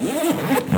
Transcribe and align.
Yeah. 0.00 0.60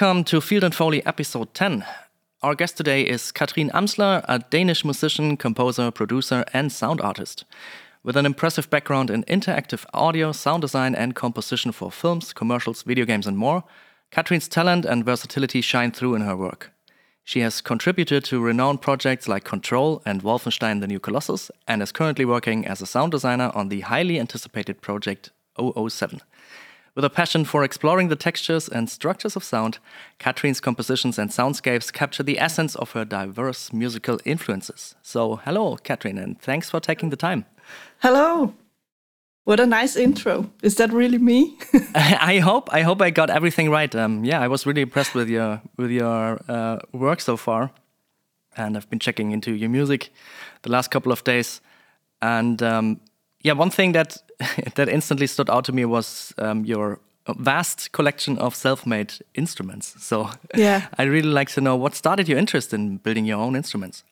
Welcome 0.00 0.22
to 0.24 0.40
Field 0.40 0.62
and 0.62 0.72
Foley 0.72 1.04
episode 1.04 1.52
10. 1.54 1.84
Our 2.44 2.54
guest 2.54 2.76
today 2.76 3.02
is 3.02 3.32
Katrine 3.32 3.68
Amsler, 3.70 4.24
a 4.28 4.38
Danish 4.38 4.84
musician, 4.84 5.36
composer, 5.36 5.90
producer, 5.90 6.44
and 6.52 6.70
sound 6.70 7.00
artist. 7.00 7.44
With 8.04 8.16
an 8.16 8.24
impressive 8.24 8.70
background 8.70 9.10
in 9.10 9.24
interactive 9.24 9.84
audio, 9.92 10.30
sound 10.30 10.60
design, 10.60 10.94
and 10.94 11.16
composition 11.16 11.72
for 11.72 11.90
films, 11.90 12.32
commercials, 12.32 12.84
video 12.84 13.04
games, 13.04 13.26
and 13.26 13.36
more, 13.36 13.64
Katrine's 14.12 14.46
talent 14.46 14.84
and 14.84 15.04
versatility 15.04 15.60
shine 15.60 15.90
through 15.90 16.14
in 16.14 16.22
her 16.22 16.36
work. 16.36 16.70
She 17.24 17.40
has 17.40 17.60
contributed 17.60 18.22
to 18.26 18.38
renowned 18.38 18.80
projects 18.80 19.26
like 19.26 19.42
Control 19.42 20.00
and 20.06 20.22
Wolfenstein 20.22 20.80
the 20.80 20.86
New 20.86 21.00
Colossus, 21.00 21.50
and 21.66 21.82
is 21.82 21.90
currently 21.90 22.24
working 22.24 22.64
as 22.68 22.80
a 22.80 22.86
sound 22.86 23.10
designer 23.10 23.50
on 23.52 23.68
the 23.68 23.80
highly 23.80 24.20
anticipated 24.20 24.80
project 24.80 25.32
007. 25.58 26.20
With 26.94 27.04
a 27.04 27.10
passion 27.10 27.44
for 27.44 27.62
exploring 27.62 28.08
the 28.08 28.16
textures 28.16 28.68
and 28.68 28.90
structures 28.90 29.36
of 29.36 29.44
sound, 29.44 29.78
Katrine's 30.18 30.60
compositions 30.60 31.18
and 31.18 31.30
soundscapes 31.30 31.92
capture 31.92 32.22
the 32.22 32.40
essence 32.40 32.74
of 32.76 32.92
her 32.92 33.04
diverse 33.04 33.72
musical 33.72 34.18
influences. 34.24 34.96
So, 35.02 35.36
hello, 35.36 35.76
Katrin, 35.76 36.18
and 36.18 36.40
thanks 36.40 36.70
for 36.70 36.80
taking 36.80 37.10
the 37.10 37.16
time. 37.16 37.44
Hello. 38.00 38.54
What 39.44 39.60
a 39.60 39.66
nice 39.66 39.96
intro. 39.96 40.50
Is 40.62 40.74
that 40.74 40.92
really 40.92 41.16
me? 41.16 41.56
I 41.94 42.38
hope. 42.38 42.68
I 42.70 42.82
hope 42.82 43.00
I 43.00 43.08
got 43.08 43.30
everything 43.30 43.70
right. 43.70 43.94
Um, 43.94 44.22
yeah, 44.22 44.40
I 44.42 44.48
was 44.48 44.66
really 44.66 44.82
impressed 44.82 45.14
with 45.14 45.30
your 45.30 45.62
with 45.78 45.90
your 45.90 46.38
uh, 46.48 46.80
work 46.92 47.20
so 47.22 47.36
far, 47.38 47.70
and 48.58 48.76
I've 48.76 48.90
been 48.90 48.98
checking 48.98 49.30
into 49.30 49.54
your 49.54 49.70
music 49.70 50.10
the 50.62 50.70
last 50.70 50.90
couple 50.90 51.12
of 51.12 51.24
days. 51.24 51.62
And 52.20 52.62
um, 52.62 53.00
yeah, 53.42 53.54
one 53.54 53.70
thing 53.70 53.92
that 53.92 54.18
that 54.74 54.88
instantly 54.88 55.26
stood 55.26 55.50
out 55.50 55.64
to 55.64 55.72
me 55.72 55.84
was 55.84 56.34
um, 56.38 56.64
your 56.64 57.00
vast 57.36 57.92
collection 57.92 58.38
of 58.38 58.54
self-made 58.54 59.14
instruments. 59.34 59.94
So 59.98 60.30
yeah, 60.54 60.86
I 60.96 61.04
really 61.04 61.28
like 61.28 61.50
to 61.50 61.60
know 61.60 61.76
what 61.76 61.94
started 61.94 62.28
your 62.28 62.38
interest 62.38 62.72
in 62.72 62.98
building 62.98 63.24
your 63.24 63.38
own 63.38 63.56
instruments. 63.56 64.04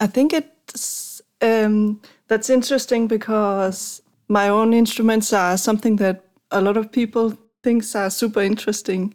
I 0.00 0.06
think 0.06 0.32
it's 0.32 1.22
um, 1.40 2.00
that's 2.28 2.50
interesting 2.50 3.08
because 3.08 4.02
my 4.28 4.48
own 4.48 4.74
instruments 4.74 5.32
are 5.32 5.56
something 5.56 5.96
that 5.96 6.24
a 6.50 6.60
lot 6.60 6.76
of 6.76 6.92
people 6.92 7.36
thinks 7.62 7.94
are 7.94 8.10
super 8.10 8.40
interesting. 8.42 9.14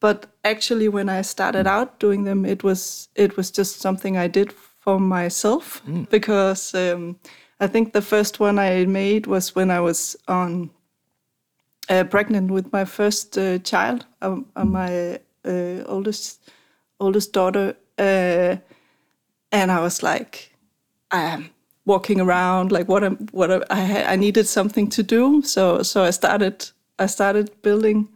But 0.00 0.26
actually, 0.44 0.88
when 0.88 1.08
I 1.08 1.22
started 1.22 1.66
out 1.66 2.00
doing 2.00 2.24
them, 2.24 2.46
it 2.46 2.62
was 2.64 3.08
it 3.14 3.36
was 3.36 3.50
just 3.50 3.80
something 3.80 4.16
I 4.16 4.28
did 4.28 4.52
for 4.52 4.98
myself 4.98 5.82
mm. 5.86 6.08
because 6.08 6.74
um, 6.74 7.18
I 7.60 7.66
think 7.66 7.92
the 7.92 8.02
first 8.02 8.40
one 8.40 8.58
I 8.58 8.86
made 8.86 9.26
was 9.26 9.54
when 9.54 9.70
I 9.70 9.80
was 9.80 10.16
on 10.26 10.70
uh, 11.90 12.04
pregnant 12.04 12.50
with 12.50 12.72
my 12.72 12.86
first 12.86 13.36
uh, 13.36 13.58
child, 13.58 14.06
uh, 14.22 14.40
uh 14.56 14.64
my 14.64 15.20
uh, 15.44 15.84
oldest 15.86 16.50
oldest 16.98 17.32
daughter, 17.32 17.76
uh, 17.98 18.56
and 19.52 19.70
I 19.70 19.80
was 19.80 20.02
like, 20.02 20.54
I'm 21.10 21.50
walking 21.84 22.20
around 22.20 22.72
like 22.72 22.88
what 22.88 23.04
am 23.04 23.16
what 23.32 23.50
am, 23.50 23.62
I 23.70 24.04
I 24.04 24.16
needed 24.16 24.46
something 24.46 24.88
to 24.90 25.02
do, 25.02 25.42
so 25.42 25.82
so 25.82 26.04
I 26.04 26.10
started 26.10 26.70
I 26.98 27.06
started 27.06 27.50
building 27.62 28.08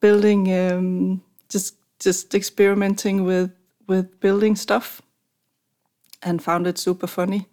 building 0.00 0.48
um, 0.54 1.22
just 1.48 1.74
just 1.98 2.34
experimenting 2.34 3.24
with 3.24 3.50
with 3.88 4.20
building 4.20 4.56
stuff, 4.56 5.02
and 6.22 6.40
found 6.42 6.66
it 6.66 6.78
super 6.78 7.08
funny 7.08 7.49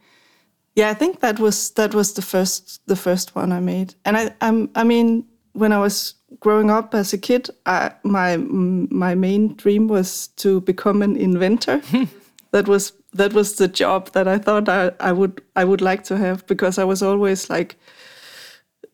yeah, 0.77 0.91
I 0.91 0.93
think 0.93 1.21
that 1.21 1.39
was 1.39 1.71
that 1.71 1.95
was 1.95 2.13
the 2.13 2.21
first 2.21 2.81
the 2.85 2.95
first 2.95 3.35
one 3.35 3.51
I 3.51 3.59
made, 3.59 3.95
and 4.05 4.15
I 4.15 4.29
I'm, 4.41 4.69
I 4.75 4.83
mean 4.83 5.25
when 5.53 5.71
I 5.73 5.79
was 5.79 6.13
growing 6.39 6.69
up 6.69 6.93
as 6.93 7.13
a 7.13 7.17
kid, 7.17 7.49
I, 7.65 7.91
my 8.03 8.37
my 8.37 9.15
main 9.15 9.55
dream 9.55 9.87
was 9.87 10.27
to 10.35 10.61
become 10.61 11.01
an 11.01 11.17
inventor. 11.17 11.81
that 12.51 12.67
was 12.67 12.93
that 13.13 13.33
was 13.33 13.55
the 13.55 13.67
job 13.67 14.11
that 14.11 14.27
I 14.27 14.37
thought 14.37 14.69
I, 14.69 14.91
I 14.99 15.13
would 15.13 15.41
I 15.55 15.65
would 15.65 15.81
like 15.81 16.03
to 16.03 16.17
have 16.17 16.45
because 16.45 16.77
I 16.77 16.83
was 16.83 17.01
always 17.01 17.49
like 17.49 17.75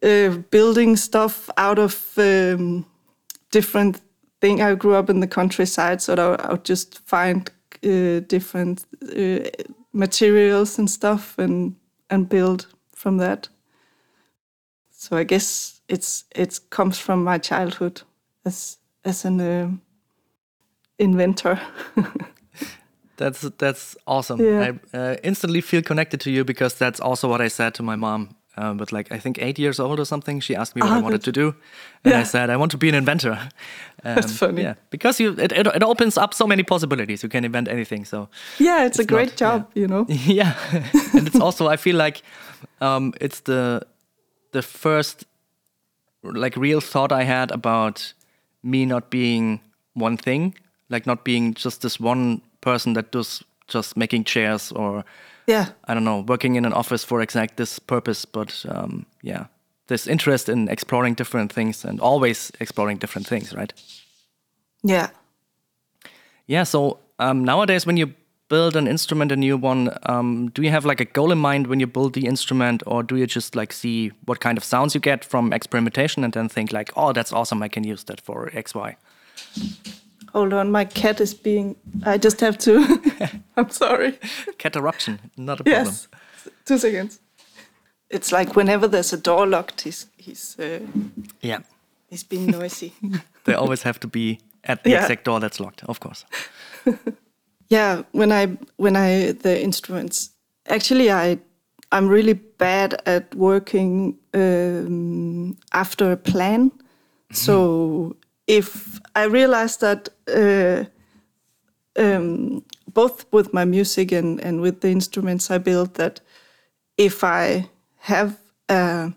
uh, 0.02 0.38
building 0.52 0.96
stuff 0.96 1.50
out 1.58 1.80
of 1.80 2.14
um, 2.18 2.86
different 3.52 4.00
thing. 4.40 4.62
I 4.62 4.76
grew 4.76 4.96
up 4.96 5.10
in 5.10 5.20
the 5.20 5.28
countryside, 5.28 6.02
so 6.02 6.14
I, 6.14 6.46
I 6.46 6.52
would 6.52 6.64
just 6.64 7.00
find 7.00 7.52
uh, 7.84 8.22
different 8.22 8.86
uh, 9.04 9.50
materials 9.94 10.80
and 10.80 10.90
stuff 10.90 11.38
and 11.38 11.76
and 12.10 12.28
build 12.30 12.68
from 12.92 13.18
that. 13.18 13.50
So 14.92 15.18
I 15.18 15.24
guess 15.24 15.82
it's 15.88 16.26
it 16.36 16.60
comes 16.70 17.00
from 17.00 17.24
my 17.24 17.38
childhood 17.38 18.02
as 18.46 18.78
as 19.06 19.26
an 19.26 19.40
uh, 19.42 19.72
inventor. 20.98 21.60
that's 23.18 23.42
that's 23.58 23.98
awesome. 24.06 24.42
Yeah. 24.42 24.72
I 24.94 24.98
uh, 24.98 25.16
instantly 25.24 25.62
feel 25.62 25.82
connected 25.82 26.20
to 26.22 26.32
you 26.32 26.44
because 26.44 26.76
that's 26.76 27.00
also 27.00 27.30
what 27.30 27.42
I 27.42 27.50
said 27.50 27.74
to 27.76 27.84
my 27.84 27.96
mom 27.96 28.36
um, 28.56 28.78
but 28.78 28.92
like 28.92 29.12
I 29.12 29.18
think 29.18 29.42
eight 29.42 29.58
years 29.58 29.80
old 29.80 30.00
or 30.00 30.06
something, 30.06 30.40
she 30.40 30.56
asked 30.56 30.76
me 30.76 30.82
what 30.82 30.92
I 30.92 31.02
wanted 31.02 31.24
to 31.24 31.32
do, 31.32 31.56
and 32.04 32.14
yeah. 32.14 32.20
I 32.20 32.24
said 32.24 32.50
I 32.50 32.58
want 32.58 32.72
to 32.72 32.78
be 32.78 32.90
an 32.90 32.96
inventor. 32.96 33.38
Um, 34.06 34.16
That's 34.16 34.38
funny. 34.38 34.64
Yeah, 34.64 34.74
because 34.90 35.18
you 35.22 35.32
it, 35.40 35.54
it, 35.54 35.66
it, 35.66 35.82
opens 35.82 36.18
up 36.18 36.34
so 36.34 36.46
many 36.46 36.62
possibilities. 36.62 37.24
You 37.24 37.30
can 37.30 37.46
invent 37.46 37.70
anything. 37.70 38.04
So 38.04 38.28
yeah, 38.60 38.86
it's, 38.86 39.00
it's 39.00 39.06
a 39.06 39.08
great 39.08 39.30
not, 39.30 39.38
job, 39.38 39.72
yeah. 39.74 39.82
you 39.82 39.88
know. 39.88 40.06
yeah, 40.10 40.56
and 41.14 41.26
it's 41.26 41.40
also 41.40 41.70
I 41.70 41.78
feel 41.78 41.96
like 41.96 42.22
um, 42.82 43.14
it's 43.22 43.40
the 43.42 43.88
the 44.52 44.62
first 44.62 45.24
like 46.22 46.58
real 46.58 46.82
thought 46.82 47.14
I 47.14 47.24
had 47.24 47.50
about 47.52 48.14
me 48.62 48.86
not 48.86 49.10
being 49.10 49.62
one 49.94 50.18
thing, 50.18 50.56
like 50.90 51.06
not 51.06 51.24
being 51.24 51.54
just 51.54 51.82
this 51.82 51.98
one 51.98 52.42
person 52.60 52.94
that 52.94 53.14
does 53.14 53.42
just 53.68 53.96
making 53.96 54.26
chairs 54.26 54.74
or 54.74 55.06
yeah. 55.48 55.70
I 55.86 55.94
don't 55.94 56.04
know 56.04 56.22
working 56.22 56.56
in 56.56 56.66
an 56.66 56.74
office 56.74 57.04
for 57.04 57.22
exact 57.22 57.58
this 57.58 57.80
purpose 57.80 58.26
but 58.26 58.66
um, 58.70 59.06
yeah 59.22 59.46
this 59.88 60.08
interest 60.08 60.50
in 60.50 60.70
exploring 60.70 61.14
different 61.14 61.52
things 61.52 61.86
and 61.86 62.00
always 62.00 62.52
exploring 62.60 62.98
different 62.98 63.28
things 63.28 63.54
right? 63.54 63.74
Yeah. 64.84 65.10
Yeah 66.48 66.64
so 66.64 67.00
um, 67.20 67.44
nowadays 67.44 67.86
when 67.86 67.98
you 67.98 68.14
build 68.50 68.76
an 68.76 68.88
instrument 68.88 69.32
a 69.32 69.36
new 69.36 69.58
one 69.58 69.90
um, 70.04 70.50
do 70.54 70.62
you 70.62 70.70
have 70.70 70.86
like 70.86 71.00
a 71.00 71.06
goal 71.06 71.32
in 71.32 71.38
mind 71.38 71.68
when 71.68 71.80
you 71.80 71.88
build 71.88 72.14
the 72.14 72.26
instrument 72.26 72.84
or 72.86 73.02
do 73.02 73.16
you 73.16 73.26
just 73.26 73.56
like 73.56 73.74
see 73.74 74.12
what 74.26 74.40
kind 74.40 74.58
of 74.58 74.64
sounds 74.64 74.94
you 74.94 75.02
get 75.02 75.26
from 75.26 75.54
experimentation 75.54 76.24
and 76.24 76.34
then 76.34 76.50
think 76.50 76.72
like 76.72 76.92
oh 76.96 77.14
that's 77.14 77.34
awesome 77.34 77.64
i 77.64 77.68
can 77.68 77.84
use 77.84 78.04
that 78.04 78.22
for 78.22 78.50
xy 78.52 78.96
Hold 80.34 80.54
on, 80.54 80.72
my 80.72 80.86
cat 80.86 81.22
is 81.22 81.34
being. 81.34 81.76
I 82.06 82.18
just 82.18 82.40
have 82.42 82.58
to. 82.60 83.00
I'm 83.58 83.70
sorry. 83.70 84.18
Cat 84.58 84.76
eruption, 84.76 85.20
not 85.38 85.60
a 85.60 85.64
problem. 85.64 85.86
Yes, 85.86 86.08
two 86.66 86.78
seconds. 86.78 87.20
It's 88.10 88.32
like 88.32 88.56
whenever 88.56 88.88
there's 88.88 89.14
a 89.14 89.18
door 89.18 89.46
locked, 89.46 89.82
he's 89.82 90.08
he's. 90.18 90.58
Uh, 90.60 90.80
yeah. 91.42 91.60
He's 92.10 92.24
being 92.24 92.48
noisy. 92.48 92.94
they 93.46 93.54
always 93.54 93.84
have 93.84 94.00
to 94.00 94.08
be 94.08 94.40
at 94.64 94.84
the 94.84 94.92
yeah. 94.92 95.02
exact 95.02 95.26
door 95.26 95.40
that's 95.40 95.60
locked, 95.60 95.84
of 95.86 96.00
course. 96.00 96.26
yeah, 97.70 98.04
when 98.12 98.32
I 98.32 98.58
when 98.78 98.96
I 98.96 99.34
the 99.34 99.62
instruments. 99.62 100.32
Actually, 100.68 101.12
I 101.12 101.40
I'm 101.92 102.08
really 102.08 102.34
bad 102.34 103.02
at 103.06 103.36
working 103.36 104.18
um, 104.34 105.58
after 105.74 106.12
a 106.12 106.18
plan. 106.18 106.72
Mm-hmm. 106.72 107.36
So 107.36 108.16
if 108.48 109.00
I 109.16 109.24
realized 109.24 109.82
that 109.82 110.10
uh, 110.28 110.86
um, 111.96 112.64
both 112.94 113.26
with 113.32 113.54
my 113.54 113.66
music 113.66 114.12
and, 114.12 114.40
and 114.42 114.62
with 114.62 114.82
the 114.82 114.90
instruments 114.90 115.50
I 115.50 115.58
build, 115.58 115.96
that 115.96 116.20
if 116.98 117.24
I 117.24 117.70
have 117.98 118.38
a 118.70 119.14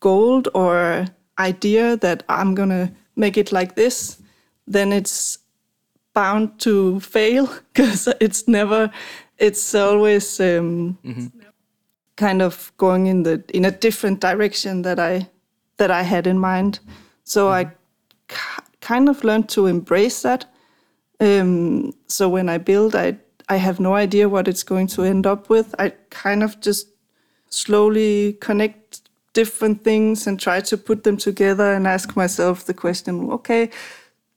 goal 0.00 0.42
or 0.54 1.06
idea 1.38 1.96
that 1.96 2.22
I'm 2.28 2.54
gonna 2.54 2.92
make 3.16 3.36
it 3.36 3.52
like 3.52 3.74
this, 3.74 4.18
then 4.66 4.92
it's 4.92 5.38
bound 6.14 6.58
to 6.60 7.00
fail 7.00 7.48
because 7.72 8.08
it's 8.20 8.48
never, 8.48 8.90
it's 9.38 9.74
always 9.74 10.40
um, 10.40 10.98
mm-hmm. 11.04 11.26
kind 12.16 12.42
of 12.42 12.72
going 12.76 13.06
in 13.06 13.22
the 13.22 13.44
in 13.54 13.64
a 13.64 13.70
different 13.70 14.20
direction 14.20 14.82
that 14.82 14.98
I 14.98 15.28
that 15.76 15.90
I 15.90 16.02
had 16.02 16.26
in 16.26 16.38
mind. 16.38 16.80
So 17.24 17.46
mm-hmm. 17.46 17.68
I 17.68 17.77
kind 18.80 19.08
of 19.08 19.24
learned 19.24 19.48
to 19.50 19.66
embrace 19.66 20.22
that 20.22 20.46
Um, 21.20 21.92
so 22.08 22.28
when 22.28 22.48
I 22.48 22.58
build, 22.58 22.94
I 22.94 23.18
I 23.48 23.56
have 23.58 23.80
no 23.80 23.94
idea 23.94 24.28
what 24.28 24.48
it's 24.48 24.64
going 24.64 24.88
to 24.88 25.02
end 25.04 25.26
up 25.26 25.50
with. 25.50 25.74
I 25.78 25.92
kind 26.10 26.42
of 26.44 26.60
just 26.60 26.88
slowly 27.50 28.34
connect 28.40 29.02
different 29.34 29.84
things 29.84 30.26
and 30.26 30.40
try 30.40 30.60
to 30.62 30.76
put 30.78 31.04
them 31.04 31.16
together 31.18 31.74
and 31.74 31.86
ask 31.86 32.16
myself 32.16 32.64
the 32.66 32.74
question, 32.74 33.30
okay, 33.32 33.70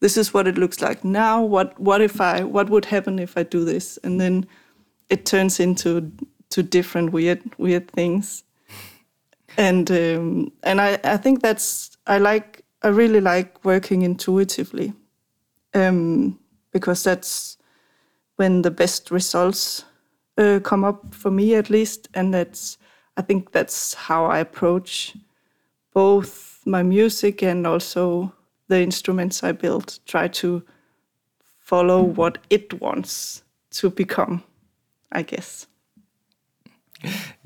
this 0.01 0.17
is 0.17 0.33
what 0.33 0.47
it 0.47 0.57
looks 0.57 0.81
like 0.81 1.03
now. 1.05 1.43
What 1.43 1.79
what 1.79 2.01
if 2.01 2.21
I 2.21 2.43
what 2.43 2.69
would 2.69 2.85
happen 2.85 3.19
if 3.19 3.37
I 3.37 3.43
do 3.43 3.65
this? 3.65 3.99
And 4.03 4.19
then 4.21 4.47
it 5.09 5.25
turns 5.25 5.59
into 5.59 6.11
to 6.51 6.63
different 6.63 7.11
weird 7.13 7.41
weird 7.59 7.91
things. 7.91 8.43
And 9.57 9.91
um, 9.91 10.51
and 10.63 10.81
I, 10.81 10.99
I 11.03 11.17
think 11.17 11.41
that's 11.41 11.97
I 12.07 12.19
like 12.19 12.60
I 12.83 12.87
really 12.87 13.21
like 13.21 13.63
working 13.63 14.01
intuitively. 14.01 14.93
Um, 15.73 16.39
because 16.71 17.03
that's 17.03 17.57
when 18.35 18.61
the 18.61 18.71
best 18.71 19.11
results 19.11 19.85
uh, 20.37 20.59
come 20.63 20.83
up 20.83 21.13
for 21.13 21.29
me 21.29 21.55
at 21.55 21.69
least 21.69 22.07
and 22.13 22.33
that's 22.33 22.77
i 23.17 23.21
think 23.21 23.51
that's 23.51 23.93
how 23.93 24.25
i 24.25 24.39
approach 24.39 25.15
both 25.93 26.59
my 26.65 26.81
music 26.81 27.43
and 27.43 27.67
also 27.67 28.33
the 28.67 28.81
instruments 28.81 29.43
i 29.43 29.51
build 29.51 29.99
try 30.05 30.27
to 30.27 30.63
follow 31.59 32.01
what 32.01 32.37
it 32.49 32.81
wants 32.81 33.43
to 33.69 33.89
become 33.89 34.43
i 35.11 35.21
guess 35.21 35.67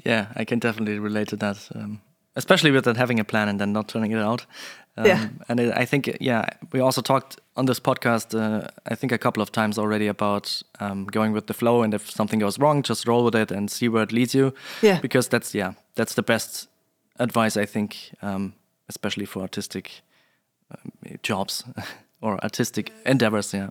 yeah 0.06 0.28
i 0.36 0.46
can 0.46 0.60
definitely 0.60 1.00
relate 1.00 1.28
to 1.28 1.36
that 1.36 1.58
um, 1.76 2.00
especially 2.36 2.72
with 2.72 2.86
that 2.86 2.98
having 2.98 3.20
a 3.20 3.24
plan 3.24 3.50
and 3.50 3.60
then 3.60 3.74
not 3.74 3.88
turning 3.88 4.12
it 4.12 4.20
out 4.20 4.46
um, 4.98 5.06
yeah. 5.06 5.28
And 5.50 5.60
it, 5.60 5.74
I 5.76 5.86
think, 5.86 6.18
yeah, 6.22 6.46
we 6.72 6.80
also 6.80 7.02
talked 7.02 7.40
on 7.58 7.66
this 7.66 7.80
podcast, 7.80 8.34
uh, 8.34 8.68
I 8.86 8.96
think 8.96 9.12
a 9.12 9.18
couple 9.18 9.44
of 9.44 9.52
times 9.52 9.78
already 9.78 10.08
about 10.08 10.62
um, 10.80 11.06
going 11.06 11.34
with 11.34 11.48
the 11.48 11.54
flow. 11.54 11.84
And 11.84 11.94
if 11.94 12.10
something 12.10 12.40
goes 12.40 12.60
wrong, 12.60 12.82
just 12.82 13.08
roll 13.08 13.26
with 13.26 13.36
it 13.36 13.52
and 13.52 13.70
see 13.70 13.90
where 13.90 14.04
it 14.04 14.12
leads 14.12 14.34
you. 14.34 14.54
Yeah. 14.82 15.00
Because 15.02 15.28
that's, 15.28 15.54
yeah, 15.54 15.74
that's 15.96 16.14
the 16.14 16.24
best 16.24 16.68
advice, 17.20 17.58
I 17.58 17.66
think, 17.66 18.14
um, 18.22 18.54
especially 18.88 19.26
for 19.26 19.42
artistic 19.42 20.02
um, 20.72 21.18
jobs 21.24 21.64
or 22.22 22.42
artistic 22.44 22.92
endeavors. 23.06 23.54
Yeah. 23.54 23.70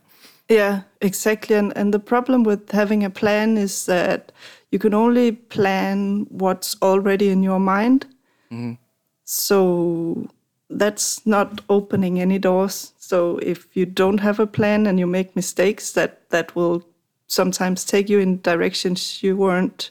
Yeah, 0.49 0.83
exactly. 1.01 1.57
And, 1.57 1.75
and 1.75 1.95
the 1.95 1.99
problem 1.99 2.45
with 2.45 2.71
having 2.71 3.03
a 3.03 3.09
plan 3.09 3.57
is 3.57 3.87
that 3.87 4.31
you 4.71 4.79
can 4.79 4.93
only 4.93 5.33
plan 5.33 6.27
what's 6.29 6.77
already 6.83 7.31
in 7.31 7.43
your 7.43 7.61
mind. 7.61 8.07
Mm 8.51 8.59
-hmm. 8.59 8.77
So 9.25 10.29
that's 10.71 11.27
not 11.27 11.61
opening 11.69 12.21
any 12.21 12.39
doors. 12.39 12.93
So 12.99 13.39
if 13.39 13.77
you 13.77 13.87
don't 13.87 14.19
have 14.19 14.41
a 14.41 14.47
plan 14.47 14.87
and 14.87 14.99
you 14.99 15.07
make 15.07 15.37
mistakes, 15.37 15.93
that 15.93 16.29
that 16.31 16.57
will 16.57 16.85
sometimes 17.27 17.85
take 17.85 18.09
you 18.09 18.19
in 18.19 18.41
directions 18.41 19.23
you 19.23 19.37
weren't 19.37 19.91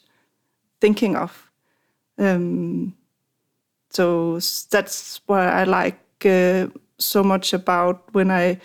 thinking 0.82 1.16
of. 1.16 1.52
Um, 2.18 2.96
so 3.90 4.40
that's 4.70 5.22
why 5.28 5.48
I 5.48 5.64
like 5.64 6.00
uh, 6.26 6.68
so 6.98 7.24
much 7.24 7.54
about 7.54 8.14
when 8.14 8.32
I 8.32 8.60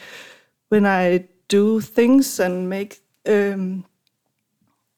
when 0.69 0.87
I 0.87 1.28
do 1.49 1.81
things 1.81 2.40
and 2.40 2.69
make 2.69 3.00
um, 3.26 3.84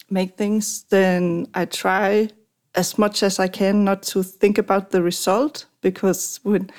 make 0.08 0.36
things. 0.36 0.84
Then 0.84 1.46
I 1.54 1.64
try 1.64 2.30
as 2.74 2.98
much 2.98 3.22
as 3.22 3.38
I 3.38 3.48
can 3.48 3.84
not 3.84 4.02
to 4.02 4.22
think 4.22 4.58
about 4.58 4.90
the 4.90 5.02
result 5.02 5.66
because 5.80 6.40
when 6.42 6.70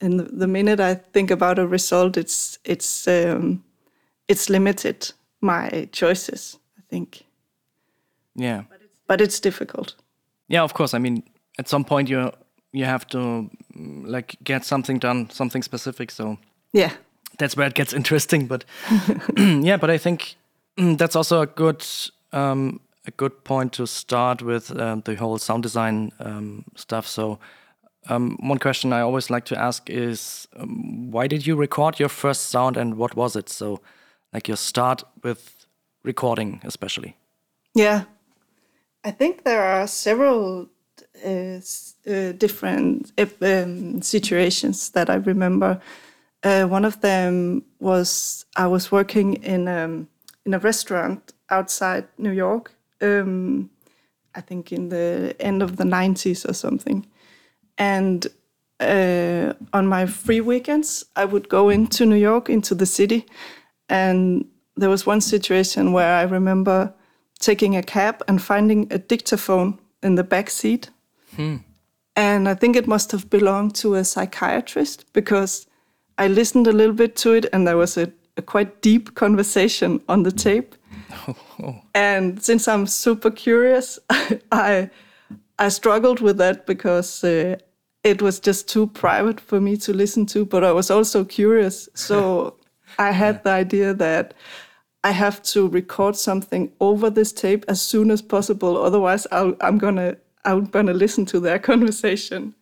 and 0.00 0.20
the 0.20 0.46
minute 0.46 0.80
I 0.80 0.94
think 0.94 1.30
about 1.30 1.58
a 1.58 1.66
result, 1.66 2.16
it's 2.16 2.58
it's 2.64 3.08
um, 3.08 3.64
it's 4.28 4.48
limited 4.48 5.12
my 5.40 5.88
choices. 5.92 6.58
I 6.78 6.82
think. 6.90 7.24
Yeah, 8.34 8.62
but 8.68 8.80
it's, 8.82 8.98
but 9.06 9.20
it's 9.20 9.40
difficult. 9.40 9.94
Yeah, 10.48 10.62
of 10.62 10.74
course. 10.74 10.94
I 10.94 10.98
mean, 10.98 11.22
at 11.58 11.68
some 11.68 11.84
point 11.84 12.08
you 12.08 12.30
you 12.72 12.84
have 12.84 13.06
to 13.08 13.50
like 14.04 14.36
get 14.44 14.64
something 14.64 14.98
done, 14.98 15.30
something 15.30 15.62
specific. 15.62 16.10
So 16.10 16.38
yeah, 16.72 16.92
that's 17.38 17.56
where 17.56 17.68
it 17.68 17.74
gets 17.74 17.92
interesting. 18.00 18.46
But 18.46 18.64
yeah, 19.36 19.78
but 19.78 19.90
I 19.90 19.98
think 19.98 20.36
that's 20.76 21.16
also 21.16 21.40
a 21.40 21.46
good 21.46 21.84
um, 22.32 22.80
a 23.06 23.10
good 23.10 23.44
point 23.44 23.72
to 23.72 23.86
start 23.86 24.42
with 24.42 24.70
uh, 24.70 24.96
the 25.04 25.14
whole 25.14 25.38
sound 25.38 25.62
design 25.62 26.12
um, 26.20 26.64
stuff. 26.74 27.06
So 27.06 27.38
um, 28.08 28.36
one 28.40 28.58
question 28.58 28.92
I 28.92 29.00
always 29.00 29.30
like 29.30 29.44
to 29.46 29.58
ask 29.58 29.90
is 29.90 30.48
um, 30.56 31.10
why 31.10 31.26
did 31.26 31.46
you 31.46 31.56
record 31.56 31.98
your 31.98 32.08
first 32.08 32.50
sound 32.50 32.76
and 32.76 32.96
what 32.96 33.16
was 33.16 33.36
it? 33.36 33.48
So, 33.48 33.80
like 34.32 34.48
your 34.48 34.56
start 34.56 35.02
with 35.22 35.66
recording, 36.02 36.60
especially. 36.64 37.16
Yeah, 37.74 38.04
I 39.04 39.10
think 39.10 39.44
there 39.44 39.62
are 39.62 39.86
several 39.86 40.68
uh, 41.24 41.60
uh, 42.06 42.32
different 42.32 43.12
um, 43.42 44.02
situations 44.02 44.90
that 44.90 45.10
I 45.10 45.16
remember. 45.16 45.80
Uh, 46.42 46.64
one 46.64 46.84
of 46.84 47.00
them 47.00 47.64
was 47.80 48.44
I 48.56 48.66
was 48.66 48.92
working 48.92 49.34
in 49.42 49.68
um, 49.68 50.08
in 50.44 50.54
a 50.54 50.58
restaurant 50.58 51.32
outside 51.50 52.06
New 52.18 52.32
York. 52.32 52.72
Um, 53.00 53.70
I 54.34 54.40
think 54.42 54.72
in 54.72 54.90
the 54.90 55.34
end 55.40 55.62
of 55.62 55.76
the 55.76 55.84
90s 55.84 56.48
or 56.48 56.52
something 56.52 57.06
and 57.78 58.26
uh, 58.80 59.52
on 59.72 59.86
my 59.86 60.06
free 60.06 60.40
weekends, 60.40 61.04
I 61.16 61.24
would 61.24 61.48
go 61.48 61.68
into 61.68 62.06
New 62.06 62.16
York, 62.16 62.48
into 62.48 62.74
the 62.74 62.86
city. 62.86 63.26
And 63.88 64.46
there 64.76 64.90
was 64.90 65.06
one 65.06 65.20
situation 65.20 65.92
where 65.92 66.14
I 66.14 66.22
remember 66.22 66.92
taking 67.38 67.76
a 67.76 67.82
cab 67.82 68.22
and 68.28 68.42
finding 68.42 68.86
a 68.92 68.98
dictaphone 68.98 69.78
in 70.02 70.14
the 70.16 70.24
back 70.24 70.50
seat. 70.50 70.90
Hmm. 71.34 71.56
And 72.14 72.48
I 72.48 72.54
think 72.54 72.76
it 72.76 72.86
must 72.86 73.12
have 73.12 73.28
belonged 73.28 73.74
to 73.76 73.94
a 73.94 74.04
psychiatrist 74.04 75.04
because 75.12 75.66
I 76.18 76.28
listened 76.28 76.66
a 76.66 76.72
little 76.72 76.94
bit 76.94 77.14
to 77.16 77.32
it 77.32 77.46
and 77.52 77.66
there 77.66 77.76
was 77.76 77.98
a, 77.98 78.10
a 78.36 78.42
quite 78.42 78.80
deep 78.80 79.14
conversation 79.14 80.00
on 80.08 80.22
the 80.22 80.32
tape. 80.32 80.74
Oh, 81.28 81.82
And 81.94 82.42
since 82.42 82.68
I'm 82.68 82.86
super 82.86 83.30
curious, 83.30 83.98
I 84.52 84.90
I 85.58 85.70
struggled 85.70 86.20
with 86.20 86.36
that 86.38 86.66
because 86.66 87.24
uh, 87.24 87.56
it 88.06 88.22
was 88.22 88.38
just 88.38 88.68
too 88.68 88.86
private 88.86 89.40
for 89.40 89.60
me 89.60 89.76
to 89.78 89.92
listen 89.92 90.26
to, 90.26 90.44
but 90.44 90.62
I 90.62 90.70
was 90.70 90.92
also 90.92 91.24
curious. 91.24 91.88
So 91.94 92.54
I 92.98 93.10
had 93.10 93.42
the 93.42 93.50
idea 93.50 93.94
that 93.94 94.32
I 95.02 95.10
have 95.10 95.42
to 95.54 95.68
record 95.68 96.14
something 96.16 96.70
over 96.80 97.10
this 97.10 97.32
tape 97.32 97.64
as 97.66 97.82
soon 97.82 98.12
as 98.12 98.22
possible. 98.22 98.76
Otherwise, 98.76 99.26
i 99.32 99.52
am 99.60 99.78
gonna 99.78 100.16
I'm 100.44 100.66
gonna 100.66 100.94
listen 100.94 101.26
to 101.26 101.40
their 101.40 101.58
conversation. 101.70 102.54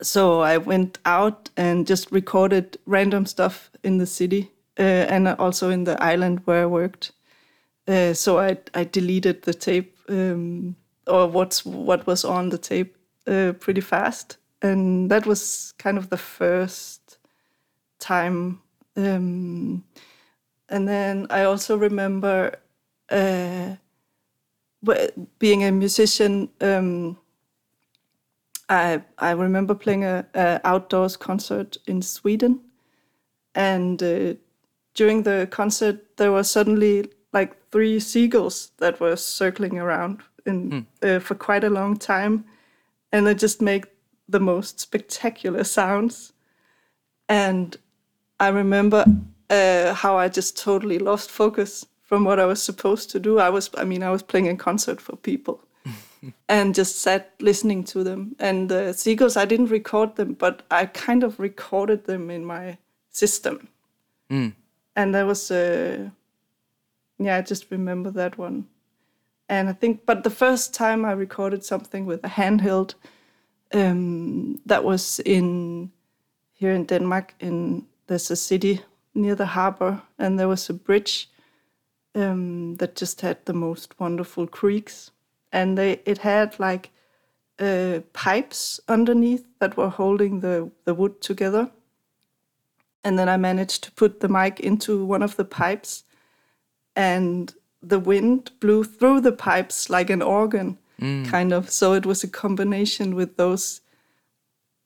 So 0.00 0.40
I 0.42 0.58
went 0.58 0.98
out 1.04 1.50
and 1.56 1.84
just 1.84 2.12
recorded 2.12 2.78
random 2.86 3.26
stuff 3.26 3.70
in 3.82 3.98
the 3.98 4.06
city 4.06 4.52
uh, 4.78 5.06
and 5.10 5.26
also 5.26 5.70
in 5.70 5.84
the 5.84 6.00
island 6.00 6.42
where 6.44 6.62
I 6.62 6.66
worked. 6.66 7.10
Uh, 7.88 8.14
so 8.14 8.38
I 8.38 8.58
I 8.74 8.84
deleted 8.84 9.42
the 9.42 9.54
tape 9.54 9.98
um, 10.08 10.76
or 11.08 11.26
what's 11.26 11.66
what 11.66 12.06
was 12.06 12.24
on 12.24 12.50
the 12.50 12.58
tape 12.58 12.96
uh, 13.26 13.54
pretty 13.58 13.80
fast 13.80 14.37
and 14.62 15.10
that 15.10 15.26
was 15.26 15.72
kind 15.78 15.98
of 15.98 16.10
the 16.10 16.16
first 16.16 17.18
time. 17.98 18.60
Um, 18.96 19.84
and 20.68 20.88
then 20.88 21.26
I 21.30 21.44
also 21.44 21.76
remember 21.76 22.56
uh, 23.10 23.76
being 25.38 25.64
a 25.64 25.72
musician. 25.72 26.50
Um, 26.60 27.18
I 28.68 29.02
I 29.18 29.30
remember 29.30 29.74
playing 29.74 30.04
a, 30.04 30.26
a, 30.34 30.60
outdoors 30.64 31.16
concert 31.16 31.76
in 31.86 32.02
Sweden, 32.02 32.60
and 33.54 34.02
uh, 34.02 34.34
during 34.94 35.22
the 35.22 35.48
concert 35.50 36.16
there 36.16 36.32
were 36.32 36.44
suddenly 36.44 37.10
like 37.32 37.56
three 37.70 38.00
seagulls 38.00 38.72
that 38.78 39.00
were 39.00 39.16
circling 39.16 39.78
around 39.78 40.22
in 40.44 40.70
mm. 40.70 40.86
uh, 41.02 41.20
for 41.20 41.34
quite 41.34 41.64
a 41.64 41.70
long 41.70 41.96
time, 41.96 42.44
and 43.12 43.26
they 43.26 43.34
just 43.34 43.62
make 43.62 43.86
the 44.28 44.40
most 44.40 44.78
spectacular 44.80 45.64
sounds. 45.64 46.32
And 47.28 47.76
I 48.38 48.48
remember 48.48 49.04
uh, 49.50 49.94
how 49.94 50.16
I 50.16 50.28
just 50.28 50.56
totally 50.56 50.98
lost 50.98 51.30
focus 51.30 51.86
from 52.02 52.24
what 52.24 52.40
I 52.40 52.46
was 52.46 52.62
supposed 52.62 53.10
to 53.10 53.20
do. 53.20 53.38
I 53.38 53.50
was, 53.50 53.70
I 53.76 53.84
mean, 53.84 54.02
I 54.02 54.10
was 54.10 54.22
playing 54.22 54.48
a 54.48 54.56
concert 54.56 55.00
for 55.00 55.16
people 55.16 55.62
and 56.48 56.74
just 56.74 57.00
sat 57.00 57.32
listening 57.40 57.84
to 57.84 58.04
them. 58.04 58.36
And 58.38 58.68
the 58.68 58.92
seagulls, 58.92 59.36
I 59.36 59.44
didn't 59.44 59.66
record 59.66 60.16
them, 60.16 60.34
but 60.34 60.62
I 60.70 60.86
kind 60.86 61.22
of 61.22 61.38
recorded 61.38 62.04
them 62.04 62.30
in 62.30 62.44
my 62.44 62.78
system. 63.10 63.68
Mm. 64.30 64.54
And 64.96 65.14
that 65.14 65.26
was, 65.26 65.50
uh, 65.50 66.08
yeah, 67.18 67.36
I 67.36 67.42
just 67.42 67.70
remember 67.70 68.10
that 68.12 68.38
one. 68.38 68.66
And 69.48 69.68
I 69.68 69.72
think, 69.72 70.04
but 70.04 70.24
the 70.24 70.30
first 70.30 70.74
time 70.74 71.04
I 71.04 71.12
recorded 71.12 71.64
something 71.64 72.04
with 72.04 72.22
a 72.24 72.28
handheld, 72.28 72.94
um, 73.74 74.60
that 74.66 74.84
was 74.84 75.20
in 75.24 75.90
here 76.52 76.72
in 76.72 76.84
Denmark. 76.84 77.34
In 77.40 77.86
there's 78.06 78.30
a 78.30 78.36
city 78.36 78.80
near 79.14 79.34
the 79.34 79.46
harbor, 79.46 80.02
and 80.18 80.38
there 80.38 80.48
was 80.48 80.70
a 80.70 80.74
bridge 80.74 81.28
um, 82.14 82.76
that 82.76 82.96
just 82.96 83.20
had 83.20 83.36
the 83.44 83.52
most 83.52 83.98
wonderful 84.00 84.46
creaks, 84.46 85.10
and 85.52 85.76
they 85.78 86.00
it 86.04 86.18
had 86.18 86.58
like 86.58 86.90
uh, 87.58 88.00
pipes 88.12 88.80
underneath 88.88 89.44
that 89.58 89.76
were 89.76 89.90
holding 89.90 90.40
the 90.40 90.70
the 90.84 90.94
wood 90.94 91.20
together. 91.20 91.70
And 93.04 93.18
then 93.18 93.28
I 93.28 93.36
managed 93.36 93.84
to 93.84 93.92
put 93.92 94.20
the 94.20 94.28
mic 94.28 94.60
into 94.60 95.04
one 95.04 95.24
of 95.24 95.36
the 95.36 95.44
pipes, 95.44 96.04
and 96.96 97.54
the 97.82 97.98
wind 98.00 98.50
blew 98.60 98.84
through 98.84 99.20
the 99.20 99.32
pipes 99.32 99.88
like 99.88 100.10
an 100.12 100.22
organ, 100.22 100.78
kind 100.98 101.52
of. 101.52 101.70
So 101.70 101.92
it 101.94 102.06
was 102.06 102.24
a 102.24 102.28
combination 102.28 103.14
with 103.14 103.36
those 103.36 103.80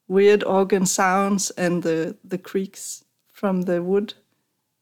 weird 0.08 0.44
organ 0.44 0.86
sounds 0.86 1.50
and 1.52 1.82
the 1.82 2.16
the 2.24 2.38
creaks 2.38 3.04
from 3.28 3.62
the 3.62 3.82
wood. 3.82 4.14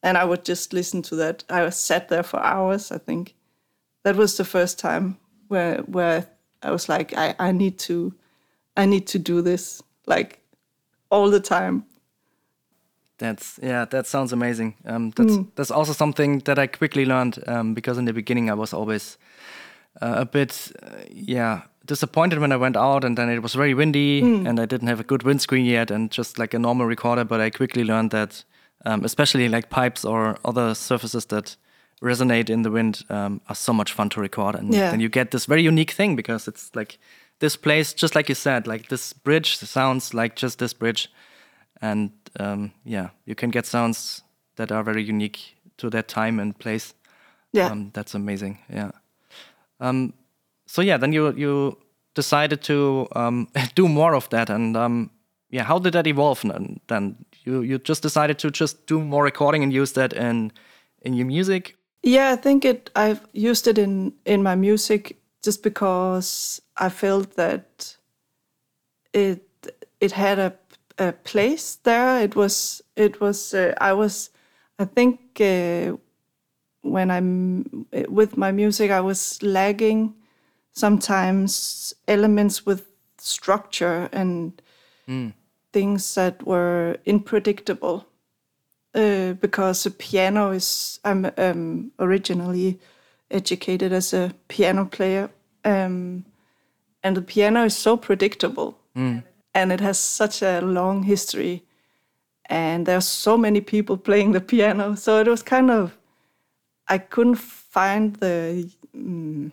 And 0.02 0.16
i 0.16 0.24
would 0.24 0.44
just 0.44 0.72
listen 0.72 1.02
to 1.02 1.16
that. 1.16 1.44
I 1.48 1.62
was 1.62 1.76
sat 1.76 2.08
there 2.08 2.22
for 2.22 2.40
hours 2.40 2.90
i 2.90 2.98
think. 2.98 3.34
That 4.02 4.16
was 4.16 4.36
the 4.36 4.44
first 4.44 4.78
time 4.78 5.18
where 5.48 5.78
where 5.82 6.26
i 6.62 6.70
was 6.70 6.88
like 6.88 7.16
i, 7.16 7.34
I 7.38 7.52
need 7.52 7.78
to 7.80 8.14
i 8.76 8.86
need 8.86 9.06
to 9.08 9.18
do 9.18 9.42
this 9.42 9.82
like 10.06 10.40
all 11.10 11.30
the 11.30 11.40
time. 11.40 11.84
That's 13.18 13.60
yeah, 13.62 13.84
that 13.84 14.06
sounds 14.06 14.32
amazing. 14.32 14.74
Um, 14.86 15.10
that's 15.10 15.38
that's 15.54 15.70
also 15.70 15.92
something 15.92 16.38
that 16.44 16.58
I 16.58 16.66
quickly 16.66 17.04
learned 17.04 17.38
um, 17.46 17.74
because 17.74 17.98
in 17.98 18.06
the 18.06 18.12
beginning 18.14 18.50
I 18.50 18.54
was 18.54 18.72
always 18.72 19.18
uh, 20.02 20.14
a 20.20 20.24
bit 20.24 20.72
uh, 20.82 21.04
yeah 21.10 21.62
disappointed 21.86 22.38
when 22.38 22.52
I 22.52 22.56
went 22.56 22.76
out 22.76 23.04
and 23.04 23.16
then 23.16 23.28
it 23.30 23.42
was 23.42 23.54
very 23.54 23.74
windy 23.74 24.20
and 24.22 24.60
I 24.60 24.66
didn't 24.66 24.88
have 24.88 25.00
a 25.00 25.04
good 25.04 25.22
windscreen 25.24 25.64
yet 25.66 25.90
and 25.90 26.10
just 26.10 26.38
like 26.38 26.54
a 26.54 26.58
normal 26.58 26.86
recorder. 26.86 27.24
But 27.24 27.40
I 27.40 27.50
quickly 27.50 27.82
learned 27.84 28.10
that 28.12 28.44
um, 28.86 29.04
especially 29.04 29.48
like 29.48 29.68
pipes 29.70 30.04
or 30.04 30.38
other 30.44 30.74
surfaces 30.74 31.26
that 31.26 31.56
resonate 32.02 32.48
in 32.52 32.62
the 32.62 32.70
wind 32.70 33.04
um, 33.10 33.40
are 33.48 33.54
so 33.56 33.72
much 33.72 33.92
fun 33.92 34.08
to 34.10 34.20
record 34.20 34.54
and 34.54 34.72
Yeah. 34.72 34.90
then 34.90 35.00
you 35.00 35.08
get 35.08 35.30
this 35.30 35.46
very 35.46 35.62
unique 35.68 35.90
thing 35.90 36.16
because 36.16 36.48
it's 36.48 36.70
like 36.76 36.98
this 37.40 37.56
place 37.56 37.92
just 38.02 38.14
like 38.14 38.28
you 38.28 38.34
said 38.36 38.66
like 38.66 38.88
this 38.88 39.12
bridge 39.12 39.56
sounds 39.56 40.14
like 40.14 40.36
just 40.36 40.58
this 40.58 40.72
bridge 40.74 41.08
and 41.82 42.10
um, 42.38 42.72
yeah, 42.84 43.08
you 43.26 43.34
can 43.34 43.50
get 43.50 43.66
sounds 43.66 44.22
that 44.56 44.70
are 44.70 44.82
very 44.84 45.02
unique 45.02 45.56
to 45.78 45.90
that 45.90 46.08
time 46.08 46.38
and 46.42 46.58
place. 46.58 46.94
yeah 47.52 47.70
Um, 47.72 47.90
that's 47.92 48.14
amazing. 48.14 48.58
Yeah. 48.72 48.90
Um, 49.80 50.14
so 50.66 50.82
yeah, 50.82 50.96
then 50.96 51.12
you 51.12 51.32
you 51.36 51.78
decided 52.14 52.62
to 52.62 53.08
um, 53.16 53.48
do 53.74 53.88
more 53.88 54.14
of 54.14 54.28
that, 54.30 54.50
and 54.50 54.76
um, 54.76 55.10
yeah, 55.50 55.64
how 55.64 55.78
did 55.78 55.92
that 55.92 56.06
evolve? 56.06 56.42
Then, 56.42 56.80
then 56.86 57.16
you 57.44 57.62
you 57.62 57.78
just 57.78 58.02
decided 58.02 58.38
to 58.38 58.50
just 58.50 58.86
do 58.86 59.00
more 59.00 59.24
recording 59.24 59.62
and 59.62 59.72
use 59.72 59.92
that 59.92 60.12
in 60.12 60.52
in 61.02 61.14
your 61.14 61.26
music. 61.26 61.76
Yeah, 62.02 62.32
I 62.32 62.36
think 62.36 62.64
it. 62.64 62.90
I've 62.94 63.26
used 63.32 63.66
it 63.66 63.78
in 63.78 64.12
in 64.24 64.42
my 64.42 64.54
music 64.54 65.16
just 65.42 65.62
because 65.62 66.62
I 66.76 66.88
felt 66.88 67.36
that 67.36 67.96
it 69.12 69.42
it 70.00 70.12
had 70.12 70.38
a 70.38 70.52
a 70.98 71.12
place 71.12 71.76
there. 71.82 72.22
It 72.22 72.36
was 72.36 72.82
it 72.96 73.20
was 73.20 73.54
uh, 73.54 73.74
I 73.80 73.92
was 73.92 74.30
I 74.78 74.84
think 74.84 75.40
uh, 75.40 75.96
when 76.82 77.10
I'm 77.10 77.86
with 78.08 78.36
my 78.36 78.52
music 78.52 78.90
I 78.90 79.00
was 79.00 79.42
lagging 79.42 80.14
sometimes 80.72 81.94
elements 82.08 82.64
with 82.66 82.86
structure 83.18 84.08
and 84.12 84.62
things 85.72 86.14
that 86.14 86.46
were 86.46 86.96
unpredictable 87.06 88.06
uh, 88.94 89.32
because 89.40 89.84
the 89.84 89.90
piano 89.90 90.50
is 90.52 91.00
I'm 91.04 91.30
um, 91.36 91.92
originally 91.98 92.78
educated 93.30 93.92
as 93.92 94.12
a 94.14 94.32
piano 94.48 94.84
player, 94.84 95.30
um, 95.64 96.24
and 97.02 97.16
the 97.16 97.22
piano 97.22 97.64
is 97.64 97.76
so 97.76 97.96
predictable, 97.96 98.74
and 99.54 99.72
it 99.72 99.80
has 99.80 99.98
such 99.98 100.42
a 100.42 100.60
long 100.60 101.04
history, 101.04 101.62
and 102.46 102.86
there's 102.86 103.06
so 103.06 103.36
many 103.36 103.60
people 103.60 103.96
playing 103.96 104.32
the 104.32 104.40
piano, 104.40 104.96
so 104.96 105.20
it 105.20 105.28
was 105.28 105.42
kind 105.42 105.70
of 105.70 105.96
I 106.90 106.98
couldn't 106.98 107.36
find 107.36 108.16
the 108.16 108.70
mm, 108.94 109.52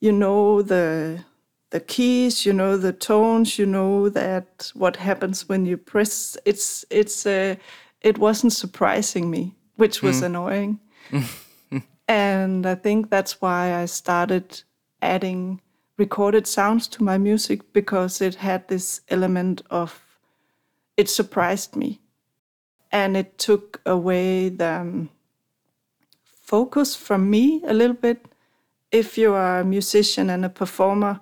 you 0.00 0.12
know 0.12 0.62
the 0.62 1.24
the 1.70 1.80
keys 1.80 2.46
you 2.46 2.52
know 2.52 2.76
the 2.76 2.92
tones 2.92 3.58
you 3.58 3.66
know 3.66 4.08
that 4.08 4.72
what 4.74 4.96
happens 4.96 5.48
when 5.48 5.66
you 5.66 5.76
press. 5.76 6.38
It's 6.46 6.84
it's 6.90 7.26
uh, 7.26 7.56
it 8.00 8.18
wasn't 8.18 8.54
surprising 8.54 9.30
me 9.30 9.54
which 9.76 10.02
was 10.02 10.22
annoying. 10.22 10.80
And 12.08 12.66
i 12.66 12.74
think 12.74 13.08
that's 13.08 13.40
why 13.40 13.72
i 13.82 13.86
started 13.86 14.64
adding 15.00 15.60
recorded 15.96 16.46
sounds 16.46 16.88
to 16.88 17.04
my 17.04 17.18
music 17.18 17.72
because 17.72 18.20
it 18.20 18.34
had 18.34 18.66
this 18.66 19.00
element 19.10 19.62
of 19.70 20.10
it 21.00 21.08
surprised 21.08 21.76
me. 21.76 22.00
And 22.92 23.16
it 23.16 23.38
took 23.38 23.80
away 23.86 24.50
the 24.50 24.72
um, 24.80 25.10
focus 26.50 26.96
from 26.96 27.30
me 27.30 27.62
a 27.64 27.72
little 27.72 28.00
bit 28.06 28.26
if 28.90 29.16
you 29.16 29.32
are 29.32 29.60
a 29.60 29.64
musician 29.64 30.30
and 30.30 30.44
a 30.44 30.48
performer, 30.48 31.20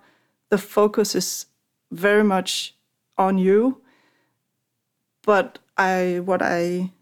the 0.48 0.56
focus 0.56 1.14
is 1.14 1.46
very 1.90 2.24
much 2.24 2.74
on 3.18 3.36
you. 3.36 3.82
But 5.22 5.58
I 5.76 6.20
what 6.24 6.40
I 6.42 6.92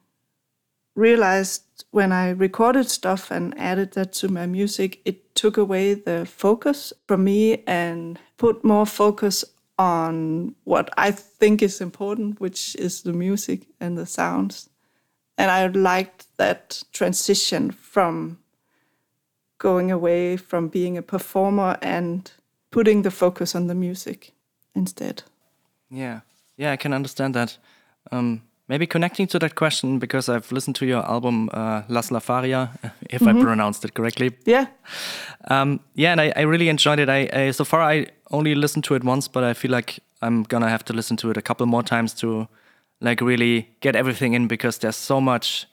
realized 0.97 1.63
when 1.91 2.11
I 2.11 2.31
recorded 2.31 2.91
stuff 2.91 3.31
and 3.31 3.55
added 3.59 3.93
that 3.93 4.13
to 4.15 4.29
my 4.29 4.47
music, 4.47 5.01
it 5.05 5.35
took 5.37 5.57
away 5.57 5.95
the 5.95 6.27
focus 6.27 6.93
from 7.07 7.25
me 7.25 7.63
and 7.67 8.19
put 8.39 8.65
more 8.65 8.87
focus 8.87 9.45
on 9.79 10.55
what 10.65 10.89
I 10.97 11.13
think 11.13 11.63
is 11.63 11.81
important, 11.81 12.41
which 12.41 12.75
is 12.77 13.03
the 13.03 13.13
music 13.13 13.67
and 13.79 13.97
the 13.97 14.07
sounds. 14.07 14.69
And 15.39 15.51
I 15.51 15.67
liked 15.67 16.27
that 16.37 16.83
transition 16.93 17.71
from 17.71 18.39
going 19.59 19.91
away 19.93 20.37
from 20.37 20.69
being 20.69 20.99
a 20.99 21.03
performer 21.03 21.77
and 21.83 22.31
putting 22.71 23.03
the 23.03 23.11
focus 23.11 23.55
on 23.55 23.67
the 23.67 23.75
music 23.75 24.33
instead. 24.75 25.23
Yeah, 25.91 26.21
yeah, 26.57 26.73
I 26.73 26.77
can 26.77 26.93
understand 26.93 27.35
that. 27.35 27.59
Um, 28.13 28.43
maybe 28.69 28.87
connecting 28.87 29.27
to 29.29 29.39
that 29.39 29.55
question 29.55 29.99
because 29.99 30.29
I've 30.29 30.51
listened 30.53 30.77
to 30.77 30.87
your 30.87 31.05
album 31.05 31.49
uh, 31.53 31.83
Laslafaria, 31.89 32.69
if 33.11 33.23
I 33.23 33.33
pronounced 33.33 33.85
it 33.85 33.95
correctly. 33.95 34.33
Yeah, 34.45 34.67
Um, 35.51 35.81
yeah, 35.95 36.13
and 36.13 36.21
I, 36.21 36.33
I 36.37 36.43
really 36.43 36.69
enjoyed 36.69 36.99
it. 36.99 37.09
I, 37.09 37.29
I 37.33 37.53
so 37.53 37.65
far 37.65 37.81
I 37.81 38.07
only 38.31 38.55
listened 38.55 38.85
to 38.85 38.95
it 38.95 39.05
once, 39.05 39.29
but 39.29 39.45
I 39.45 39.55
feel 39.55 39.71
like 39.71 40.01
I'm 40.23 40.43
gonna 40.43 40.69
have 40.69 40.85
to 40.85 40.93
listen 40.93 41.17
to 41.19 41.31
it 41.31 41.37
a 41.37 41.43
couple 41.43 41.67
more 41.67 41.83
times 41.83 42.15
to 42.15 42.49
like 43.01 43.21
really 43.21 43.69
get 43.81 43.97
everything 43.97 44.35
in 44.35 44.49
because 44.49 44.79
there's 44.79 44.97
so 44.97 45.21
much 45.21 45.67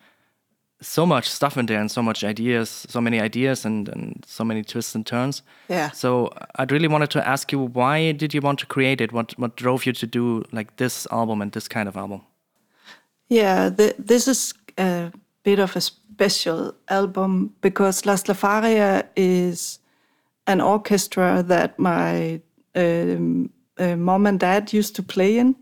so 0.81 1.05
much 1.05 1.29
stuff 1.29 1.57
in 1.57 1.65
there 1.65 1.79
and 1.79 1.89
so 1.89 2.01
much 2.01 2.23
ideas, 2.23 2.85
so 2.89 2.99
many 2.99 3.19
ideas 3.21 3.65
and, 3.65 3.87
and 3.89 4.23
so 4.27 4.43
many 4.43 4.63
twists 4.63 4.95
and 4.95 5.05
turns. 5.05 5.41
Yeah. 5.69 5.91
So 5.91 6.33
I'd 6.55 6.71
really 6.71 6.89
wanted 6.89 7.09
to 7.11 7.25
ask 7.25 7.51
you 7.51 7.59
why 7.59 8.11
did 8.11 8.33
you 8.33 8.41
want 8.41 8.59
to 8.59 8.65
create 8.65 9.01
it? 9.01 9.11
What 9.11 9.37
what 9.39 9.55
drove 9.55 9.85
you 9.85 9.93
to 9.93 10.07
do 10.07 10.43
like 10.51 10.75
this 10.77 11.07
album 11.11 11.41
and 11.41 11.51
this 11.51 11.67
kind 11.67 11.87
of 11.87 11.97
album? 11.97 12.21
yeah. 13.29 13.69
The, 13.69 13.95
this 13.97 14.27
is 14.27 14.53
a 14.77 15.11
bit 15.43 15.59
of 15.59 15.75
a 15.75 15.81
special 15.81 16.75
album 16.89 17.53
because 17.61 18.03
Laslafaria 18.03 19.07
is 19.15 19.79
an 20.47 20.61
orchestra 20.61 21.43
that 21.43 21.79
my 21.79 22.41
um, 22.75 23.49
uh, 23.77 23.95
mom 23.95 24.27
and 24.27 24.39
dad 24.39 24.73
used 24.73 24.95
to 24.95 25.03
play 25.03 25.37
in. 25.37 25.55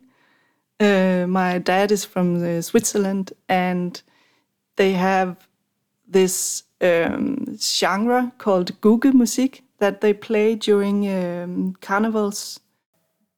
Uh, 0.81 1.27
my 1.27 1.59
dad 1.59 1.91
is 1.91 2.03
from 2.03 2.43
uh, 2.43 2.59
Switzerland, 2.59 3.33
and 3.47 4.01
they 4.77 4.93
have 4.93 5.47
this 6.07 6.63
um, 6.81 7.55
genre 7.59 8.31
called 8.39 8.81
Guggenmusik 8.81 9.61
that 9.77 10.01
they 10.01 10.11
play 10.11 10.55
during 10.55 11.07
um, 11.07 11.75
carnivals, 11.81 12.59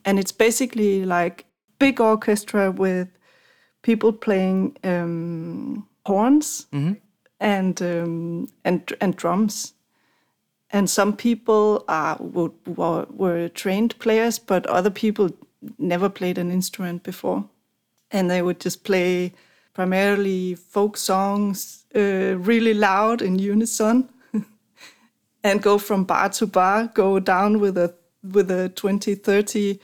and 0.06 0.20
it's 0.20 0.32
basically 0.32 1.04
like 1.04 1.46
big 1.80 2.00
orchestra 2.00 2.72
with 2.72 3.10
people 3.82 4.14
playing 4.14 4.78
um, 4.86 5.86
horns 6.06 6.68
and 7.42 7.82
um, 7.82 8.48
and 8.64 8.94
and 9.02 9.18
drums. 9.18 9.74
And 10.70 10.90
some 10.90 11.14
people 11.14 11.84
are 11.90 12.16
were, 12.20 13.06
were 13.10 13.50
trained 13.50 14.00
players, 14.00 14.40
but 14.40 14.66
other 14.68 14.90
people 14.90 15.30
never 15.78 16.10
played 16.10 16.38
an 16.38 16.52
instrument 16.52 17.04
before, 17.04 17.46
and 18.12 18.30
they 18.30 18.42
would 18.42 18.60
just 18.60 18.84
play 18.84 19.34
primarily 19.74 20.56
folk 20.56 20.98
songs, 20.98 21.86
uh, 21.96 22.38
really 22.38 22.74
loud 22.74 23.22
in 23.22 23.40
unison, 23.40 24.10
and 25.44 25.62
go 25.62 25.78
from 25.78 26.04
bar 26.04 26.30
to 26.30 26.48
bar, 26.48 26.88
go 26.94 27.20
down 27.20 27.60
with 27.60 27.78
a 27.78 27.94
with 28.32 28.50
a 28.50 28.70
20, 28.70 29.16
30 29.16 29.80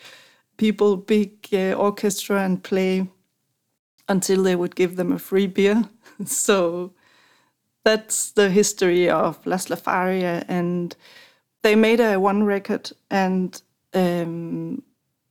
people 0.55 0.95
big 0.95 1.47
uh, 1.51 1.73
orchestra 1.73 2.41
and 2.41 2.63
play 2.63 3.05
until 4.07 4.43
they 4.43 4.55
would 4.55 4.75
give 4.75 4.95
them 4.95 5.11
a 5.11 5.19
free 5.19 5.47
beer. 5.47 5.83
so 6.25 6.93
that's 7.83 8.31
the 8.31 8.49
history 8.49 9.09
of 9.09 9.43
Laslafaria, 9.43 10.45
and 10.47 10.95
they 11.63 11.75
made 11.75 11.99
a 11.99 12.19
one 12.19 12.43
record, 12.43 12.91
and 13.09 13.61
um, 13.93 14.58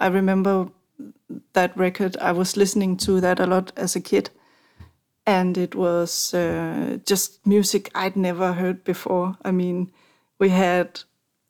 I 0.01 0.07
remember 0.09 0.69
that 1.53 1.77
record. 1.77 2.17
I 2.21 2.33
was 2.33 2.57
listening 2.57 2.97
to 2.99 3.21
that 3.21 3.41
a 3.41 3.47
lot 3.47 3.73
as 3.77 3.97
a 3.97 4.01
kid, 4.01 4.31
and 5.27 5.59
it 5.59 5.75
was 5.75 6.35
uh, 6.35 6.99
just 7.05 7.47
music 7.47 7.91
I'd 7.95 8.17
never 8.17 8.53
heard 8.53 8.85
before. 8.85 9.37
I 9.45 9.51
mean, 9.51 9.91
we 10.39 10.49
had 10.51 11.01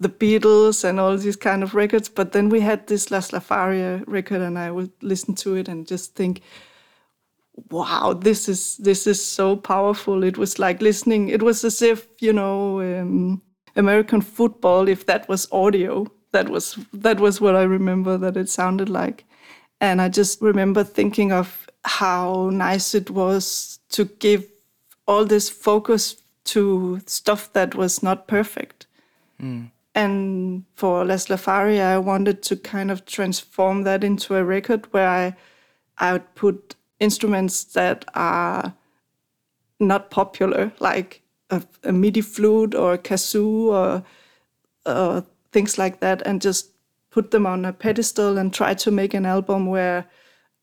the 0.00 0.08
Beatles 0.08 0.84
and 0.84 1.00
all 1.00 1.16
these 1.16 1.36
kind 1.36 1.62
of 1.62 1.74
records, 1.74 2.08
but 2.08 2.32
then 2.32 2.48
we 2.48 2.60
had 2.60 2.86
this 2.86 3.06
Laslafaria 3.06 4.04
record, 4.06 4.40
and 4.40 4.58
I 4.58 4.70
would 4.70 4.92
listen 5.02 5.34
to 5.36 5.56
it 5.56 5.68
and 5.68 5.86
just 5.86 6.14
think, 6.14 6.40
"Wow, 7.70 8.14
this 8.14 8.48
is 8.48 8.76
this 8.78 9.06
is 9.06 9.24
so 9.24 9.56
powerful." 9.56 10.24
It 10.24 10.38
was 10.38 10.58
like 10.58 10.82
listening. 10.82 11.28
It 11.28 11.42
was 11.42 11.64
as 11.64 11.82
if 11.82 12.08
you 12.20 12.32
know 12.32 12.80
um, 12.80 13.42
American 13.76 14.20
football, 14.20 14.88
if 14.88 15.06
that 15.06 15.28
was 15.28 15.48
audio. 15.52 16.06
That 16.32 16.48
was 16.48 16.78
that 16.92 17.20
was 17.20 17.40
what 17.40 17.56
I 17.56 17.62
remember 17.62 18.18
that 18.18 18.36
it 18.36 18.48
sounded 18.48 18.88
like, 18.88 19.24
and 19.80 20.00
I 20.00 20.08
just 20.08 20.42
remember 20.42 20.84
thinking 20.84 21.32
of 21.32 21.68
how 21.84 22.50
nice 22.52 22.94
it 22.94 23.10
was 23.10 23.78
to 23.90 24.04
give 24.04 24.44
all 25.06 25.24
this 25.24 25.48
focus 25.48 26.22
to 26.44 27.00
stuff 27.06 27.52
that 27.52 27.74
was 27.74 28.02
not 28.02 28.28
perfect. 28.28 28.86
Mm. 29.40 29.70
And 29.94 30.64
for 30.74 31.04
Laslafaria, 31.04 31.82
I 31.82 31.98
wanted 31.98 32.42
to 32.44 32.56
kind 32.56 32.90
of 32.90 33.04
transform 33.04 33.82
that 33.82 34.04
into 34.04 34.36
a 34.36 34.44
record 34.44 34.86
where 34.92 35.08
I, 35.08 35.36
I 35.98 36.12
would 36.12 36.34
put 36.34 36.76
instruments 37.00 37.64
that 37.64 38.04
are 38.14 38.74
not 39.80 40.10
popular, 40.10 40.72
like 40.78 41.22
a, 41.50 41.62
a 41.84 41.92
MIDI 41.92 42.20
flute 42.20 42.74
or 42.74 42.94
a 42.94 42.98
kazoo 42.98 43.72
or 43.72 44.04
uh, 44.86 45.22
things 45.52 45.78
like 45.78 46.00
that, 46.00 46.22
and 46.26 46.40
just 46.40 46.70
put 47.10 47.30
them 47.30 47.46
on 47.46 47.64
a 47.64 47.72
pedestal 47.72 48.38
and 48.38 48.52
try 48.52 48.74
to 48.74 48.90
make 48.90 49.14
an 49.14 49.26
album 49.26 49.66
where 49.66 50.06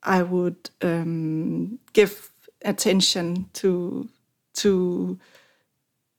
I 0.04 0.22
would 0.22 0.70
um, 0.82 1.80
give 1.94 2.32
attention 2.63 3.50
to 3.54 4.08
to 4.56 5.20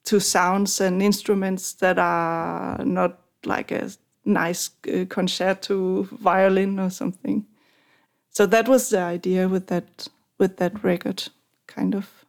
to 0.04 0.20
sounds 0.20 0.80
and 0.80 1.02
instruments 1.02 1.72
that 1.74 1.98
are 1.98 2.84
not 2.84 3.18
like 3.44 3.70
a 3.72 3.90
nice 4.24 4.70
uh, 4.92 5.04
concerto 5.08 6.02
violin 6.02 6.78
or 6.78 6.90
something. 6.90 7.44
So 8.30 8.46
that 8.46 8.68
was 8.68 8.90
the 8.90 9.00
idea 9.00 9.48
with 9.48 9.68
that 9.68 10.08
with 10.38 10.58
that 10.58 10.84
record, 10.84 11.28
kind 11.66 11.94
of. 11.94 12.24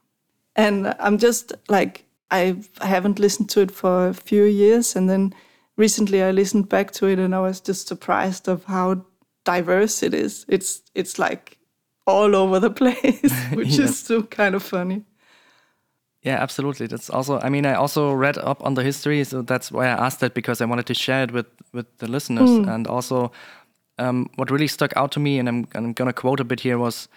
And 0.56 0.96
I'm 1.00 1.17
just 1.17 1.53
like 1.70 2.06
I 2.32 2.58
haven't 2.82 3.20
listened 3.20 3.50
to 3.51 3.62
it 3.62 3.72
for 3.72 4.08
a 4.08 4.13
few 4.13 4.44
years, 4.44 4.96
and 4.96 5.10
then 5.10 5.34
recently 5.77 6.22
I 6.24 6.31
listened 6.31 6.67
back 6.69 6.91
to 6.91 7.07
it, 7.07 7.19
and 7.19 7.34
I 7.34 7.39
was 7.39 7.62
just 7.62 7.88
surprised 7.88 8.48
of 8.50 8.65
how 8.65 9.05
diverse 9.46 10.03
it 10.03 10.13
is. 10.13 10.46
It's 10.50 10.81
it's 10.96 11.17
like 11.17 11.57
all 12.05 12.36
over 12.36 12.60
the 12.60 12.69
place, 12.81 13.34
which 13.53 13.79
Yes. 13.79 13.79
is 13.79 14.00
so 14.00 14.24
kind 14.24 14.55
of 14.55 14.63
funny. 14.63 15.03
Yeah, 16.24 16.41
absolutely. 16.43 16.88
That's 16.88 17.10
also. 17.10 17.39
I 17.39 17.50
mean, 17.50 17.65
I 17.65 17.74
also 17.75 18.12
read 18.12 18.38
up 18.38 18.65
on 18.65 18.74
the 18.74 18.84
history, 18.84 19.24
so 19.24 19.41
that's 19.41 19.72
why 19.72 19.86
I 19.86 20.05
asked 20.05 20.19
that 20.19 20.34
because 20.34 20.62
I 20.62 20.65
wanted 20.65 20.86
to 20.88 20.93
share 20.93 21.24
it 21.24 21.31
with 21.31 21.46
with 21.74 21.86
the 22.00 22.07
listeners, 22.07 22.50
and 22.67 22.88
also 22.88 23.31
um, 24.00 24.29
what 24.36 24.51
really 24.51 24.67
stuck 24.67 24.91
out 24.98 25.12
to 25.12 25.19
me, 25.19 25.39
and 25.39 25.48
I'm 25.48 25.67
I'm 25.75 25.93
gonna 25.93 26.13
quote 26.13 26.39
a 26.41 26.43
bit 26.43 26.60
here 26.62 26.77
was 26.77 27.07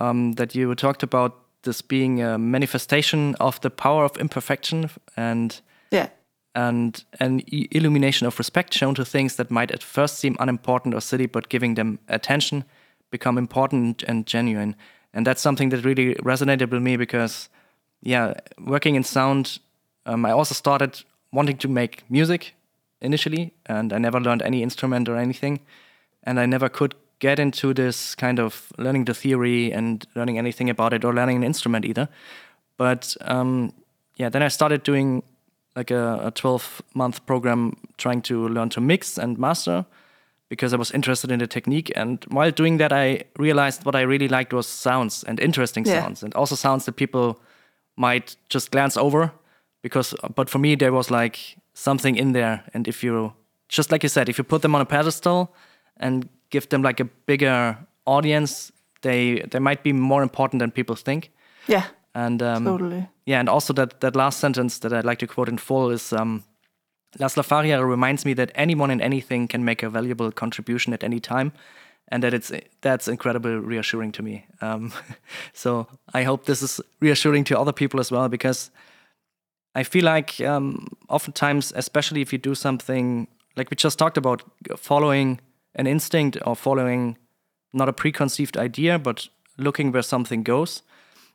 um, 0.00 0.32
that 0.34 0.54
you 0.54 0.74
talked 0.74 1.02
about 1.02 1.32
this 1.62 1.82
being 1.82 2.22
a 2.22 2.38
manifestation 2.38 3.34
of 3.40 3.60
the 3.60 3.70
power 3.70 4.04
of 4.04 4.16
imperfection 4.18 4.90
and 5.16 5.60
Yeah, 5.90 6.08
and 6.54 7.04
an 7.20 7.42
illumination 7.48 8.26
of 8.26 8.38
respect 8.38 8.72
shown 8.72 8.94
to 8.94 9.04
things 9.04 9.36
that 9.36 9.50
might 9.50 9.70
at 9.70 9.82
first 9.82 10.18
seem 10.18 10.36
unimportant 10.38 10.94
or 10.94 11.00
silly, 11.00 11.26
but 11.26 11.48
giving 11.48 11.74
them 11.74 11.98
attention 12.08 12.64
become 13.10 13.38
important 13.38 14.02
and 14.04 14.26
genuine. 14.26 14.76
And 15.12 15.26
that's 15.26 15.40
something 15.40 15.68
that 15.70 15.84
really 15.84 16.14
resonated 16.16 16.70
with 16.70 16.82
me 16.82 16.96
because, 16.96 17.48
yeah, 18.02 18.34
working 18.58 18.94
in 18.94 19.04
sound, 19.04 19.58
um, 20.06 20.24
I 20.24 20.30
also 20.30 20.54
started 20.54 21.02
wanting 21.32 21.56
to 21.58 21.68
make 21.68 22.02
music 22.08 22.54
initially, 23.00 23.52
and 23.66 23.92
I 23.92 23.98
never 23.98 24.20
learned 24.20 24.42
any 24.42 24.62
instrument 24.62 25.08
or 25.08 25.16
anything, 25.16 25.60
and 26.22 26.40
I 26.40 26.46
never 26.46 26.68
could 26.68 26.94
get 27.18 27.38
into 27.38 27.74
this 27.74 28.14
kind 28.14 28.38
of 28.38 28.72
learning 28.78 29.04
the 29.04 29.14
theory 29.14 29.72
and 29.72 30.06
learning 30.14 30.38
anything 30.38 30.70
about 30.70 30.92
it 30.92 31.04
or 31.04 31.14
learning 31.14 31.36
an 31.36 31.44
instrument 31.44 31.84
either. 31.84 32.08
But 32.76 33.16
um, 33.20 33.72
yeah, 34.16 34.28
then 34.28 34.42
I 34.42 34.48
started 34.48 34.82
doing 34.82 35.22
like 35.76 35.90
a, 35.90 36.20
a 36.26 36.30
12 36.30 36.82
month 36.94 37.24
program 37.26 37.76
trying 37.98 38.22
to 38.22 38.48
learn 38.48 38.68
to 38.70 38.80
mix 38.80 39.18
and 39.18 39.38
master 39.38 39.84
because 40.48 40.72
I 40.72 40.76
was 40.76 40.90
interested 40.92 41.30
in 41.30 41.38
the 41.38 41.46
technique. 41.46 41.90
And 41.96 42.24
while 42.28 42.50
doing 42.52 42.78
that, 42.78 42.92
I 42.92 43.24
realized 43.38 43.84
what 43.84 43.94
I 43.96 44.02
really 44.02 44.28
liked 44.28 44.52
was 44.52 44.66
sounds 44.66 45.24
and 45.24 45.40
interesting 45.40 45.84
Yeah. 45.86 46.02
sounds 46.02 46.22
and 46.22 46.34
also 46.34 46.54
sounds 46.54 46.84
that 46.84 46.96
people 46.96 47.40
might 47.96 48.36
just 48.48 48.70
glance 48.70 48.96
over 48.96 49.32
because, 49.82 50.14
but 50.34 50.48
for 50.50 50.58
me, 50.58 50.76
there 50.76 50.92
was 50.92 51.10
like 51.10 51.56
something 51.74 52.16
in 52.16 52.32
there. 52.32 52.62
And 52.74 52.86
if 52.88 53.02
you, 53.02 53.32
just 53.68 53.90
like 53.90 54.02
you 54.04 54.08
said, 54.08 54.28
if 54.28 54.38
you 54.38 54.44
put 54.44 54.62
them 54.62 54.74
on 54.74 54.80
a 54.80 54.84
pedestal 54.86 55.54
and 55.96 56.28
give 56.50 56.68
them 56.68 56.82
like 56.82 57.00
a 57.00 57.04
bigger 57.26 57.76
audience, 58.06 58.70
they, 59.02 59.40
they 59.50 59.58
might 59.58 59.82
be 59.82 59.92
more 59.92 60.22
important 60.22 60.60
than 60.60 60.70
people 60.70 60.94
think. 60.96 61.30
yeah, 61.66 61.84
And 62.14 62.42
um, 62.42 62.64
totally. 62.64 63.08
yeah, 63.26 63.40
and 63.40 63.48
also 63.48 63.72
that 63.72 64.00
that 64.00 64.14
last 64.14 64.38
sentence 64.38 64.78
that 64.78 64.92
I'd 64.92 65.04
like 65.04 65.18
to 65.18 65.26
quote 65.26 65.48
in 65.48 65.58
full 65.58 65.90
is 65.90 66.12
um, 66.12 66.44
Laslafaria 67.18 67.86
reminds 67.86 68.24
me 68.24 68.34
that 68.34 68.52
anyone 68.54 68.90
and 68.90 69.02
anything 69.02 69.48
can 69.48 69.64
make 69.64 69.82
a 69.82 69.90
valuable 69.90 70.30
contribution 70.30 70.92
at 70.92 71.02
any 71.02 71.20
time, 71.20 71.52
and 72.08 72.22
that 72.22 72.32
it's 72.32 72.52
that's 72.82 73.08
incredibly 73.08 73.54
reassuring 73.54 74.12
to 74.12 74.22
me. 74.22 74.46
Um, 74.60 74.92
so 75.52 75.86
I 76.12 76.22
hope 76.22 76.44
this 76.46 76.62
is 76.62 76.80
reassuring 77.00 77.44
to 77.44 77.58
other 77.58 77.72
people 77.72 78.00
as 78.00 78.10
well 78.10 78.28
because 78.28 78.70
I 79.74 79.82
feel 79.82 80.04
like 80.04 80.40
um, 80.40 80.86
oftentimes, 81.08 81.72
especially 81.74 82.20
if 82.20 82.32
you 82.32 82.38
do 82.38 82.54
something 82.54 83.26
like 83.56 83.70
we 83.70 83.76
just 83.76 83.98
talked 83.98 84.16
about, 84.16 84.42
following 84.76 85.40
an 85.74 85.86
instinct 85.86 86.38
or 86.46 86.54
following 86.54 87.16
not 87.72 87.88
a 87.88 87.92
preconceived 87.92 88.56
idea, 88.56 88.98
but 88.98 89.28
looking 89.58 89.92
where 89.92 90.02
something 90.02 90.42
goes, 90.42 90.82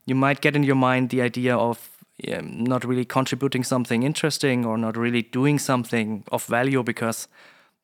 you 0.09 0.15
might 0.15 0.41
get 0.41 0.55
in 0.55 0.63
your 0.63 0.75
mind 0.75 1.09
the 1.09 1.21
idea 1.21 1.55
of 1.55 1.89
um, 2.31 2.63
not 2.63 2.83
really 2.83 3.05
contributing 3.05 3.63
something 3.63 4.03
interesting 4.03 4.65
or 4.65 4.77
not 4.77 4.97
really 4.97 5.21
doing 5.21 5.59
something 5.59 6.23
of 6.31 6.45
value 6.45 6.83
because 6.83 7.27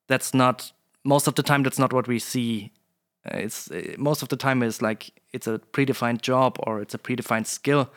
that's 0.07 0.33
not 0.33 0.71
most 1.03 1.27
of 1.27 1.35
the 1.35 1.43
time 1.43 1.63
that's 1.63 1.79
not 1.79 1.93
what 1.93 2.07
we 2.07 2.19
see. 2.19 2.71
Uh, 3.25 3.37
it's 3.37 3.71
uh, 3.71 3.95
most 3.97 4.21
of 4.21 4.29
the 4.29 4.35
time 4.35 4.61
is 4.61 4.81
like 4.81 5.11
it's 5.31 5.47
a 5.47 5.59
predefined 5.71 6.21
job 6.21 6.57
or 6.59 6.81
it's 6.81 6.93
a 6.93 6.97
predefined 6.97 7.47
skill. 7.47 7.89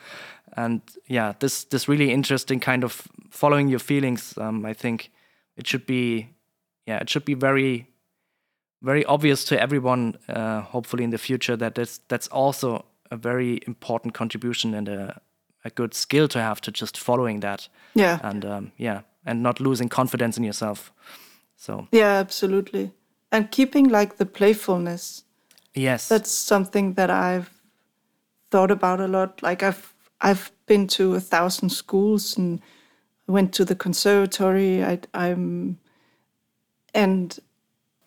And 0.53 0.81
yeah 1.07 1.33
this 1.39 1.65
this 1.65 1.87
really 1.87 2.11
interesting 2.11 2.59
kind 2.59 2.83
of 2.83 3.07
following 3.29 3.67
your 3.67 3.79
feelings 3.79 4.37
um, 4.37 4.65
i 4.65 4.73
think 4.73 5.11
it 5.55 5.67
should 5.67 5.85
be 5.85 6.29
yeah 6.87 6.97
it 6.97 7.09
should 7.09 7.25
be 7.25 7.35
very 7.35 7.87
very 8.81 9.05
obvious 9.05 9.43
to 9.45 9.61
everyone 9.61 10.17
uh, 10.27 10.61
hopefully 10.61 11.03
in 11.03 11.09
the 11.11 11.17
future 11.17 11.55
that 11.55 11.75
that's 11.75 11.99
that's 12.07 12.27
also 12.29 12.85
a 13.11 13.17
very 13.17 13.59
important 13.67 14.13
contribution 14.13 14.73
and 14.73 14.89
a, 14.89 15.21
a 15.65 15.69
good 15.69 15.93
skill 15.93 16.27
to 16.27 16.39
have 16.39 16.61
to 16.61 16.71
just 16.71 16.97
following 16.97 17.39
that 17.41 17.69
Yeah, 17.93 18.19
and 18.23 18.45
um, 18.45 18.71
yeah 18.77 19.01
and 19.25 19.43
not 19.43 19.59
losing 19.59 19.89
confidence 19.89 20.37
in 20.37 20.43
yourself 20.43 20.91
so 21.59 21.87
yeah, 21.91 22.13
absolutely. 22.13 22.93
And 23.31 23.51
keeping 23.51 23.89
like 23.89 24.15
the 24.15 24.25
playfulness. 24.25 25.25
yes 25.75 26.07
That's 26.07 26.31
something 26.31 26.93
that 26.93 27.09
I've 27.09 27.49
thought 28.49 28.71
about 28.71 29.01
a 29.01 29.07
lot. 29.07 29.43
Like 29.43 29.61
I've 29.61 29.93
I've 30.21 30.51
been 30.67 30.87
to 30.87 31.15
a 31.15 31.19
thousand 31.19 31.69
schools 31.71 32.37
and 32.37 32.61
went 33.27 33.53
to 33.55 33.65
the 33.65 33.75
conservatory. 33.75 34.83
I, 34.83 34.99
I'm 35.13 35.79
and 36.93 37.37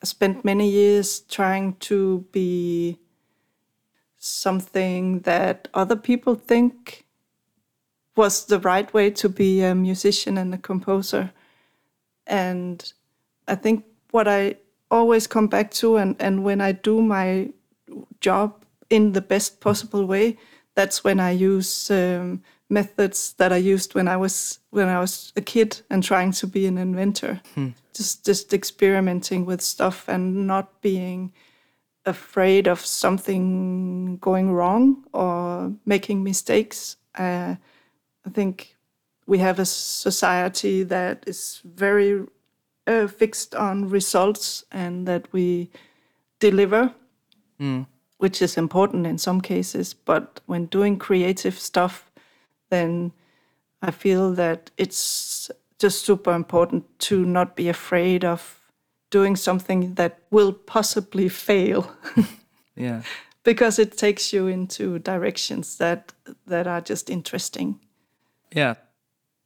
spent 0.03 0.45
many 0.45 0.71
years 0.71 1.21
trying 1.21 1.75
to 1.75 2.25
be 2.33 2.99
something 4.25 5.19
that 5.21 5.67
other 5.75 5.97
people 5.97 6.37
think 6.37 7.05
was 8.15 8.45
the 8.47 8.61
right 8.61 8.93
way 8.95 9.11
to 9.11 9.29
be 9.29 9.63
a 9.63 9.75
musician 9.75 10.39
and 10.39 10.55
a 10.55 10.59
composer. 10.59 11.33
And 12.27 12.93
I 13.49 13.57
think 13.57 13.85
what 14.13 14.29
I 14.29 14.57
always 14.93 15.27
come 15.27 15.49
back 15.49 15.73
to, 15.73 15.97
and, 15.97 16.15
and 16.21 16.45
when 16.45 16.61
I 16.61 16.71
do 16.71 17.03
my 17.03 17.49
job 18.21 18.65
in 18.91 19.13
the 19.13 19.21
best 19.21 19.61
possible 19.61 20.07
way, 20.07 20.39
that's 20.77 21.03
when 21.03 21.19
I 21.19 21.33
use 21.33 21.91
um, 21.91 22.43
methods 22.69 23.33
that 23.39 23.53
I 23.53 23.57
used 23.57 23.95
when 23.95 24.07
I 24.07 24.17
was 24.17 24.61
when 24.71 24.89
I 24.89 25.01
was 25.01 25.33
a 25.37 25.41
kid 25.41 25.83
and 25.91 26.03
trying 26.03 26.33
to 26.33 26.47
be 26.47 26.67
an 26.67 26.79
inventor. 26.79 27.41
Just 27.93 28.25
just 28.25 28.55
experimenting 28.55 29.45
with 29.47 29.61
stuff 29.61 30.09
and 30.09 30.47
not 30.47 30.81
being 30.81 31.33
afraid 32.05 32.67
of 32.67 32.81
something 32.81 34.17
going 34.19 34.53
wrong 34.53 35.05
or 35.13 35.73
making 35.87 36.23
mistakes. 36.23 36.97
Uh, 37.17 37.57
I 38.27 38.31
think 38.33 38.77
we 39.27 39.39
have 39.39 39.59
a 39.59 39.65
society 39.65 40.83
that 40.85 41.25
is 41.27 41.61
very 41.65 42.25
uh, 42.87 43.07
fixed 43.07 43.55
on 43.55 43.89
results 43.89 44.65
and 44.73 45.07
that 45.07 45.33
we 45.33 45.71
deliver, 46.41 46.93
which 48.19 48.43
is 48.43 48.57
important 48.57 49.07
in 49.07 49.19
some 49.19 49.41
cases. 49.41 49.95
But 49.95 50.41
when 50.47 50.67
doing 50.67 50.99
creative 50.99 51.59
stuff, 51.59 52.11
then 52.71 53.13
I 53.81 53.91
feel 53.93 54.33
that 54.35 54.71
it's 54.77 55.51
just 55.79 56.05
super 56.05 56.33
important 56.33 56.85
to 57.01 57.25
not 57.25 57.55
be 57.57 57.69
afraid 57.69 58.25
of 58.25 58.59
doing 59.13 59.37
something 59.37 59.95
that 59.95 60.19
will 60.31 60.53
possibly 60.53 61.29
fail. 61.29 61.93
Yeah. 62.75 63.03
because 63.45 63.79
it 63.79 63.99
takes 63.99 64.33
you 64.33 64.47
into 64.47 64.99
directions 64.99 65.77
that 65.77 66.13
that 66.47 66.67
are 66.67 66.81
just 66.81 67.11
interesting. 67.11 67.81
Yeah. 68.55 68.75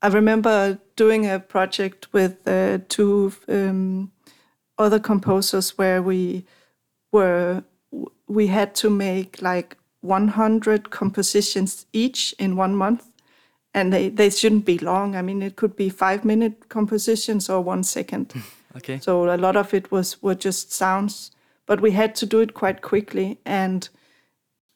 I 0.03 0.09
remember 0.09 0.79
doing 0.95 1.27
a 1.27 1.41
project 1.41 2.13
with 2.13 2.47
uh, 2.47 2.79
two 2.89 3.33
um, 3.49 4.13
other 4.79 5.01
composers 5.01 5.79
where 5.79 6.03
we 6.03 6.45
were 7.13 7.65
we 8.29 8.49
had 8.49 8.75
to 8.75 8.91
make 8.91 9.41
like 9.41 9.77
100 10.03 10.91
compositions 10.91 11.87
each 11.93 12.35
in 12.39 12.57
one 12.57 12.75
month 12.75 13.11
and 13.73 13.93
they, 13.93 14.09
they 14.09 14.31
shouldn't 14.31 14.65
be 14.65 14.79
long 14.79 15.17
i 15.17 15.23
mean 15.23 15.43
it 15.43 15.57
could 15.57 15.75
be 15.77 15.89
five 15.89 16.25
minute 16.25 16.69
compositions 16.69 17.49
or 17.49 17.61
one 17.61 17.83
second 17.83 18.33
Okay. 18.77 18.99
so 18.99 19.33
a 19.33 19.37
lot 19.37 19.57
of 19.57 19.73
it 19.75 19.91
was 19.91 20.23
were 20.23 20.35
just 20.35 20.73
sounds, 20.73 21.31
but 21.67 21.81
we 21.81 21.91
had 21.91 22.15
to 22.17 22.27
do 22.27 22.41
it 22.41 22.55
quite 22.55 22.83
quickly. 22.83 23.39
And 23.45 23.89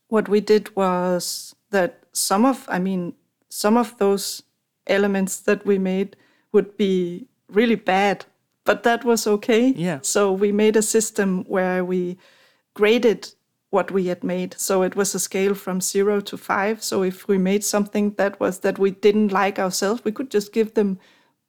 what 0.08 0.28
we 0.28 0.40
did 0.40 0.74
was 0.76 1.54
that 1.70 2.04
some 2.12 2.44
of, 2.44 2.66
I 2.68 2.78
mean, 2.78 3.14
some 3.48 3.76
of 3.76 3.96
those 3.98 4.42
elements 4.86 5.40
that 5.40 5.64
we 5.64 5.78
made 5.78 6.16
would 6.52 6.76
be 6.76 7.26
really 7.48 7.76
bad, 7.76 8.24
but 8.64 8.82
that 8.82 9.04
was 9.04 9.26
okay. 9.26 9.68
Yeah. 9.68 10.00
So 10.02 10.32
we 10.32 10.52
made 10.52 10.76
a 10.76 10.82
system 10.82 11.44
where 11.44 11.84
we 11.84 12.18
graded 12.74 13.32
what 13.70 13.90
we 13.90 14.06
had 14.06 14.24
made. 14.24 14.54
So 14.58 14.82
it 14.82 14.96
was 14.96 15.14
a 15.14 15.20
scale 15.20 15.54
from 15.54 15.80
zero 15.80 16.20
to 16.22 16.36
five. 16.36 16.82
So 16.82 17.02
if 17.02 17.28
we 17.28 17.38
made 17.38 17.64
something 17.64 18.14
that 18.14 18.38
was 18.40 18.60
that 18.60 18.78
we 18.78 18.90
didn't 18.90 19.32
like 19.32 19.58
ourselves, 19.58 20.04
we 20.04 20.12
could 20.12 20.30
just 20.30 20.52
give 20.52 20.74
them 20.74 20.98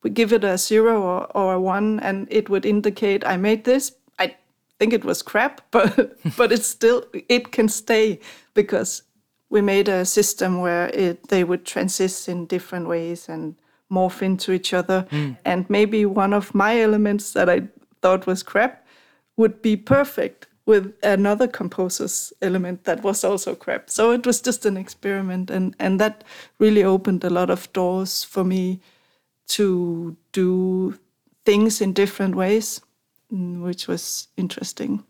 we 0.03 0.09
give 0.09 0.33
it 0.33 0.43
a 0.43 0.57
zero 0.57 1.01
or, 1.01 1.37
or 1.37 1.53
a 1.53 1.59
one 1.59 1.99
and 1.99 2.27
it 2.29 2.49
would 2.49 2.65
indicate 2.65 3.25
I 3.25 3.37
made 3.37 3.63
this. 3.63 3.93
I 4.19 4.35
think 4.79 4.93
it 4.93 5.05
was 5.05 5.21
crap, 5.21 5.61
but 5.71 6.17
but 6.37 6.51
it's 6.51 6.67
still 6.67 7.05
it 7.29 7.51
can 7.51 7.69
stay 7.69 8.19
because 8.53 9.03
we 9.49 9.61
made 9.61 9.89
a 9.89 10.05
system 10.05 10.61
where 10.61 10.87
it 10.89 11.27
they 11.27 11.43
would 11.43 11.65
transist 11.65 12.27
in 12.27 12.45
different 12.45 12.87
ways 12.87 13.29
and 13.29 13.55
morph 13.91 14.21
into 14.21 14.51
each 14.53 14.73
other. 14.73 15.05
Hmm. 15.09 15.31
And 15.45 15.69
maybe 15.69 16.05
one 16.05 16.33
of 16.33 16.55
my 16.55 16.79
elements 16.79 17.33
that 17.33 17.49
I 17.49 17.67
thought 18.01 18.25
was 18.25 18.43
crap 18.43 18.85
would 19.37 19.61
be 19.61 19.75
perfect 19.75 20.47
with 20.65 20.93
another 21.03 21.47
composer's 21.47 22.31
element 22.41 22.83
that 22.85 23.03
was 23.03 23.23
also 23.23 23.55
crap. 23.55 23.89
So 23.89 24.11
it 24.11 24.25
was 24.25 24.41
just 24.41 24.65
an 24.65 24.77
experiment 24.77 25.49
and, 25.49 25.75
and 25.79 25.99
that 25.99 26.23
really 26.59 26.83
opened 26.83 27.23
a 27.23 27.29
lot 27.29 27.49
of 27.49 27.71
doors 27.73 28.23
for 28.23 28.43
me 28.43 28.79
to 29.55 30.15
do 30.31 30.93
things 31.45 31.81
in 31.81 31.93
different 31.93 32.35
ways, 32.35 32.81
mm, 33.31 33.61
which 33.63 33.87
was 33.87 34.27
interesting. 34.37 35.03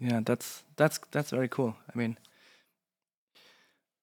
Yeah, 0.00 0.20
that's 0.24 0.64
that's 0.76 0.98
that's 1.10 1.30
very 1.30 1.48
cool. 1.48 1.74
I 1.94 1.98
mean, 1.98 2.16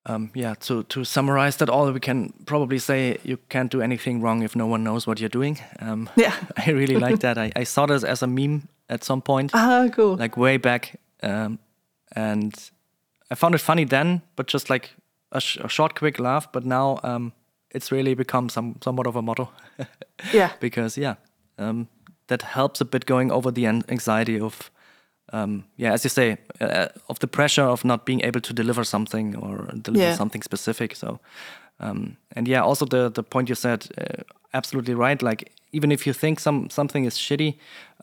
um, 0.05 0.31
yeah. 0.35 0.55
To 0.55 0.83
to 0.83 1.03
summarize 1.03 1.57
that 1.57 1.69
all, 1.69 1.91
we 1.91 1.99
can 1.99 2.33
probably 2.45 2.79
say 2.79 3.17
you 3.23 3.37
can't 3.49 3.71
do 3.71 3.81
anything 3.81 4.21
wrong 4.21 4.43
if 4.43 4.55
no 4.55 4.65
one 4.65 4.83
knows 4.83 5.05
what 5.07 5.19
you're 5.19 5.29
doing. 5.29 5.59
Um, 5.81 6.09
Yeah. 6.17 6.33
I 6.67 6.71
really 6.71 6.95
like 6.97 7.19
that. 7.19 7.37
I, 7.37 7.51
I 7.61 7.65
saw 7.65 7.85
this 7.85 8.03
as 8.03 8.23
a 8.23 8.27
meme 8.27 8.67
at 8.89 9.03
some 9.03 9.21
point, 9.21 9.51
Ah, 9.53 9.87
cool. 9.91 10.15
like 10.15 10.37
way 10.37 10.57
back, 10.57 10.99
um, 11.23 11.59
and 12.15 12.53
I 13.31 13.35
found 13.35 13.55
it 13.55 13.61
funny 13.61 13.85
then, 13.85 14.21
but 14.35 14.47
just 14.47 14.69
like 14.69 14.89
a, 15.31 15.39
sh- 15.39 15.57
a 15.63 15.67
short, 15.69 15.93
quick 15.95 16.17
laugh. 16.19 16.51
But 16.51 16.65
now 16.65 16.99
um, 17.03 17.31
it's 17.75 17.91
really 17.91 18.15
become 18.15 18.49
some 18.49 18.75
somewhat 18.83 19.07
of 19.07 19.15
a 19.15 19.21
motto. 19.21 19.49
yeah. 20.33 20.49
because 20.59 20.97
yeah, 21.01 21.15
um, 21.57 21.87
that 22.27 22.41
helps 22.41 22.81
a 22.81 22.85
bit 22.85 23.05
going 23.05 23.31
over 23.31 23.51
the 23.51 23.65
anxiety 23.67 24.39
of, 24.41 24.71
um, 25.33 25.63
yeah, 25.77 25.93
as 25.93 26.03
you 26.03 26.09
say, 26.09 26.37
uh, 26.61 26.87
of 27.07 27.19
the 27.19 27.27
pressure 27.27 27.69
of 27.69 27.83
not 27.83 28.05
being 28.05 28.21
able 28.27 28.41
to 28.41 28.53
deliver 28.53 28.83
something 28.83 29.35
or 29.35 29.67
deliver 29.81 30.05
Yeah. 30.05 30.15
something 30.17 30.43
specific. 30.43 30.95
So, 30.95 31.19
um, 31.79 32.17
and 32.35 32.47
yeah, 32.47 32.63
also 32.63 32.85
the 32.85 33.09
the 33.09 33.23
point 33.23 33.49
you 33.49 33.55
said, 33.55 33.87
uh, 33.97 34.23
absolutely 34.53 34.93
right. 34.95 35.21
Like 35.21 35.51
even 35.71 35.91
if 35.91 36.05
you 36.07 36.13
think 36.13 36.39
some 36.39 36.69
something 36.69 37.05
is 37.07 37.17
shitty, 37.17 37.53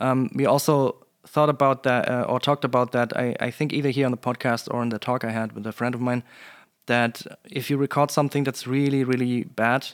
um, 0.01 0.29
we 0.35 0.47
also 0.49 0.95
thought 1.29 1.49
about 1.51 1.83
that 1.83 2.09
uh, 2.09 2.23
or 2.33 2.41
talked 2.41 2.65
about 2.65 2.91
that. 2.93 3.13
I, 3.17 3.35
I 3.49 3.51
think 3.53 3.73
either 3.73 3.91
here 3.91 4.07
on 4.07 4.13
the 4.13 4.19
podcast 4.19 4.69
or 4.75 4.83
in 4.83 4.91
the 4.91 4.99
talk 4.99 5.25
I 5.25 5.31
had 5.33 5.53
with 5.53 5.67
a 5.67 5.73
friend 5.73 5.95
of 5.95 6.01
mine 6.01 6.23
that 6.87 7.23
if 7.51 7.71
you 7.71 7.77
record 7.81 8.11
something 8.11 8.45
that's 8.45 8.67
really 8.67 9.05
really 9.05 9.45
bad, 9.45 9.87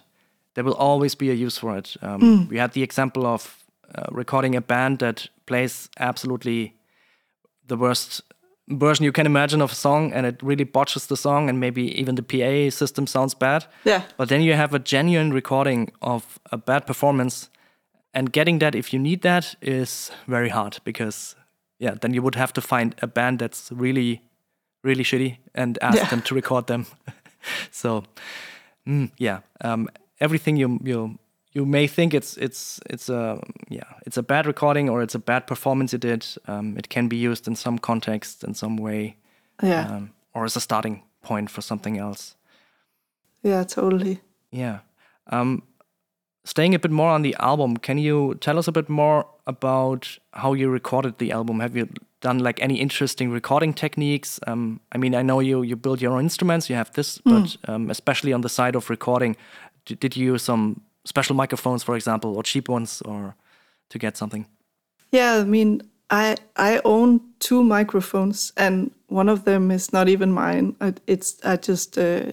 there 0.55 0.65
will 0.65 0.77
always 0.79 1.15
be 1.17 1.31
a 1.31 1.35
use 1.35 1.59
for 1.59 1.77
it. 1.79 1.97
Um, 2.03 2.49
We 2.51 2.59
had 2.59 2.73
the 2.73 2.83
example 2.83 3.27
of 3.27 3.65
uh, 3.95 4.05
recording 4.11 4.57
a 4.57 4.61
band 4.61 4.99
that 4.99 5.31
plays 5.45 5.89
absolutely 5.99 6.75
the 7.67 7.77
worst 7.77 8.23
version 8.69 9.05
you 9.05 9.13
can 9.13 9.27
imagine 9.27 9.65
of 9.65 9.73
a 9.73 9.75
song, 9.75 10.13
and 10.13 10.27
it 10.27 10.43
really 10.43 10.65
botches 10.65 11.07
the 11.07 11.17
song, 11.17 11.49
and 11.49 11.59
maybe 11.59 12.01
even 12.01 12.15
the 12.15 12.23
PA 12.23 12.71
system 12.71 13.07
sounds 13.07 13.35
bad. 13.35 13.67
Yeah. 13.85 14.03
But 14.17 14.29
then 14.29 14.43
you 14.43 14.55
have 14.57 14.75
a 14.75 14.79
genuine 14.79 15.35
recording 15.35 15.93
of 16.01 16.39
a 16.51 16.57
bad 16.57 16.87
performance, 16.87 17.51
and 18.15 18.33
getting 18.33 18.61
that 18.61 18.75
if 18.75 18.93
you 18.93 19.03
need 19.03 19.23
that 19.23 19.57
is 19.61 20.13
very 20.27 20.49
hard 20.49 20.79
because 20.85 21.37
yeah, 21.79 21.95
then 22.01 22.15
you 22.15 22.23
would 22.23 22.37
have 22.37 22.53
to 22.53 22.61
find 22.61 22.95
a 23.03 23.07
band 23.07 23.41
that's 23.41 23.73
really, 23.73 24.23
really 24.83 25.05
shitty 25.05 25.37
and 25.55 25.79
ask 25.83 25.97
Yeah. 25.99 26.09
them 26.11 26.23
to 26.23 26.35
record 26.35 26.67
them. 26.67 26.87
so 27.71 28.05
mm, 28.87 29.11
yeah, 29.19 29.41
um, 29.65 29.89
everything 30.21 30.57
you 30.57 30.79
you 30.85 31.19
you 31.55 31.67
may 31.67 31.87
think 31.89 32.15
it's 32.15 32.37
it's 32.37 32.81
it's 32.91 33.09
a 33.09 33.39
yeah 33.69 33.93
it's 34.07 34.17
a 34.19 34.23
bad 34.23 34.47
recording 34.47 34.91
or 34.91 35.03
it's 35.03 35.15
a 35.15 35.19
bad 35.19 35.47
performance 35.47 35.93
you 35.97 35.99
did. 36.01 36.27
Um, 36.49 36.77
it 36.79 36.89
can 36.89 37.09
be 37.09 37.17
used 37.17 37.47
in 37.49 37.57
some 37.57 37.79
context 37.79 38.45
in 38.45 38.55
some 38.55 38.77
way, 38.83 39.17
Yeah. 39.63 39.97
um, 39.97 40.11
or 40.35 40.45
as 40.45 40.57
a 40.57 40.61
starting 40.61 41.03
point 41.23 41.51
for 41.51 41.63
something 41.63 41.99
else. 41.99 42.37
yeah, 43.45 43.65
totally. 43.65 44.21
Yeah. 44.51 44.79
Um, 45.33 45.63
staying 46.45 46.75
a 46.75 46.79
bit 46.79 46.91
more 46.91 47.11
on 47.15 47.23
the 47.23 47.35
album, 47.39 47.77
can 47.77 47.99
you 47.99 48.35
tell 48.41 48.59
us 48.59 48.69
a 48.69 48.73
bit 48.73 48.89
more 48.89 49.25
about 49.47 50.19
how 50.33 50.55
you 50.55 50.71
recorded 50.73 51.19
the 51.19 51.33
album? 51.33 51.61
Have 51.61 51.77
you 51.77 51.89
done 52.23 52.39
like 52.39 52.63
any 52.63 52.81
interesting 52.81 53.31
recording 53.31 53.75
techniques? 53.75 54.41
Um, 54.47 54.81
I 54.95 54.99
mean, 54.99 55.15
I 55.15 55.23
know 55.23 55.41
you 55.41 55.63
you 55.63 55.77
build 55.77 56.01
your 56.01 56.13
own 56.13 56.23
instruments, 56.23 56.71
you 56.71 56.77
have 56.77 56.91
this, 56.93 57.19
but 57.19 57.57
um, 57.69 57.91
especially 57.91 58.33
on 58.33 58.41
the 58.41 58.49
side 58.49 58.77
of 58.77 58.89
recording, 58.91 59.37
d- 59.85 59.97
did 59.97 60.17
you 60.17 60.33
use 60.33 60.43
some 60.43 60.81
special 61.05 61.37
microphones, 61.37 61.83
for 61.83 61.95
example, 61.97 62.37
or 62.37 62.43
cheap 62.43 62.69
ones, 62.69 63.03
or 63.03 63.35
to 63.91 63.99
get 63.99 64.17
something? 64.17 64.47
Yeah, 65.11 65.43
I 65.43 65.45
mean, 65.45 65.83
I 66.11 66.37
I 66.57 66.81
own 66.85 67.21
two 67.39 67.63
microphones, 67.63 68.53
and 68.57 68.91
one 69.09 69.33
of 69.33 69.45
them 69.45 69.71
is 69.71 69.93
not 69.93 70.09
even 70.09 70.33
mine. 70.33 70.75
I, 70.81 70.95
it's 71.07 71.37
I 71.45 71.57
just 71.57 71.99
uh, 71.99 72.33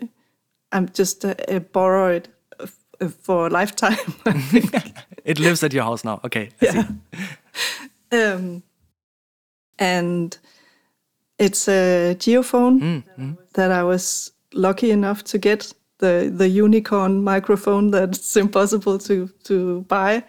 I'm 0.71 0.87
just 0.97 1.25
uh, 1.25 1.33
uh, 1.47 1.59
borrow 1.59 2.21
uh, 2.59 3.09
for 3.23 3.47
a 3.47 3.49
lifetime. 3.49 3.97
It 5.25 5.39
lives 5.39 5.63
at 5.63 5.73
your 5.73 5.83
house 5.83 6.03
now. 6.03 6.19
Okay, 6.23 6.49
I 6.61 6.65
see. 6.65 6.85
um, 8.11 8.63
and 9.79 10.37
it's 11.39 11.67
a 11.67 12.15
Geofón 12.19 12.79
that 13.53 13.71
I 13.71 13.83
was 13.83 14.31
lucky 14.53 14.91
enough 14.91 15.23
to 15.23 15.37
get 15.37 15.73
the 15.99 16.31
the 16.35 16.47
unicorn 16.47 17.23
microphone 17.23 17.91
that's 17.91 18.35
impossible 18.45 18.99
to 18.99 19.29
to 19.45 19.81
buy, 19.87 20.23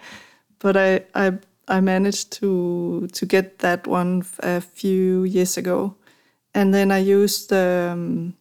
but 0.61 0.77
I 0.77 1.05
I 1.15 1.33
I 1.69 1.81
managed 1.81 2.33
to 2.41 3.09
to 3.13 3.27
get 3.27 3.59
that 3.59 3.87
one 3.87 4.23
a 4.41 4.61
few 4.61 5.25
years 5.25 5.57
ago, 5.57 5.95
and 6.55 6.73
then 6.73 6.91
I 6.93 6.99
used 6.99 7.53
um, 7.53 8.35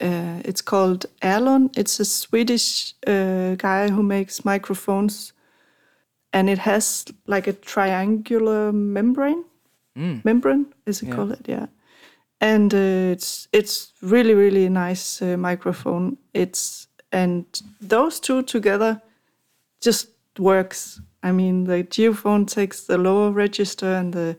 uh, 0.00 0.40
it's 0.44 0.62
called 0.62 1.06
Ehrlund. 1.22 1.76
It's 1.78 2.00
a 2.00 2.04
Swedish 2.04 2.94
uh, 3.06 3.54
guy 3.56 3.88
who 3.88 4.02
makes 4.02 4.44
microphones, 4.44 5.32
and 6.32 6.48
it 6.48 6.58
has 6.58 7.04
like 7.26 7.46
a 7.46 7.52
triangular 7.52 8.72
membrane. 8.72 9.44
Membrane 10.24 10.66
is 10.84 11.02
it 11.02 11.10
called? 11.10 11.32
It 11.32 11.48
yeah, 11.48 11.66
and 12.40 12.72
uh, 12.74 13.12
it's 13.12 13.48
it's 13.52 13.92
really 14.02 14.34
really 14.34 14.68
nice 14.68 15.22
uh, 15.22 15.36
microphone. 15.36 16.18
It's 16.34 16.88
and 17.12 17.44
those 17.80 18.20
two 18.20 18.42
together 18.42 19.00
just 19.80 20.08
works. 20.38 21.00
I 21.22 21.32
mean, 21.32 21.64
the 21.64 21.82
Geofón 21.84 22.46
takes 22.46 22.84
the 22.84 22.98
lower 22.98 23.30
register, 23.30 23.94
and 23.94 24.12
the 24.12 24.36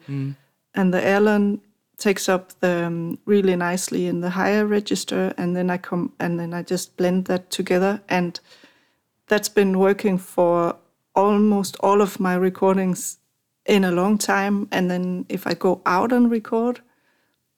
and 0.74 0.94
the 0.94 1.02
Ehrlund 1.02 1.60
takes 1.98 2.30
up 2.30 2.52
the 2.60 2.86
um, 2.86 3.18
really 3.26 3.56
nicely 3.56 4.08
in 4.08 4.22
the 4.22 4.30
higher 4.30 4.66
register, 4.66 5.34
and 5.38 5.56
then 5.56 5.70
I 5.70 5.78
come 5.78 6.14
and 6.20 6.40
then 6.40 6.54
I 6.54 6.64
just 6.64 6.96
blend 6.98 7.26
that 7.26 7.50
together, 7.50 8.02
and 8.08 8.40
that's 9.28 9.50
been 9.50 9.80
working 9.80 10.20
for 10.20 10.76
almost 11.16 11.76
all 11.80 12.02
of 12.02 12.20
my 12.20 12.36
recordings 12.36 13.18
in 13.68 13.84
a 13.84 13.92
long 13.92 14.18
time. 14.18 14.68
And 14.72 14.90
then 14.90 15.26
if 15.30 15.46
I 15.46 15.54
go 15.54 15.82
out 15.86 16.12
and 16.12 16.32
record, 16.32 16.82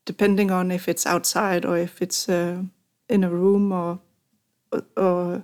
depending 0.06 0.52
on 0.52 0.72
if 0.72 0.90
it's 0.90 1.06
outside 1.06 1.66
or 1.66 1.78
if 1.78 2.02
it's 2.02 2.28
uh, 2.28 2.64
in 3.08 3.24
a 3.24 3.30
room 3.30 3.72
or 3.72 4.00
or 4.96 5.44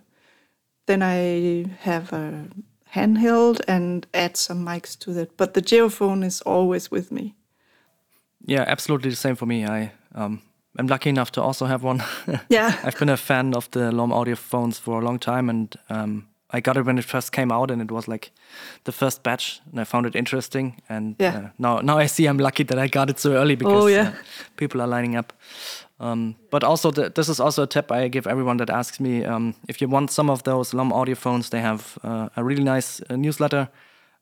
then 0.86 1.02
I 1.02 1.66
have 1.80 2.14
a 2.14 2.48
handheld 2.94 3.62
and 3.68 4.06
add 4.14 4.38
some 4.38 4.66
mics 4.66 4.98
to 5.00 5.14
that. 5.14 5.36
But 5.38 5.54
the 5.54 5.62
Geofón 5.62 6.24
is 6.24 6.42
always 6.42 6.92
with 6.92 7.12
me. 7.12 7.36
Yeah, 8.46 8.64
absolutely 8.68 9.10
the 9.10 9.16
same 9.16 9.36
for 9.36 9.48
me. 9.48 9.66
I 9.66 9.92
um, 10.14 10.42
I'm 10.78 10.88
lucky 10.88 11.10
enough 11.10 11.32
to 11.32 11.42
also 11.42 11.66
have 11.66 11.84
one. 11.84 12.04
Yeah. 12.50 12.80
I've 12.84 12.98
been 13.00 13.10
a 13.10 13.18
fan 13.18 13.56
of 13.56 13.70
the 13.72 13.92
Lom 13.92 14.12
audio 14.12 14.36
phones 14.36 14.78
for 14.80 15.02
a 15.02 15.06
long 15.06 15.20
time, 15.20 15.50
and 15.50 15.76
um, 15.90 16.28
I 16.54 16.60
got 16.62 16.78
it 16.78 16.86
when 16.86 16.98
it 16.98 17.06
first 17.06 17.32
came 17.32 17.52
out, 17.52 17.72
and 17.72 17.82
it 17.82 17.92
was 17.92 18.08
like 18.08 18.32
the 18.84 18.92
first 18.92 19.24
batch, 19.24 19.62
and 19.72 19.80
I 19.82 19.84
found 19.84 20.06
it 20.06 20.16
interesting. 20.16 20.82
And 20.90 21.16
Yeah. 21.20 21.36
uh, 21.38 21.50
now, 21.58 21.80
now 21.82 21.98
I 21.98 22.08
see 22.08 22.28
I'm 22.28 22.38
lucky 22.38 22.64
that 22.64 22.78
I 22.78 22.88
got 22.88 23.10
it 23.10 23.20
so 23.20 23.34
early 23.34 23.56
because 23.56 23.84
Oh, 23.84 23.88
yeah. 23.88 24.08
uh, 24.10 24.12
people 24.58 24.82
are 24.82 24.88
lining 24.88 25.16
up. 25.18 25.34
Um, 26.00 26.36
but 26.52 26.64
also, 26.64 26.92
the, 26.92 27.10
this 27.10 27.30
is 27.30 27.40
also 27.40 27.64
a 27.64 27.68
tip 27.68 27.92
I 27.92 28.08
give 28.10 28.28
everyone 28.28 28.58
that 28.58 28.70
asks 28.70 29.00
me 29.00 29.26
um, 29.26 29.54
if 29.68 29.82
you 29.82 29.88
want 29.92 30.12
some 30.12 30.30
of 30.30 30.44
those 30.44 30.74
Lom 30.74 30.92
audio 30.94 31.16
phones, 31.16 31.50
they 31.50 31.62
have 31.62 31.98
uh, 32.04 32.30
a 32.36 32.44
really 32.44 32.64
nice 32.64 33.02
uh, 33.10 33.16
newsletter. 33.16 33.70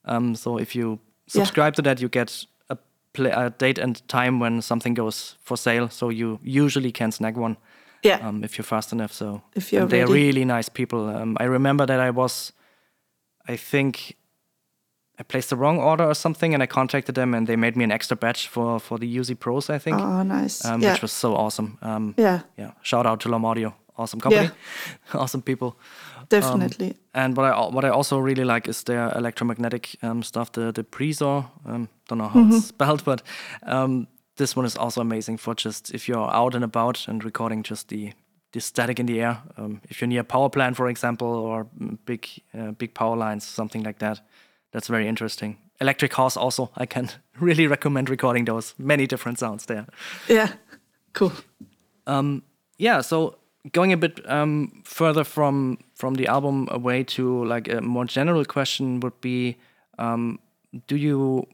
Um, 0.05 0.35
so 0.35 0.57
if 0.59 0.75
you 0.75 0.99
Yeah. 1.33 1.43
subscribe 1.45 1.73
to 1.75 1.81
that, 1.81 1.99
you 1.99 2.09
get 2.09 2.45
a, 2.69 2.77
play, 3.13 3.31
a 3.31 3.49
date 3.49 3.81
and 3.81 4.01
time 4.07 4.39
when 4.39 4.61
something 4.61 4.93
goes 4.95 5.37
for 5.43 5.57
sale. 5.57 5.89
So 5.89 6.09
you 6.11 6.39
usually 6.43 6.91
can 6.91 7.11
snag 7.11 7.37
one 7.37 7.57
Yeah. 8.03 8.27
um, 8.27 8.43
if 8.43 8.57
you're 8.57 8.65
fast 8.65 8.91
enough. 8.93 9.13
So 9.13 9.41
If 9.55 9.71
you're 9.71 9.81
and 9.83 9.91
they're 9.91 10.07
ready. 10.07 10.25
really 10.27 10.45
nice 10.45 10.69
people. 10.69 10.99
Um, 11.09 11.37
I 11.39 11.45
remember 11.45 11.85
that 11.85 11.99
I 11.99 12.09
was, 12.11 12.53
I 13.47 13.57
think, 13.57 14.15
I 15.19 15.23
placed 15.23 15.49
the 15.49 15.55
wrong 15.55 15.79
order 15.79 16.03
or 16.05 16.15
something, 16.15 16.53
and 16.53 16.63
I 16.63 16.67
contacted 16.67 17.15
them, 17.15 17.33
and 17.33 17.47
they 17.47 17.55
made 17.55 17.75
me 17.75 17.83
an 17.83 17.91
extra 17.91 18.17
batch 18.17 18.47
for 18.49 18.79
for 18.79 18.99
the 18.99 19.17
Uši 19.19 19.35
Pros, 19.35 19.69
I 19.69 19.79
think, 19.79 20.01
oh, 20.01 20.23
nice. 20.23 20.65
um, 20.65 20.81
yeah. 20.81 20.91
which 20.93 21.01
was 21.01 21.11
so 21.11 21.35
awesome. 21.35 21.77
Um, 21.81 22.13
yeah, 22.17 22.39
yeah, 22.57 22.71
shout 22.81 23.05
out 23.05 23.19
to 23.21 23.29
Lom 23.29 23.45
Audio, 23.45 23.73
awesome 23.95 24.19
company, 24.21 24.49
awesome 25.13 25.41
people. 25.43 25.75
definitely. 26.29 26.95
And 27.13 27.37
what 27.37 27.45
I 27.45 27.51
what 27.75 27.85
I 27.85 27.89
also 27.89 28.17
really 28.17 28.43
like 28.43 28.69
is 28.69 28.83
their 28.83 29.11
electromagnetic 29.17 29.95
um, 30.01 30.23
stuff, 30.23 30.51
the 30.51 30.71
the 30.71 30.83
Priezor. 30.83 31.45
Um, 31.65 31.87
don't 32.07 32.17
know 32.17 32.27
how 32.29 32.39
Mm-hmm. 32.39 32.57
it's 32.57 32.67
spelled, 32.75 33.03
but 33.05 33.21
um, 33.67 34.07
this 34.37 34.55
one 34.55 34.65
is 34.65 34.75
also 34.75 35.01
amazing 35.01 35.37
for 35.37 35.53
just 35.55 35.93
if 35.93 36.07
you're 36.07 36.33
out 36.33 36.55
and 36.55 36.63
about 36.63 37.07
and 37.07 37.23
recording 37.23 37.63
just 37.63 37.89
the 37.89 38.13
the 38.51 38.61
static 38.61 38.99
in 38.99 39.07
the 39.07 39.19
air. 39.19 39.41
Um, 39.57 39.81
if 39.89 39.99
you're 39.99 40.07
near 40.07 40.21
a 40.21 40.23
power 40.23 40.49
plant, 40.49 40.75
for 40.77 40.87
example, 40.87 41.27
or 41.27 41.65
mm, 41.79 41.97
big 42.05 42.27
uh, 42.57 42.71
big 42.71 42.93
power 42.93 43.15
lines, 43.15 43.43
something 43.43 43.83
like 43.83 43.99
that. 43.99 44.21
That's 44.71 44.87
very 44.87 45.07
interesting. 45.07 45.57
Electric 45.81 46.11
cars 46.11 46.37
also. 46.37 46.71
I 46.77 46.85
can 46.85 47.09
really 47.39 47.67
recommend 47.67 48.09
recording 48.09 48.45
those. 48.45 48.73
Many 48.77 49.07
different 49.07 49.39
sounds 49.39 49.65
there 49.65 49.85
yeah, 50.27 50.53
cool. 51.13 51.31
yeah 52.77 53.01
so 53.01 53.37
going 53.71 53.93
a 53.93 53.97
bit 53.97 54.19
um, 54.29 54.81
further 54.83 55.23
from 55.23 55.77
from 55.95 56.15
the 56.15 56.27
album 56.27 56.67
away 56.71 57.03
to 57.03 57.45
like 57.45 57.69
a 57.69 57.81
more 57.81 58.05
general 58.05 58.45
question 58.45 58.99
would 58.99 59.19
be 59.21 59.57
um, 59.99 60.39
do 60.87 60.95
you 60.95 61.47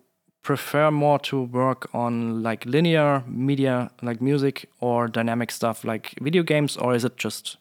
prefer 0.50 0.90
more 0.90 1.20
to 1.20 1.44
work 1.44 1.88
on 1.94 2.42
like 2.42 2.66
linear 2.66 3.24
media 3.28 3.92
like 4.02 4.20
music 4.20 4.68
or 4.80 5.08
dynamic 5.08 5.52
stuff 5.52 5.84
like 5.84 6.16
video 6.22 6.42
games 6.42 6.76
or 6.78 6.96
is 6.96 7.06
it 7.06 7.18
just 7.18 7.58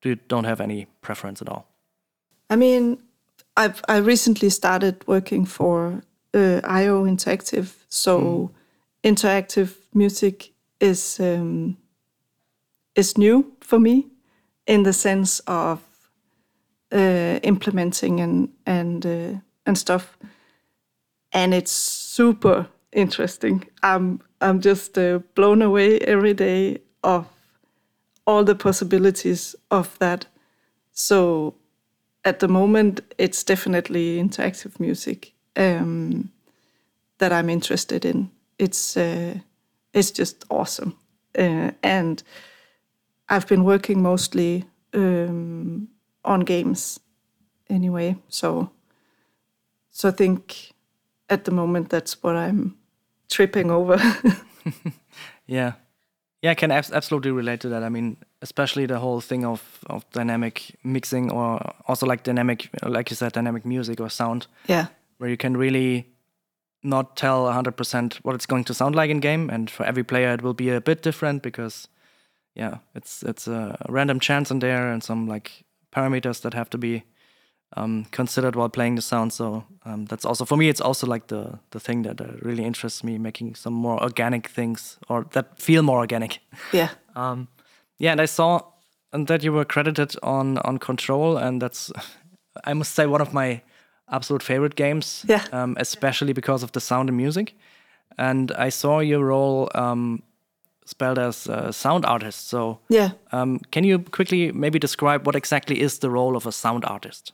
do 0.00 0.08
you 0.08 0.16
don't 0.26 0.44
have 0.44 0.60
any 0.60 0.86
preference 1.02 1.40
at 1.40 1.48
all? 1.48 1.64
I 2.50 2.56
mean, 2.56 2.98
I've 3.56 3.80
I 3.88 3.98
recently 3.98 4.50
started 4.50 5.06
working 5.06 5.46
for 5.46 6.02
uh, 6.34 6.60
IO 6.64 7.04
Interactive, 7.04 7.68
so 7.88 8.50
interactive 9.04 9.76
music 9.94 10.52
is 10.80 11.20
um, 11.20 11.76
is 12.96 13.16
new 13.16 13.44
for 13.60 13.78
me 13.78 14.06
in 14.66 14.82
the 14.82 14.92
sense 14.92 15.42
of 15.46 15.78
uh, 16.92 17.38
implementing 17.42 18.20
and 18.20 18.48
and 18.66 19.06
uh, 19.06 19.38
and 19.64 19.78
stuff, 19.78 20.18
and 21.32 21.54
it's 21.54 21.72
super 21.72 22.66
interesting. 22.92 23.66
I'm 23.82 24.20
I'm 24.40 24.60
just 24.60 24.98
uh, 24.98 25.20
blown 25.34 25.62
away 25.62 25.98
every 26.00 26.34
day 26.34 26.78
of 27.02 27.26
all 28.26 28.44
the 28.44 28.54
possibilities 28.54 29.56
of 29.70 29.98
that. 29.98 30.26
So 30.92 31.54
at 32.24 32.38
the 32.38 32.48
moment, 32.48 33.00
it's 33.18 33.44
definitely 33.44 34.18
interactive 34.18 34.78
music 34.78 35.32
um, 35.56 36.30
that 37.18 37.32
I'm 37.32 37.50
interested 37.50 38.04
in. 38.04 38.30
It's 38.58 38.96
uh, 38.96 39.38
it's 39.92 40.10
just 40.10 40.44
awesome, 40.50 40.96
uh, 41.38 41.70
and 41.82 42.22
I've 43.28 43.46
been 43.46 43.64
working 43.64 44.02
mostly 44.02 44.64
um, 44.94 45.88
on 46.24 46.40
games 46.40 47.00
anyway. 47.68 48.16
So 48.28 48.70
so 49.90 50.08
I 50.08 50.12
think 50.12 50.72
at 51.32 51.44
the 51.44 51.50
moment 51.50 51.88
that's 51.88 52.22
what 52.22 52.36
I'm 52.36 52.76
tripping 53.28 53.70
over. 53.70 53.98
Yeah, 55.46 55.72
yeah, 56.40 56.52
I 56.52 56.54
can 56.54 56.70
abs- 56.70 56.92
absolutely 56.92 57.32
relate 57.32 57.60
to 57.60 57.68
that. 57.68 57.82
I 57.82 57.88
mean, 57.88 58.16
especially 58.40 58.86
the 58.86 58.98
whole 58.98 59.20
thing 59.20 59.44
of 59.44 59.60
of 59.86 60.04
dynamic 60.12 60.76
mixing, 60.84 61.32
or 61.32 61.60
also 61.88 62.06
like 62.06 62.22
dynamic, 62.22 62.68
like 62.82 63.10
you 63.10 63.16
said, 63.16 63.32
dynamic 63.32 63.64
music 63.64 64.00
or 64.00 64.08
sound, 64.08 64.46
yeah, 64.68 64.86
where 65.18 65.30
you 65.30 65.36
can 65.36 65.56
really 65.56 66.06
not 66.82 67.16
tell 67.16 67.52
hundred 67.52 67.76
percent 67.76 68.20
what 68.22 68.34
it's 68.34 68.46
going 68.46 68.64
to 68.64 68.74
sound 68.74 68.94
like 68.94 69.10
in 69.10 69.20
game, 69.20 69.50
and 69.50 69.70
for 69.70 69.84
every 69.86 70.04
player 70.04 70.32
it 70.32 70.42
will 70.42 70.54
be 70.54 70.70
a 70.70 70.80
bit 70.80 71.02
different 71.02 71.42
because, 71.42 71.88
yeah, 72.54 72.78
it's 72.94 73.22
it's 73.22 73.48
a 73.48 73.76
random 73.88 74.20
chance 74.20 74.50
in 74.54 74.60
there 74.60 74.92
and 74.92 75.02
some 75.02 75.26
like 75.26 75.64
parameters 75.90 76.40
that 76.40 76.54
have 76.54 76.70
to 76.70 76.78
be 76.78 77.02
um, 77.76 78.06
considered 78.10 78.56
while 78.56 78.68
playing 78.68 78.96
the 78.96 79.02
sound. 79.02 79.32
So 79.32 79.64
um, 79.84 80.06
that's 80.06 80.24
also 80.24 80.44
for 80.44 80.56
me. 80.56 80.68
It's 80.68 80.80
also 80.80 81.06
like 81.06 81.26
the 81.26 81.58
the 81.70 81.80
thing 81.80 82.02
that 82.02 82.20
uh, 82.20 82.24
really 82.42 82.64
interests 82.64 83.04
me, 83.04 83.18
making 83.18 83.56
some 83.56 83.74
more 83.74 84.02
organic 84.02 84.48
things 84.48 84.98
or 85.08 85.26
that 85.30 85.60
feel 85.60 85.82
more 85.82 85.98
organic. 85.98 86.40
yeah, 86.72 86.88
Um, 87.16 87.48
yeah, 87.98 88.12
and 88.12 88.20
I 88.20 88.26
saw 88.26 88.60
and 89.12 89.26
that 89.26 89.42
you 89.42 89.52
were 89.52 89.64
credited 89.64 90.16
on 90.22 90.58
on 90.58 90.78
Control, 90.78 91.36
and 91.36 91.62
that's 91.62 91.92
I 92.70 92.74
must 92.74 92.94
say 92.94 93.06
one 93.06 93.22
of 93.22 93.32
my 93.32 93.62
absolute 94.12 94.42
favorite 94.42 94.74
games. 94.74 95.24
Yeah. 95.28 95.44
Um, 95.52 95.76
especially 95.78 96.32
because 96.32 96.62
of 96.64 96.72
the 96.72 96.80
sound 96.80 97.08
and 97.08 97.16
music. 97.16 97.54
And 98.18 98.52
I 98.52 98.68
saw 98.70 99.00
your 99.00 99.24
role 99.24 99.70
um, 99.74 100.22
spelled 100.84 101.18
as 101.18 101.46
a 101.46 101.72
sound 101.72 102.04
artist. 102.04 102.48
So 102.48 102.78
yeah. 102.88 103.10
um, 103.32 103.58
can 103.70 103.84
you 103.84 103.98
quickly 103.98 104.52
maybe 104.52 104.78
describe 104.78 105.26
what 105.26 105.34
exactly 105.34 105.80
is 105.80 105.98
the 105.98 106.10
role 106.10 106.36
of 106.36 106.46
a 106.46 106.52
sound 106.52 106.84
artist? 106.84 107.32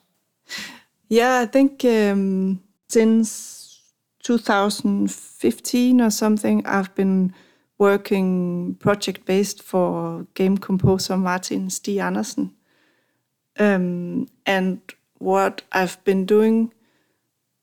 Yeah, 1.08 1.40
I 1.40 1.46
think 1.46 1.84
um, 1.84 2.60
since 2.88 3.80
2015 4.22 6.00
or 6.00 6.10
something, 6.10 6.66
I've 6.66 6.94
been 6.94 7.32
working 7.78 8.74
project 8.80 9.24
based 9.24 9.62
for 9.62 10.26
game 10.34 10.58
composer 10.58 11.16
Martin 11.16 11.70
Stig 11.70 11.98
Andersen. 11.98 12.52
Um, 13.58 14.26
and 14.44 14.80
what 15.18 15.62
I've 15.72 16.02
been 16.04 16.26
doing 16.26 16.72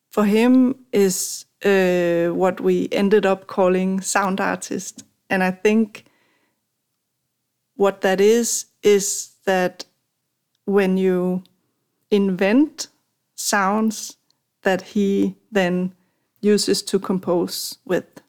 for 0.10 0.26
him 0.26 0.76
is 0.92 1.46
uh, 1.64 2.34
what 2.34 2.62
we 2.62 2.90
ended 2.92 3.26
up 3.26 3.48
calling 3.48 4.02
sound 4.02 4.42
artist. 4.42 5.04
And 5.30 5.44
I 5.44 5.52
think 5.52 6.06
what 7.76 8.02
that 8.02 8.22
is, 8.22 8.66
is 8.82 9.34
that 9.46 9.86
when 10.66 10.98
you 10.98 11.44
invent 12.16 12.88
sounds 13.36 14.18
that 14.64 14.82
he 14.82 15.36
then 15.52 15.94
uses 16.42 16.82
to 16.84 17.00
compose 17.00 17.78
with. 17.86 18.22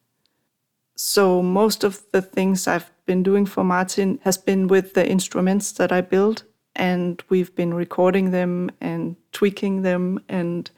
So 0.97 1.43
most 1.43 1.85
of 1.85 2.03
the 2.13 2.23
things 2.23 2.67
I've 2.67 2.91
been 3.05 3.23
doing 3.23 3.47
for 3.47 3.65
Martin 3.65 4.19
has 4.23 4.39
been 4.39 4.67
with 4.69 4.95
the 4.95 5.09
instruments 5.09 5.73
that 5.73 5.93
I 5.93 6.01
build 6.01 6.45
and 6.75 7.23
we've 7.29 7.55
been 7.55 7.75
recording 7.75 8.31
them 8.31 8.71
and 8.81 9.17
tweaking 9.33 9.83
them 9.83 10.21
and 10.29 10.71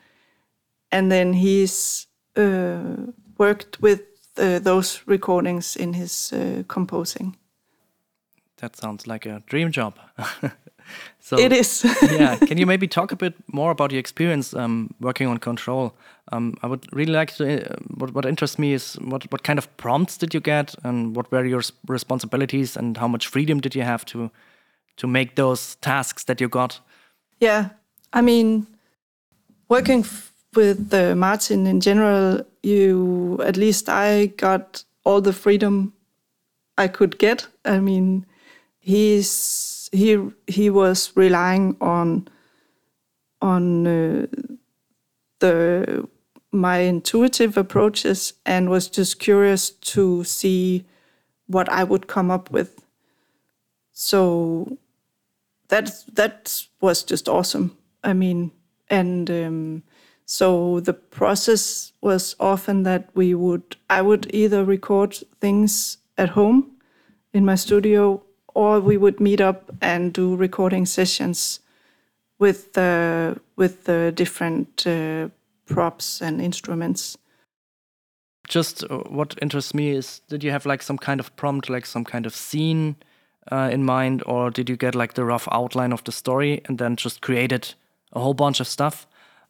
and 0.90 1.12
then 1.12 1.34
he's 1.34 2.06
uh, 2.36 2.96
worked 3.36 3.80
with 3.80 4.00
uh, 4.38 4.58
those 4.58 5.02
recordings 5.06 5.76
in 5.76 5.92
his 5.92 6.32
uh, 6.32 6.62
composing. 6.66 7.36
That 8.56 8.76
sounds 8.76 9.06
like 9.06 9.26
a 9.26 9.42
dream 9.46 9.70
job. 9.70 9.98
so 11.28 11.38
It 11.38 11.52
is. 11.52 11.84
yeah, 12.10 12.36
can 12.36 12.56
you 12.56 12.64
maybe 12.64 12.88
talk 12.88 13.12
a 13.12 13.16
bit 13.16 13.34
more 13.52 13.70
about 13.70 13.92
your 13.92 14.00
experience 14.00 14.54
um, 14.54 14.94
working 14.98 15.26
on 15.28 15.36
Control? 15.36 15.92
Um, 16.32 16.54
I 16.62 16.66
would 16.66 16.86
really 16.90 17.12
like 17.12 17.36
to. 17.36 17.44
Uh, 17.44 17.76
what 17.96 18.14
what 18.14 18.24
interests 18.24 18.58
me 18.58 18.72
is 18.72 18.94
what 18.94 19.30
what 19.30 19.42
kind 19.42 19.58
of 19.58 19.68
prompts 19.76 20.16
did 20.16 20.32
you 20.32 20.40
get, 20.40 20.74
and 20.84 21.14
what 21.14 21.30
were 21.30 21.44
your 21.44 21.62
responsibilities, 21.86 22.76
and 22.78 22.96
how 22.96 23.08
much 23.08 23.26
freedom 23.26 23.60
did 23.60 23.74
you 23.74 23.82
have 23.84 24.06
to 24.06 24.30
to 24.96 25.06
make 25.06 25.34
those 25.34 25.76
tasks 25.76 26.24
that 26.24 26.40
you 26.40 26.48
got? 26.48 26.80
Yeah, 27.40 27.68
I 28.14 28.22
mean, 28.22 28.66
working 29.68 30.00
f- 30.00 30.32
with 30.54 30.94
uh, 30.94 31.14
Martin 31.14 31.66
in 31.66 31.80
general, 31.80 32.40
you 32.62 33.38
at 33.44 33.56
least 33.58 33.88
I 33.88 34.26
got 34.36 34.84
all 35.04 35.20
the 35.20 35.34
freedom 35.34 35.92
I 36.78 36.88
could 36.88 37.18
get. 37.18 37.48
I 37.66 37.80
mean, 37.80 38.24
he's 38.78 39.77
he 39.92 40.18
he 40.46 40.70
was 40.70 41.12
relying 41.14 41.76
on 41.80 42.28
on 43.40 43.86
uh, 43.86 44.26
the 45.40 46.08
my 46.50 46.78
intuitive 46.78 47.56
approaches 47.56 48.32
and 48.46 48.70
was 48.70 48.88
just 48.88 49.18
curious 49.18 49.70
to 49.70 50.24
see 50.24 50.84
what 51.46 51.68
I 51.70 51.84
would 51.84 52.06
come 52.06 52.30
up 52.30 52.50
with. 52.50 52.84
So 53.92 54.78
that 55.68 55.90
that 56.14 56.62
was 56.80 57.02
just 57.02 57.28
awesome. 57.28 57.76
I 58.02 58.12
mean, 58.12 58.52
and 58.88 59.30
um, 59.30 59.82
so 60.24 60.80
the 60.80 60.94
process 60.94 61.92
was 62.00 62.34
often 62.40 62.82
that 62.84 63.10
we 63.14 63.34
would 63.34 63.76
I 63.90 64.02
would 64.02 64.32
either 64.34 64.64
record 64.64 65.16
things 65.40 65.98
at 66.16 66.30
home 66.30 66.72
in 67.32 67.44
my 67.44 67.54
studio 67.54 68.22
or 68.58 68.80
we 68.80 68.96
would 68.96 69.20
meet 69.20 69.40
up 69.40 69.70
and 69.80 70.12
do 70.12 70.34
recording 70.34 70.84
sessions 70.84 71.60
with 72.40 72.72
the 72.72 73.40
with 73.54 73.84
the 73.84 74.12
different 74.16 74.84
uh, 74.84 75.28
props 75.66 76.20
and 76.20 76.40
instruments. 76.40 77.16
Just 78.48 78.82
uh, 78.82 78.98
what 79.10 79.38
interests 79.40 79.74
me 79.74 79.90
is 79.90 80.22
did 80.28 80.42
you 80.42 80.50
have 80.50 80.66
like 80.66 80.82
some 80.82 80.98
kind 80.98 81.20
of 81.20 81.36
prompt, 81.36 81.70
like 81.70 81.86
some 81.86 82.04
kind 82.04 82.26
of 82.26 82.34
scene 82.34 82.96
uh, 83.52 83.70
in 83.72 83.84
mind, 83.84 84.24
or 84.26 84.50
did 84.50 84.68
you 84.68 84.76
get 84.76 84.96
like 84.96 85.14
the 85.14 85.24
rough 85.24 85.46
outline 85.52 85.92
of 85.92 86.02
the 86.02 86.12
story 86.12 86.60
and 86.64 86.78
then 86.78 86.96
just 86.96 87.20
created 87.20 87.74
a 88.12 88.18
whole 88.18 88.34
bunch 88.34 88.58
of 88.60 88.66
stuff? 88.66 89.06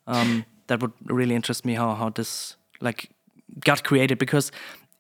Um, 0.07 0.45
that 0.67 0.83
would 0.83 0.93
really 1.07 1.35
interest 1.35 1.65
me 1.65 1.77
how 1.77 1.95
how 1.95 2.11
this 2.11 2.57
like 2.83 3.09
got 3.65 3.85
created 3.85 4.19
because 4.19 4.53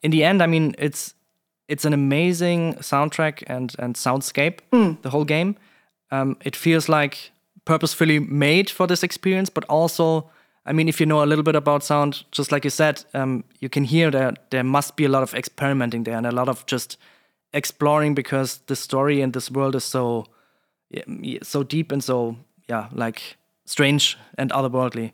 in 0.02 0.12
the 0.12 0.24
end, 0.24 0.42
I 0.42 0.46
mean, 0.46 0.74
it's 0.78 1.14
it's 1.68 1.84
an 1.84 1.92
amazing 1.92 2.74
soundtrack 2.80 3.42
and 3.46 3.74
and 3.78 3.94
soundscape. 3.94 4.58
The 5.02 5.10
whole 5.10 5.24
game. 5.24 5.56
Um, 6.10 6.36
it 6.44 6.56
feels 6.56 6.88
like 6.88 7.30
purposefully 7.64 8.18
made 8.18 8.70
for 8.70 8.86
this 8.86 9.02
experience, 9.02 9.50
but 9.50 9.64
also, 9.68 10.30
I 10.64 10.72
mean, 10.72 10.88
if 10.88 11.00
you 11.00 11.06
know 11.06 11.22
a 11.22 11.26
little 11.26 11.44
bit 11.44 11.54
about 11.54 11.84
sound, 11.84 12.24
just 12.32 12.50
like 12.50 12.64
you 12.64 12.70
said, 12.70 13.04
um, 13.12 13.44
you 13.60 13.68
can 13.68 13.84
hear 13.84 14.10
that 14.10 14.50
there 14.50 14.64
must 14.64 14.96
be 14.96 15.04
a 15.04 15.08
lot 15.08 15.22
of 15.22 15.34
experimenting 15.34 16.04
there 16.04 16.16
and 16.16 16.26
a 16.26 16.32
lot 16.32 16.48
of 16.48 16.64
just 16.64 16.96
exploring 17.52 18.14
because 18.14 18.60
the 18.66 18.76
story 18.76 19.20
and 19.20 19.34
this 19.34 19.50
world 19.50 19.74
is 19.74 19.84
so, 19.84 20.24
so 21.42 21.62
deep 21.62 21.92
and 21.92 22.02
so 22.02 22.36
yeah, 22.68 22.88
like 22.92 23.36
strange 23.66 24.16
and 24.38 24.50
otherworldly. 24.50 25.12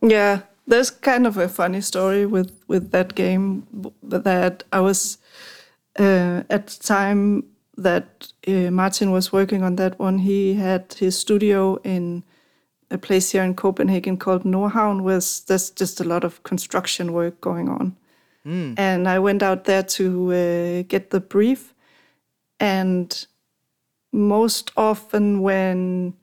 Yeah, 0.00 0.42
there's 0.68 0.90
kind 0.90 1.26
of 1.26 1.36
a 1.36 1.48
funny 1.48 1.80
story 1.80 2.26
with 2.26 2.52
with 2.68 2.90
that 2.90 3.14
game 3.14 3.66
that 4.02 4.64
I 4.72 4.80
was 4.80 5.18
uh, 5.98 6.42
at 6.50 6.66
the 6.68 6.78
time 6.82 7.44
that 7.76 8.32
uh, 8.48 8.70
Martin 8.70 9.10
was 9.10 9.32
working 9.32 9.62
on 9.62 9.76
that 9.76 9.98
one. 9.98 10.18
He 10.18 10.54
had 10.54 10.94
his 10.98 11.18
studio 11.18 11.76
in 11.84 12.22
a 12.90 12.98
place 12.98 13.32
here 13.32 13.42
in 13.44 13.54
Copenhagen 13.54 14.16
called 14.16 14.44
Nordhavn, 14.44 15.02
where 15.02 15.20
there's 15.46 15.70
just 15.70 16.00
a 16.00 16.04
lot 16.04 16.24
of 16.24 16.42
construction 16.42 17.12
work 17.12 17.40
going 17.40 17.68
on. 17.68 17.96
And 18.78 19.08
I 19.08 19.18
went 19.18 19.42
out 19.42 19.64
there 19.64 19.82
to 19.82 20.32
uh, 20.32 20.82
get 20.88 21.10
the 21.10 21.20
brief, 21.20 21.74
and 22.60 23.26
most 24.12 24.70
often 24.76 25.40
when 25.42 26.14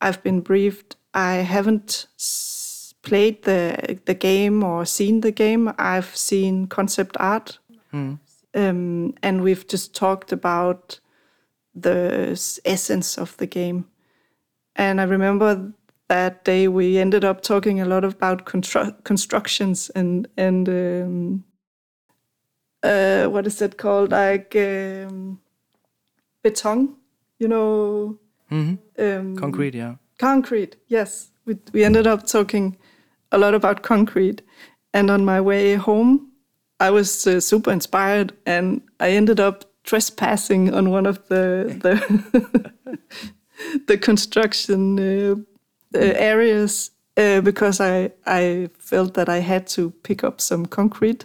I've 0.00 0.22
been 0.22 0.40
briefed, 0.40 0.96
I 1.14 1.34
haven't 1.36 2.06
s- 2.18 2.94
played 3.02 3.42
the 3.44 3.98
the 4.04 4.14
game 4.14 4.62
or 4.64 4.84
seen 4.84 5.20
the 5.20 5.30
game. 5.32 5.72
I've 5.78 6.16
seen 6.16 6.66
concept 6.66 7.16
art, 7.20 7.58
um, 8.54 9.14
and 9.22 9.42
we've 9.42 9.66
just 9.66 9.94
talked 9.94 10.32
about 10.32 11.00
the 11.74 12.30
essence 12.64 13.18
of 13.18 13.36
the 13.36 13.46
game. 13.46 13.86
And 14.76 15.00
I 15.00 15.04
remember 15.04 15.72
that 16.08 16.44
day 16.44 16.68
we 16.68 16.98
ended 16.98 17.24
up 17.24 17.42
talking 17.42 17.80
a 17.80 17.84
lot 17.84 18.04
about 18.04 18.46
constru- 18.46 19.02
constructions 19.04 19.90
and 19.90 20.26
and 20.36 20.68
um, 20.68 21.44
uh, 22.82 23.26
what 23.26 23.46
is 23.46 23.60
it 23.60 23.76
called 23.76 24.12
like 24.12 24.54
um, 24.56 25.40
beton, 26.42 26.96
you 27.38 27.48
know. 27.48 28.18
Um, 28.98 29.36
Concrete, 29.36 29.74
yeah. 29.74 29.96
Concrete, 30.18 30.76
yes. 30.88 31.30
We, 31.44 31.56
we 31.72 31.84
ended 31.84 32.06
up 32.06 32.26
talking 32.26 32.76
a 33.30 33.38
lot 33.38 33.54
about 33.54 33.82
concrete. 33.82 34.42
And 34.94 35.10
on 35.10 35.24
my 35.24 35.40
way 35.40 35.74
home, 35.74 36.27
I 36.80 36.90
was 36.90 37.26
uh, 37.26 37.40
super 37.40 37.72
inspired 37.72 38.32
and 38.46 38.82
I 39.00 39.10
ended 39.10 39.40
up 39.40 39.64
trespassing 39.84 40.74
on 40.74 40.90
one 40.90 41.06
of 41.06 41.26
the 41.28 41.76
the, 41.82 42.98
the 43.86 43.98
construction 43.98 44.98
uh, 44.98 45.36
uh, 45.94 45.98
areas 45.98 46.90
uh, 47.16 47.40
because 47.40 47.80
I, 47.80 48.12
I 48.26 48.70
felt 48.78 49.14
that 49.14 49.28
I 49.28 49.38
had 49.38 49.66
to 49.68 49.90
pick 50.02 50.22
up 50.22 50.40
some 50.40 50.66
concrete 50.66 51.24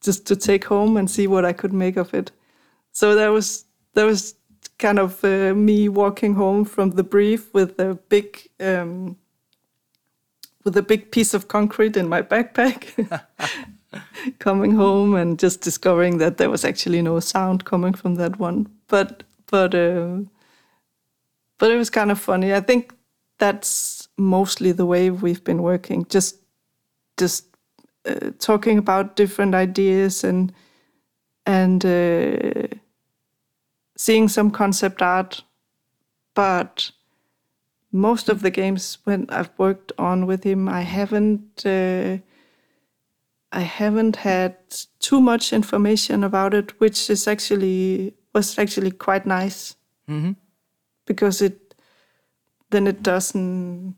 just 0.00 0.26
to 0.26 0.36
take 0.36 0.64
home 0.64 0.96
and 0.96 1.10
see 1.10 1.26
what 1.26 1.44
I 1.44 1.52
could 1.52 1.72
make 1.72 1.96
of 1.96 2.14
it. 2.14 2.30
So 2.92 3.14
that 3.14 3.28
was 3.28 3.64
that 3.94 4.04
was 4.04 4.34
kind 4.78 4.98
of 4.98 5.22
uh, 5.24 5.54
me 5.54 5.88
walking 5.88 6.34
home 6.34 6.64
from 6.64 6.92
the 6.92 7.02
brief 7.02 7.52
with 7.52 7.78
a 7.80 7.94
big 8.08 8.48
um, 8.60 9.16
with 10.64 10.76
a 10.76 10.82
big 10.82 11.10
piece 11.10 11.34
of 11.34 11.48
concrete 11.48 11.96
in 11.96 12.08
my 12.08 12.22
backpack. 12.22 12.86
coming 14.38 14.72
home 14.72 15.14
and 15.14 15.38
just 15.38 15.60
discovering 15.60 16.18
that 16.18 16.36
there 16.36 16.50
was 16.50 16.64
actually 16.64 17.02
no 17.02 17.20
sound 17.20 17.64
coming 17.64 17.94
from 17.94 18.16
that 18.16 18.38
one. 18.38 18.68
But 18.88 19.22
but 19.50 19.74
uh, 19.74 20.18
but 21.58 21.70
it 21.70 21.76
was 21.76 21.90
kind 21.90 22.10
of 22.10 22.18
funny. 22.18 22.54
I 22.54 22.60
think 22.60 22.94
that's 23.38 24.08
mostly 24.16 24.72
the 24.72 24.86
way 24.86 25.10
we've 25.10 25.44
been 25.44 25.62
working. 25.62 26.06
Just 26.08 26.36
just 27.16 27.46
uh, 28.04 28.30
talking 28.38 28.78
about 28.78 29.16
different 29.16 29.54
ideas 29.54 30.24
and 30.24 30.52
and 31.46 31.84
uh, 31.84 32.68
seeing 33.96 34.28
some 34.28 34.50
concept 34.50 35.02
art, 35.02 35.42
but 36.34 36.90
most 37.90 38.28
of 38.28 38.42
the 38.42 38.50
games 38.50 38.98
when 39.04 39.26
I've 39.30 39.50
worked 39.56 39.92
on 39.98 40.26
with 40.26 40.44
him, 40.44 40.68
I 40.68 40.82
haven't 40.82 41.64
uh, 41.64 42.18
I 43.52 43.60
haven't 43.60 44.16
had 44.16 44.56
too 44.98 45.20
much 45.20 45.52
information 45.52 46.24
about 46.24 46.54
it, 46.54 46.78
which 46.80 47.10
is 47.10 47.26
actually 47.26 48.14
was 48.34 48.58
actually 48.58 48.90
quite 48.90 49.26
nice 49.26 49.76
because 51.06 51.42
it 51.42 51.74
then 52.70 52.86
it 52.86 53.02
doesn't 53.02 53.96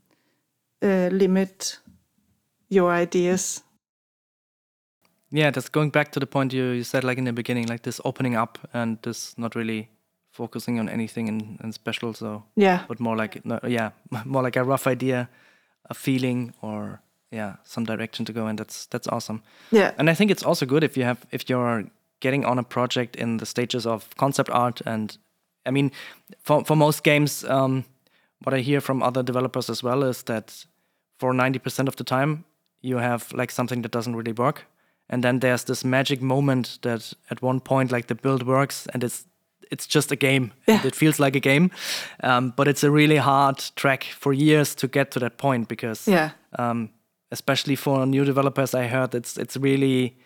uh, 0.82 1.08
limit 1.12 1.78
your 2.68 2.92
ideas. 2.92 3.62
Yeah, 5.32 5.50
just 5.50 5.72
going 5.72 5.90
back 5.90 6.12
to 6.12 6.20
the 6.20 6.26
point 6.26 6.52
you, 6.52 6.70
you 6.70 6.84
said 6.84 7.04
like 7.04 7.18
in 7.18 7.24
the 7.24 7.32
beginning, 7.32 7.66
like 7.66 7.82
this 7.82 8.00
opening 8.04 8.36
up 8.36 8.58
and 8.72 8.98
this 9.02 9.36
not 9.38 9.54
really 9.54 9.88
focusing 10.32 10.78
on 10.78 10.88
anything 10.88 11.28
in, 11.28 11.58
in 11.62 11.72
special. 11.72 12.14
So 12.14 12.44
Yeah, 12.56 12.84
but 12.88 13.00
more 13.00 13.16
like 13.16 13.44
no, 13.44 13.58
yeah, 13.66 13.90
more 14.24 14.42
like 14.42 14.56
a 14.56 14.64
rough 14.64 14.86
idea, 14.86 15.28
a 15.88 15.94
feeling, 15.94 16.54
or 16.62 17.00
yeah, 17.30 17.56
some 17.64 17.84
direction 17.84 18.24
to 18.26 18.32
go, 18.32 18.46
and 18.46 18.58
that's 18.58 18.86
that's 18.86 19.08
awesome. 19.08 19.42
yeah, 19.70 19.92
And 19.98 20.10
I 20.10 20.14
think 20.14 20.30
it's 20.30 20.42
also 20.42 20.66
good 20.66 20.84
if 20.84 20.96
you 20.96 21.04
have 21.04 21.26
if 21.30 21.48
you're 21.48 21.84
getting 22.20 22.44
on 22.44 22.58
a 22.58 22.62
project 22.62 23.16
in 23.16 23.38
the 23.38 23.46
stages 23.46 23.86
of 23.86 24.08
concept 24.16 24.50
art, 24.50 24.80
and 24.86 25.18
I 25.66 25.70
mean, 25.70 25.90
for 26.42 26.64
for 26.64 26.76
most 26.76 27.02
games, 27.04 27.44
um, 27.44 27.84
what 28.44 28.54
I 28.54 28.60
hear 28.60 28.80
from 28.80 29.02
other 29.02 29.22
developers 29.22 29.70
as 29.70 29.82
well 29.82 30.02
is 30.02 30.22
that 30.24 30.66
for 31.18 31.32
ninety 31.34 31.58
percent 31.58 31.88
of 31.88 31.96
the 31.96 32.04
time 32.04 32.44
you 32.82 32.98
have 32.98 33.32
like 33.32 33.52
something 33.52 33.82
that 33.82 33.92
doesn't 33.92 34.16
really 34.16 34.32
work, 34.32 34.66
and 35.08 35.22
then 35.22 35.40
there's 35.40 35.64
this 35.64 35.84
magic 35.84 36.20
moment 36.22 36.78
that 36.82 37.12
at 37.30 37.42
one 37.42 37.60
point 37.60 37.92
like 37.92 38.06
the 38.06 38.14
build 38.14 38.42
works 38.42 38.86
and 38.94 39.04
it's 39.04 39.26
it's 39.70 39.86
just 39.86 40.12
a 40.12 40.16
game. 40.16 40.52
Yeah. 40.66 40.86
It 40.86 40.96
feels 40.96 41.20
like 41.20 41.36
a 41.36 41.40
game, 41.40 41.70
um, 42.24 42.52
but 42.56 42.66
it's 42.66 42.82
a 42.84 42.90
really 42.90 43.18
hard 43.18 43.58
track 43.76 44.04
for 44.04 44.32
years 44.32 44.74
to 44.74 44.88
get 44.88 45.10
to 45.12 45.18
that 45.20 45.36
point 45.36 45.68
because 45.68 46.08
yeah, 46.08 46.30
um, 46.58 46.90
especially 47.30 47.76
for 47.76 48.06
new 48.06 48.24
developers. 48.24 48.74
I 48.74 48.86
heard 48.86 49.14
it's 49.14 49.36
it's 49.36 49.56
really 49.56 50.16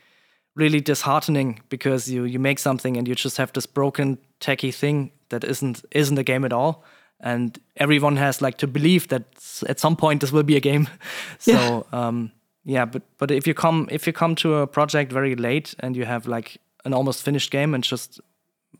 really 0.56 0.80
disheartening 0.80 1.60
because 1.68 2.08
you 2.12 2.24
you 2.24 2.38
make 2.38 2.58
something 2.58 2.96
and 2.96 3.08
you 3.08 3.14
just 3.14 3.36
have 3.36 3.52
this 3.52 3.66
broken 3.66 4.18
techie 4.40 4.74
thing 4.74 5.10
that 5.28 5.44
isn't 5.44 5.84
isn't 5.90 6.18
a 6.18 6.22
game 6.22 6.44
at 6.46 6.52
all, 6.52 6.84
and 7.20 7.58
everyone 7.76 8.16
has 8.16 8.40
like 8.40 8.56
to 8.58 8.66
believe 8.66 9.08
that 9.08 9.22
at 9.68 9.80
some 9.80 9.96
point 9.96 10.20
this 10.20 10.32
will 10.32 10.44
be 10.44 10.56
a 10.56 10.60
game. 10.60 10.86
so 11.38 11.52
Yeah. 11.52 12.06
um, 12.08 12.30
yeah, 12.64 12.84
but 12.86 13.02
but 13.18 13.30
if 13.30 13.46
you 13.46 13.54
come 13.54 13.88
if 13.90 14.06
you 14.06 14.12
come 14.12 14.34
to 14.36 14.54
a 14.54 14.66
project 14.66 15.12
very 15.12 15.34
late 15.34 15.74
and 15.80 15.96
you 15.96 16.06
have 16.06 16.26
like 16.26 16.58
an 16.84 16.94
almost 16.94 17.22
finished 17.22 17.50
game 17.50 17.74
and 17.74 17.84
just 17.84 18.20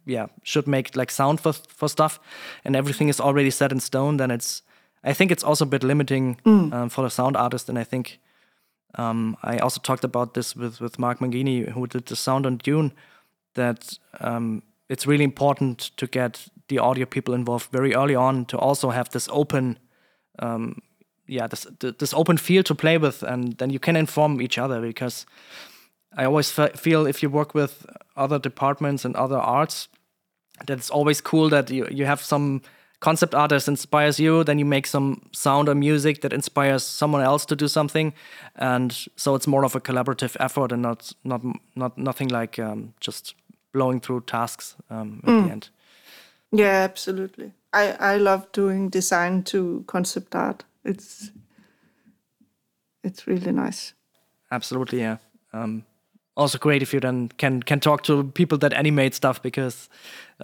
yeah 0.06 0.26
should 0.42 0.66
make 0.66 0.96
like 0.96 1.10
sound 1.12 1.40
for 1.40 1.52
for 1.52 1.88
stuff 1.88 2.18
and 2.64 2.76
everything 2.76 3.08
is 3.08 3.20
already 3.20 3.50
set 3.50 3.72
in 3.72 3.80
stone 3.80 4.16
then 4.18 4.30
it's 4.30 4.62
I 5.04 5.12
think 5.12 5.30
it's 5.30 5.44
also 5.44 5.64
a 5.64 5.68
bit 5.68 5.84
limiting 5.84 6.38
um, 6.72 6.88
for 6.88 7.02
the 7.02 7.10
sound 7.10 7.36
artist, 7.36 7.68
and 7.68 7.78
I 7.78 7.84
think 7.84 8.18
um, 8.94 9.36
I 9.42 9.58
also 9.58 9.80
talked 9.80 10.04
about 10.04 10.34
this 10.34 10.56
with 10.56 10.80
with 10.80 10.98
Mark 10.98 11.18
Mangini, 11.20 11.68
who 11.70 11.86
did 11.86 12.06
the 12.06 12.16
sound 12.16 12.46
on 12.46 12.56
Dune. 12.56 12.92
That 13.54 13.98
um, 14.20 14.62
it's 14.88 15.06
really 15.06 15.24
important 15.24 15.90
to 15.96 16.06
get 16.06 16.48
the 16.68 16.78
audio 16.78 17.06
people 17.06 17.34
involved 17.34 17.70
very 17.70 17.94
early 17.94 18.14
on 18.14 18.44
to 18.46 18.58
also 18.58 18.90
have 18.90 19.10
this 19.10 19.28
open, 19.30 19.78
um, 20.38 20.80
yeah, 21.26 21.46
this 21.46 21.66
this 21.80 22.14
open 22.14 22.38
field 22.38 22.66
to 22.66 22.74
play 22.74 22.98
with, 22.98 23.22
and 23.22 23.58
then 23.58 23.70
you 23.70 23.78
can 23.78 23.96
inform 23.96 24.40
each 24.40 24.58
other 24.58 24.80
because 24.80 25.26
I 26.16 26.24
always 26.24 26.50
fe- 26.50 26.72
feel 26.76 27.06
if 27.06 27.22
you 27.22 27.30
work 27.30 27.54
with 27.54 27.86
other 28.16 28.38
departments 28.38 29.04
and 29.04 29.16
other 29.16 29.38
arts, 29.38 29.88
that 30.66 30.78
it's 30.78 30.90
always 30.90 31.20
cool 31.20 31.50
that 31.50 31.70
you 31.70 31.86
you 31.90 32.06
have 32.06 32.22
some 32.22 32.60
concept 33.04 33.34
artist 33.34 33.68
inspires 33.68 34.18
you, 34.18 34.44
then 34.44 34.58
you 34.58 34.64
make 34.64 34.86
some 34.86 35.20
sound 35.32 35.68
or 35.68 35.74
music 35.74 36.22
that 36.22 36.32
inspires 36.32 36.82
someone 36.82 37.20
else 37.22 37.44
to 37.46 37.54
do 37.54 37.68
something, 37.68 38.14
and 38.56 39.06
so 39.16 39.34
it's 39.34 39.46
more 39.46 39.64
of 39.64 39.76
a 39.76 39.80
collaborative 39.80 40.36
effort 40.40 40.72
and 40.72 40.82
not 40.82 41.12
not 41.22 41.42
not 41.76 41.98
nothing 41.98 42.28
like 42.28 42.58
um, 42.58 42.94
just 43.00 43.34
blowing 43.72 44.00
through 44.00 44.22
tasks 44.22 44.76
um, 44.90 45.20
at 45.26 45.44
the 45.44 45.52
end. 45.52 45.68
Yeah, 46.52 46.88
absolutely. 46.90 47.52
I 47.72 48.14
I 48.14 48.16
love 48.16 48.46
doing 48.52 48.90
design 48.90 49.42
to 49.42 49.84
concept 49.86 50.34
art. 50.34 50.64
It's 50.84 51.30
it's 53.02 53.26
really 53.26 53.52
nice. 53.52 53.94
Absolutely, 54.50 55.00
yeah. 55.00 55.18
Um, 55.52 55.84
also 56.36 56.58
great 56.58 56.82
if 56.82 56.92
you 56.92 57.00
then 57.00 57.28
can 57.36 57.62
can 57.62 57.80
talk 57.80 58.02
to 58.02 58.24
people 58.34 58.58
that 58.58 58.72
animate 58.72 59.14
stuff 59.14 59.40
because 59.42 59.88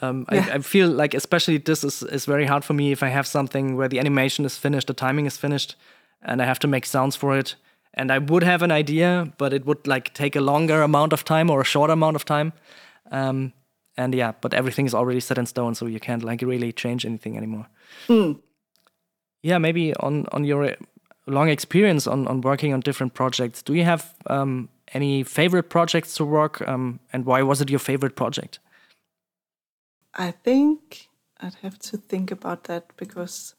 um, 0.03 0.25
Yeah. 0.33 0.47
I, 0.53 0.55
I 0.57 0.59
feel 0.63 0.89
like 0.89 1.17
especially 1.17 1.59
this 1.59 1.85
is, 1.85 2.03
is 2.03 2.27
very 2.27 2.47
hard 2.47 2.65
for 2.65 2.75
me 2.75 2.93
if 2.93 3.03
I 3.03 3.09
have 3.11 3.27
something 3.27 3.77
where 3.77 3.89
the 3.89 3.99
animation 3.99 4.45
is 4.47 4.59
finished, 4.59 4.87
the 4.87 4.95
timing 4.95 5.27
is 5.27 5.37
finished, 5.37 5.77
and 6.23 6.41
I 6.41 6.45
have 6.45 6.59
to 6.59 6.69
make 6.69 6.87
sounds 6.87 7.17
for 7.17 7.39
it. 7.39 7.57
And 7.95 8.11
I 8.13 8.19
would 8.19 8.45
have 8.45 8.63
an 8.65 8.71
idea, 8.71 9.33
but 9.39 9.53
it 9.53 9.65
would 9.67 9.87
like 9.87 10.15
take 10.15 10.39
a 10.39 10.41
longer 10.41 10.83
amount 10.83 11.13
of 11.13 11.25
time 11.25 11.51
or 11.51 11.61
a 11.61 11.65
shorter 11.65 11.93
amount 11.93 12.17
of 12.17 12.25
time. 12.25 12.53
Um, 13.11 13.53
and 13.97 14.15
yeah, 14.15 14.33
but 14.41 14.55
everything 14.55 14.87
is 14.87 14.95
already 14.95 15.21
set 15.21 15.39
in 15.39 15.47
stone, 15.47 15.75
so 15.75 15.87
you 15.87 15.99
can't 16.01 16.23
like 16.23 16.47
really 16.47 16.73
change 16.73 17.05
anything 17.05 17.37
anymore. 17.37 17.67
Yeah, 19.43 19.59
maybe 19.59 19.95
on 19.97 20.27
on 20.33 20.45
your 20.45 20.77
long 21.27 21.49
experience 21.51 22.11
on 22.11 22.29
on 22.29 22.41
working 22.41 22.75
on 22.75 22.81
different 22.81 23.15
projects, 23.15 23.63
do 23.63 23.73
you 23.75 23.85
have 23.85 24.03
um, 24.27 24.69
any 24.95 25.23
favorite 25.25 25.69
projects 25.71 26.15
to 26.15 26.25
work, 26.25 26.61
um, 26.69 27.01
and 27.13 27.25
why 27.25 27.43
was 27.43 27.61
it 27.61 27.71
your 27.71 27.79
favorite 27.81 28.17
project? 28.17 28.59
I 30.15 30.33
think 30.33 31.09
I'd 31.41 31.55
have 31.63 31.79
to 31.91 31.97
think 31.97 32.31
about 32.33 32.65
that 32.65 32.85
because 32.97 33.55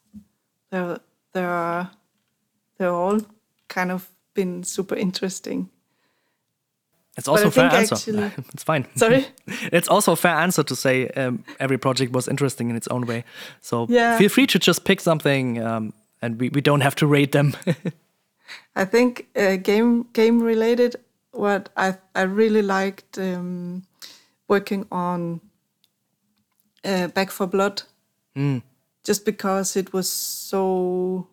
there 0.72 1.00
there 1.34 1.50
are 1.50 1.92
they're 2.78 2.94
all 2.94 3.20
kind 3.68 3.92
of 3.92 4.10
been 4.34 4.64
super 4.64 4.96
interesting. 4.96 5.70
It's 7.18 7.28
also 7.28 7.48
a 7.48 7.52
fair 7.52 7.72
answer. 7.72 7.96
actually- 7.96 8.32
it's 8.54 8.64
fine. 8.64 8.86
Sorry? 8.96 9.26
it's 9.72 9.90
also 9.90 10.14
a 10.14 10.16
fair 10.16 10.36
answer 10.36 10.64
to 10.64 10.76
say 10.76 11.08
um, 11.10 11.44
every 11.60 11.78
project 11.78 12.14
was 12.14 12.28
interesting 12.28 12.70
in 12.70 12.76
its 12.76 12.88
own 12.88 13.06
way. 13.06 13.24
So 13.62 13.86
Yeah. 13.90 14.18
feel 14.18 14.30
free 14.30 14.48
to 14.48 14.60
just 14.60 14.84
pick 14.86 15.02
something, 15.02 15.62
um, 15.62 15.94
and 16.22 16.40
we, 16.40 16.50
we 16.50 16.62
don't 16.62 16.82
have 16.82 16.96
to 16.96 17.08
rate 17.08 17.32
them. 17.32 17.54
I 18.76 18.86
think 18.86 19.28
uh, 19.36 19.58
game 19.58 20.06
game 20.14 20.42
related. 20.42 20.96
What 21.32 21.70
I 21.78 21.96
I 22.16 22.24
really 22.24 22.62
liked 22.62 23.18
um, 23.18 23.84
working 24.48 24.86
on 24.92 25.42
uh, 26.84 27.08
Back 27.08 27.32
4 27.32 27.48
Blood, 27.48 27.84
just 29.04 29.26
because 29.26 29.76
it 29.76 29.94
was 29.94 30.10
so. 30.10 31.28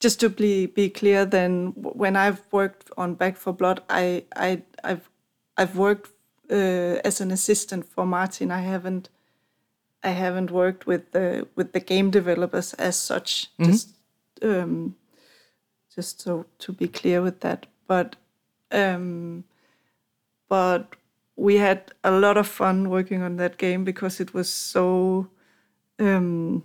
Just 0.00 0.20
to 0.20 0.28
be 0.28 0.66
be 0.66 0.90
clear, 0.90 1.24
then 1.24 1.72
when 1.76 2.14
I've 2.16 2.42
worked 2.52 2.90
on 2.96 3.14
Back 3.14 3.36
4 3.36 3.52
Blood, 3.52 3.82
I 3.88 4.24
I 4.36 4.62
I've 4.84 5.08
I've 5.56 5.76
worked 5.76 6.10
uh, 6.50 7.00
as 7.04 7.20
an 7.20 7.30
assistant 7.30 7.84
for 7.84 8.06
Martin. 8.06 8.50
I 8.50 8.60
haven't 8.60 9.08
I 10.04 10.10
haven't 10.10 10.50
worked 10.50 10.86
with 10.86 11.10
the 11.12 11.48
with 11.56 11.72
the 11.72 11.80
game 11.80 12.10
developers 12.10 12.74
as 12.74 12.96
such. 12.96 13.48
Just 13.66 13.90
um, 14.42 14.94
just 15.94 16.20
so 16.22 16.44
to 16.58 16.72
be 16.72 16.86
clear 16.88 17.20
with 17.22 17.40
that. 17.40 17.66
But 17.88 18.16
um, 18.70 19.44
but 20.48 20.96
we 21.36 21.56
had 21.56 21.92
a 22.02 22.10
lot 22.10 22.36
of 22.36 22.46
fun 22.46 22.90
working 22.90 23.22
on 23.22 23.36
that 23.36 23.58
game 23.58 23.84
because 23.84 24.20
it 24.20 24.34
was 24.34 24.52
so 24.52 25.28
um, 25.98 26.64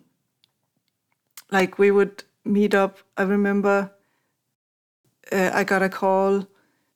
like 1.52 1.78
we 1.78 1.92
would 1.92 2.24
meet 2.44 2.74
up. 2.74 3.00
I 3.18 3.24
remember 3.24 3.92
uh, 5.32 5.52
I 5.54 5.64
got 5.64 5.82
a 5.84 5.90
call 5.90 6.48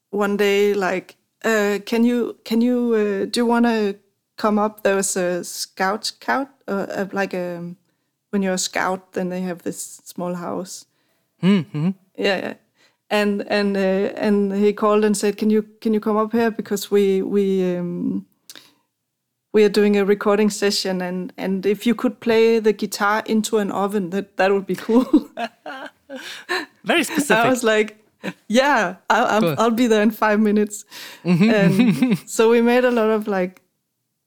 one 0.09 0.37
day 0.37 0.73
like, 0.73 1.15
uh, 1.43 1.79
"Can 1.85 2.03
you 2.03 2.37
can 2.43 2.61
you 2.61 2.93
uh, 2.93 3.25
do 3.25 3.39
you 3.39 3.45
want 3.45 3.65
to 3.65 3.95
come 4.37 4.59
up?" 4.59 4.83
There 4.83 4.95
was 4.95 5.15
a 5.15 5.43
scout 5.43 6.05
scout 6.05 6.49
uh, 6.67 6.87
uh, 6.89 7.07
like 7.11 7.33
a 7.33 7.75
when 8.31 8.41
you're 8.41 8.53
a 8.53 8.57
scout, 8.57 9.13
then 9.13 9.29
they 9.29 9.41
have 9.41 9.63
this 9.63 10.01
small 10.03 10.35
house. 10.35 10.85
Hmm. 11.39 11.61
Yeah, 12.17 12.37
yeah. 12.37 12.53
And 13.09 13.45
and 13.49 13.77
uh, 13.77 14.11
and 14.17 14.51
he 14.53 14.73
called 14.73 15.05
and 15.05 15.15
said, 15.15 15.37
"Can 15.37 15.49
you 15.49 15.63
can 15.81 15.93
you 15.93 15.99
come 16.01 16.17
up 16.17 16.33
here 16.33 16.51
because 16.51 16.91
we 16.91 17.21
we 17.21 17.77
um, 17.77 18.25
we 19.53 19.63
are 19.63 19.69
doing 19.69 19.95
a 19.97 20.03
recording 20.03 20.49
session 20.49 21.01
and 21.01 21.31
and 21.37 21.65
if 21.65 21.85
you 21.87 21.95
could 21.95 22.19
play 22.19 22.59
the 22.59 22.73
guitar 22.73 23.23
into 23.25 23.59
an 23.59 23.71
oven, 23.71 24.09
that 24.09 24.35
that 24.37 24.51
would 24.51 24.65
be 24.67 24.75
cool." 24.75 25.29
Very 26.83 27.03
specific. 27.03 27.45
I 27.45 27.49
was 27.49 27.63
like, 27.63 27.97
"Yeah, 28.47 28.95
I, 29.09 29.37
I'm, 29.37 29.41
Cool. 29.41 29.55
I'll 29.57 29.71
be 29.71 29.87
there 29.87 30.01
in 30.01 30.11
five 30.11 30.39
minutes." 30.41 30.85
and 31.23 32.17
so 32.29 32.49
we 32.49 32.61
made 32.61 32.83
a 32.83 32.91
lot 32.91 33.09
of 33.09 33.27
like 33.27 33.61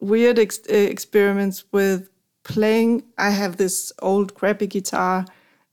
weird 0.01 0.39
ex- 0.39 0.61
uh, 0.71 0.75
experiments 0.75 1.65
with 1.71 2.09
playing. 2.45 3.03
I 3.19 3.31
have 3.31 3.57
this 3.59 3.93
old 4.01 4.35
crappy 4.35 4.67
guitar, 4.67 5.27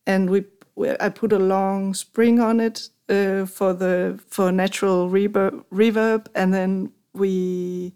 and 0.06 0.30
we 0.30 0.44
I 1.00 1.10
put 1.10 1.32
a 1.32 1.40
long 1.40 1.94
spring 1.94 2.40
on 2.42 2.60
it 2.60 2.90
uh, 3.10 3.46
for 3.46 3.74
the 3.74 4.20
for 4.28 4.52
natural 4.52 5.10
reverb, 5.10 5.64
reverb, 5.72 6.28
and 6.36 6.54
then 6.54 6.92
we 7.14 7.94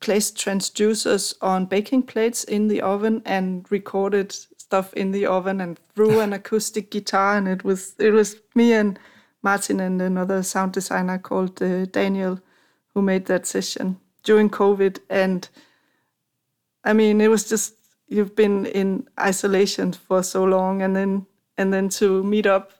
placed 0.00 0.36
transducers 0.36 1.34
on 1.40 1.66
baking 1.66 2.02
plates 2.02 2.44
in 2.44 2.68
the 2.68 2.80
oven 2.80 3.22
and 3.24 3.66
recorded 3.70 4.32
stuff 4.32 4.92
in 4.94 5.12
the 5.12 5.26
oven 5.26 5.60
and 5.60 5.80
threw 5.94 6.20
an 6.20 6.32
acoustic 6.40 6.90
guitar 6.90 7.36
and 7.36 7.48
it 7.48 7.64
was 7.64 7.94
it 7.98 8.12
was 8.12 8.36
me 8.54 8.72
and 8.72 8.98
Martin 9.42 9.80
and 9.80 10.02
another 10.02 10.42
sound 10.42 10.72
designer 10.72 11.18
called 11.18 11.62
uh, 11.62 11.86
Daniel 11.86 12.40
who 12.94 13.02
made 13.02 13.26
that 13.26 13.46
session 13.46 13.98
during 14.24 14.50
COVID. 14.50 14.98
And 15.08 15.48
I 16.84 16.92
mean 16.92 17.20
it 17.20 17.28
was 17.28 17.48
just 17.48 17.74
you've 18.08 18.34
been 18.34 18.66
in 18.66 19.08
isolation 19.18 19.92
for 19.92 20.22
so 20.22 20.44
long 20.44 20.82
and 20.82 20.94
then 20.94 21.26
and 21.56 21.72
then 21.72 21.88
to 21.88 22.22
meet 22.22 22.46
up 22.46 22.72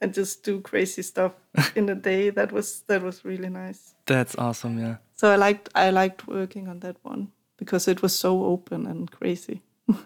and 0.00 0.14
just 0.14 0.44
do 0.44 0.60
crazy 0.60 1.02
stuff 1.02 1.32
in 1.76 1.88
a 1.88 1.94
day 1.94 2.30
that 2.30 2.52
was 2.52 2.82
that 2.86 3.02
was 3.02 3.24
really 3.24 3.48
nice. 3.48 3.94
That's 4.06 4.34
awesome. 4.38 4.78
Yeah. 4.78 4.96
So 5.14 5.28
I 5.32 5.36
liked 5.36 5.68
I 5.74 5.90
liked 5.90 6.26
working 6.26 6.68
on 6.68 6.80
that 6.80 6.96
one 7.04 7.28
because 7.58 7.90
it 7.90 8.02
was 8.02 8.18
so 8.18 8.44
open 8.44 8.86
and 8.86 9.10
crazy. 9.10 9.60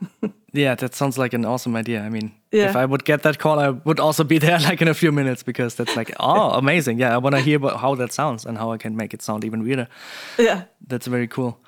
Yeah, 0.56 0.76
that 0.76 0.94
sounds 0.94 1.18
like 1.18 1.34
an 1.36 1.44
awesome 1.44 1.74
idea. 1.74 2.00
I 2.06 2.08
mean, 2.08 2.30
Yeah. 2.52 2.70
if 2.70 2.76
I 2.76 2.84
would 2.84 3.04
get 3.04 3.22
that 3.22 3.38
call, 3.38 3.58
I 3.58 3.70
would 3.70 3.98
also 3.98 4.22
be 4.24 4.38
there 4.46 4.60
like 4.60 4.80
in 4.80 4.88
a 4.88 4.94
few 4.94 5.10
minutes 5.12 5.42
because 5.42 5.74
that's 5.74 5.96
like, 5.96 6.14
oh, 6.20 6.50
amazing. 6.50 7.00
Yeah, 7.00 7.12
I 7.12 7.18
want 7.18 7.34
to 7.34 7.40
hear 7.40 7.56
about 7.56 7.80
how 7.80 7.96
that 7.96 8.12
sounds 8.12 8.46
and 8.46 8.56
how 8.56 8.70
I 8.74 8.78
can 8.78 8.94
make 8.94 9.12
it 9.12 9.20
sound 9.22 9.44
even 9.44 9.64
weirder. 9.64 9.88
Yeah. 10.38 10.62
That's 10.86 11.08
very 11.08 11.26
cool. 11.26 11.58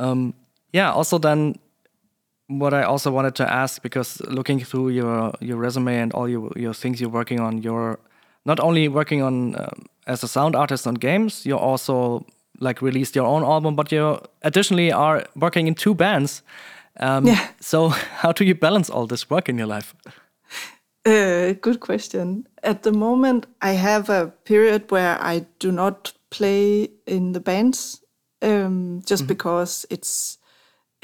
Um, 0.00 0.34
yeah. 0.72 0.90
Also, 0.92 1.18
then, 1.18 1.54
what 2.48 2.74
I 2.74 2.82
also 2.82 3.10
wanted 3.10 3.34
to 3.36 3.52
ask 3.52 3.82
because 3.82 4.20
looking 4.28 4.60
through 4.64 4.90
your 4.90 5.32
your 5.40 5.56
resume 5.56 5.96
and 6.02 6.12
all 6.12 6.28
your 6.28 6.52
your 6.56 6.74
things 6.74 7.00
you're 7.00 7.12
working 7.12 7.40
on, 7.40 7.62
you're 7.62 7.98
not 8.44 8.60
only 8.60 8.88
working 8.88 9.22
on 9.22 9.54
um, 9.56 9.86
as 10.06 10.22
a 10.22 10.28
sound 10.28 10.54
artist 10.54 10.86
on 10.86 10.94
games, 10.94 11.46
you're 11.46 11.70
also 11.70 12.24
like 12.60 12.82
released 12.82 13.16
your 13.16 13.26
own 13.26 13.42
album, 13.42 13.74
but 13.74 13.90
you 13.90 14.18
additionally 14.42 14.92
are 14.92 15.24
working 15.34 15.66
in 15.66 15.74
two 15.74 15.94
bands. 15.94 16.42
Um, 17.00 17.26
Yeah. 17.26 17.38
So 17.60 17.88
how 18.22 18.32
do 18.32 18.44
you 18.44 18.54
balance 18.54 18.92
all 18.92 19.06
this 19.06 19.30
work 19.30 19.48
in 19.48 19.58
your 19.58 19.66
life? 19.66 19.94
Uh, 21.06 21.52
good 21.60 21.80
question. 21.80 22.46
At 22.62 22.82
the 22.82 22.92
moment, 22.92 23.46
I 23.62 23.72
have 23.72 24.08
a 24.08 24.32
period 24.44 24.90
where 24.90 25.18
I 25.20 25.46
do 25.58 25.72
not 25.72 26.12
play 26.30 26.88
in 27.06 27.32
the 27.32 27.40
bands, 27.40 28.00
um, 28.42 29.02
just 29.10 29.26
because 29.26 29.86
it's 29.90 30.38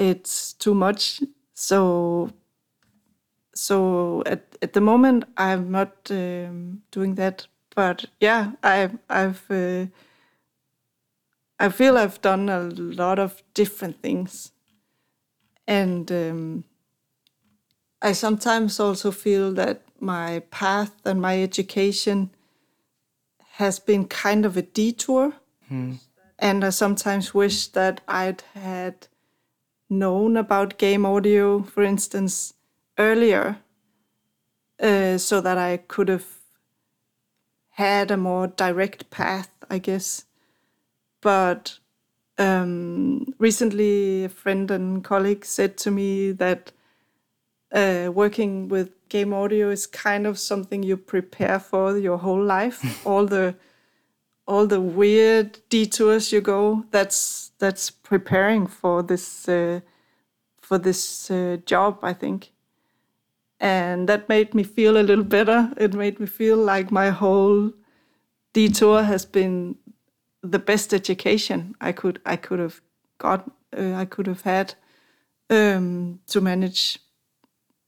it's 0.00 0.54
too 0.54 0.74
much. 0.74 1.22
So 1.54 2.30
so 3.54 4.22
at 4.26 4.56
at 4.62 4.72
the 4.72 4.80
moment, 4.80 5.24
I'm 5.36 5.70
not 5.70 6.10
um, 6.10 6.82
doing 6.90 7.14
that. 7.16 7.46
But 7.76 8.06
yeah, 8.20 8.52
I 8.62 8.90
I've 9.08 9.50
uh, 9.50 9.86
I 11.58 11.68
feel 11.68 11.96
I've 11.98 12.20
done 12.22 12.48
a 12.48 12.62
lot 12.62 13.18
of 13.18 13.42
different 13.54 14.02
things, 14.02 14.52
and. 15.66 16.10
Um, 16.10 16.64
I 18.02 18.12
sometimes 18.12 18.80
also 18.80 19.10
feel 19.10 19.52
that 19.52 19.82
my 20.00 20.40
path 20.50 20.94
and 21.04 21.20
my 21.20 21.42
education 21.42 22.30
has 23.58 23.78
been 23.78 24.06
kind 24.06 24.46
of 24.46 24.56
a 24.56 24.62
detour. 24.62 25.34
And 26.38 26.64
I 26.64 26.70
sometimes 26.70 27.34
wish 27.34 27.68
that 27.68 28.00
I'd 28.08 28.42
had 28.54 29.08
known 29.90 30.36
about 30.36 30.78
game 30.78 31.04
audio, 31.04 31.62
for 31.62 31.82
instance, 31.82 32.54
earlier, 32.98 33.58
uh, 34.80 35.18
so 35.18 35.40
that 35.40 35.58
I 35.58 35.78
could 35.78 36.08
have 36.08 36.26
had 37.70 38.10
a 38.10 38.16
more 38.16 38.46
direct 38.46 39.10
path, 39.10 39.50
I 39.68 39.78
guess. 39.78 40.24
But 41.20 41.78
um, 42.38 43.34
recently, 43.38 44.24
a 44.24 44.28
friend 44.28 44.70
and 44.70 45.04
colleague 45.04 45.44
said 45.44 45.76
to 45.78 45.90
me 45.90 46.32
that 46.32 46.72
uh, 47.72 48.10
working 48.12 48.68
with 48.68 48.90
game 49.08 49.32
audio 49.32 49.70
is 49.70 49.86
kind 49.86 50.26
of 50.26 50.38
something 50.38 50.82
you 50.82 50.96
prepare 50.96 51.58
for 51.58 51.98
your 51.98 52.18
whole 52.18 52.42
life. 52.42 53.06
all 53.06 53.26
the 53.26 53.54
all 54.50 54.66
the 54.66 54.80
weird 54.80 55.60
detours 55.68 56.32
you 56.32 56.40
go, 56.40 56.84
that's 56.90 57.52
that's 57.60 57.90
preparing 57.90 58.66
for 58.66 59.02
this 59.02 59.48
uh, 59.48 59.80
for 60.60 60.76
this 60.76 61.30
uh, 61.30 61.58
job, 61.64 61.98
I 62.02 62.12
think. 62.12 62.50
And 63.60 64.08
that 64.08 64.28
made 64.28 64.52
me 64.54 64.64
feel 64.64 64.96
a 64.96 65.06
little 65.06 65.24
better. 65.24 65.72
It 65.76 65.94
made 65.94 66.18
me 66.18 66.26
feel 66.26 66.56
like 66.56 66.90
my 66.90 67.10
whole 67.10 67.72
detour 68.52 69.04
has 69.04 69.24
been 69.24 69.76
the 70.42 70.58
best 70.58 70.92
education 70.92 71.74
I 71.80 71.92
could 71.92 72.20
I 72.26 72.36
could 72.36 72.58
have 72.58 72.80
got 73.18 73.48
uh, 73.76 73.94
I 73.94 74.04
could 74.04 74.26
have 74.26 74.42
had 74.42 74.74
um, 75.48 76.20
to 76.26 76.40
manage 76.40 76.98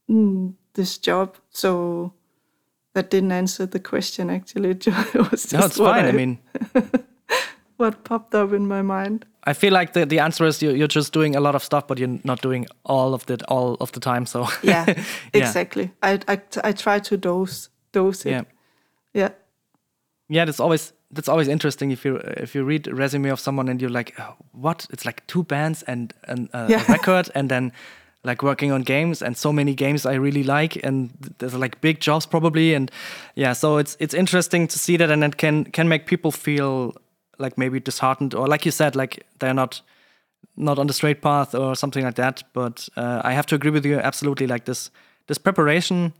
mm, 0.09 0.53
this 0.75 0.97
job. 0.97 1.35
So 1.49 2.13
that 2.93 3.09
didn't 3.09 3.31
answer 3.31 3.65
the 3.65 3.79
question. 3.79 4.29
Actually, 4.29 4.69
it 4.85 4.85
was 5.31 5.43
just 5.43 5.53
No, 5.53 5.65
it's 5.65 5.77
fine. 5.77 6.05
I 6.05 6.11
mean, 6.11 6.39
what 7.77 8.03
popped 8.03 8.35
up 8.35 8.53
in 8.53 8.67
my 8.67 8.81
mind. 8.81 9.25
I 9.45 9.53
feel 9.53 9.73
like 9.73 9.91
the, 9.93 10.05
the 10.05 10.19
answer 10.19 10.45
is 10.45 10.61
you, 10.61 10.71
you're 10.71 10.87
just 10.87 11.11
doing 11.11 11.35
a 11.35 11.39
lot 11.41 11.53
of 11.55 11.63
stuff, 11.63 11.85
but 11.87 11.97
you're 11.99 12.19
not 12.23 12.41
doing 12.41 12.65
all 12.85 13.13
of 13.13 13.29
it 13.29 13.43
all 13.49 13.75
of 13.81 13.91
the 13.91 13.99
time. 13.99 14.25
So 14.25 14.47
Yeah, 14.61 14.85
Yeah. 14.87 15.03
exactly. 15.33 15.91
I, 16.01 16.19
I 16.27 16.41
I 16.63 16.71
try 16.71 16.99
to 16.99 17.17
dose 17.17 17.69
dose 17.91 18.25
it. 18.25 18.31
yeah, 18.31 18.43
yeah. 19.13 19.29
yeah. 20.29 20.45
That's 20.45 20.59
always 20.61 20.93
that's 21.11 21.27
always 21.29 21.47
interesting 21.47 21.91
if 21.91 22.05
you 22.05 22.15
if 22.37 22.55
you 22.55 22.63
read 22.63 22.87
a 22.87 22.95
resume 22.95 23.29
of 23.31 23.39
someone 23.39 23.67
and 23.71 23.81
you're 23.81 23.89
like, 23.97 24.13
"Oh, 24.17 24.35
what? 24.53 24.87
It's 24.91 25.05
like 25.05 25.21
two 25.27 25.43
bands 25.43 25.83
and, 25.83 26.13
and 26.27 26.49
uh, 26.53 26.67
Yeah. 26.69 26.83
a 26.87 26.91
record, 26.91 27.29
and 27.35 27.49
then 27.49 27.71
like 28.23 28.41
working 28.41 28.71
on 28.71 28.83
games 28.83 29.21
and 29.21 29.37
so 29.37 29.51
many 29.51 29.73
games 29.73 30.05
I 30.05 30.13
really 30.13 30.43
like, 30.43 30.77
and 30.83 31.11
there's 31.39 31.53
like 31.53 31.81
big 31.81 31.99
jobs 31.99 32.25
probably, 32.25 32.73
and 32.73 32.91
yeah. 33.35 33.53
So 33.53 33.77
it's 33.77 33.97
it's 33.99 34.13
interesting 34.13 34.67
to 34.67 34.79
see 34.79 34.97
that, 34.97 35.11
and 35.11 35.23
it 35.23 35.37
can 35.37 35.65
can 35.65 35.87
make 35.87 36.05
people 36.05 36.31
feel 36.31 36.95
like 37.39 37.57
maybe 37.57 37.79
disheartened 37.79 38.33
or 38.33 38.47
like 38.47 38.65
you 38.65 38.71
said, 38.71 38.95
like 38.95 39.25
they're 39.39 39.53
not 39.53 39.81
not 40.55 40.79
on 40.79 40.87
the 40.87 40.93
straight 40.93 41.21
path 41.21 41.55
or 41.55 41.75
something 41.75 42.03
like 42.03 42.15
that. 42.15 42.43
But 42.53 42.87
uh, 42.95 43.21
I 43.23 43.33
have 43.33 43.45
to 43.47 43.55
agree 43.55 43.71
with 43.71 43.85
you 43.85 43.99
absolutely. 43.99 44.47
Like 44.47 44.65
this, 44.65 44.91
this 45.27 45.37
preparation, 45.37 46.13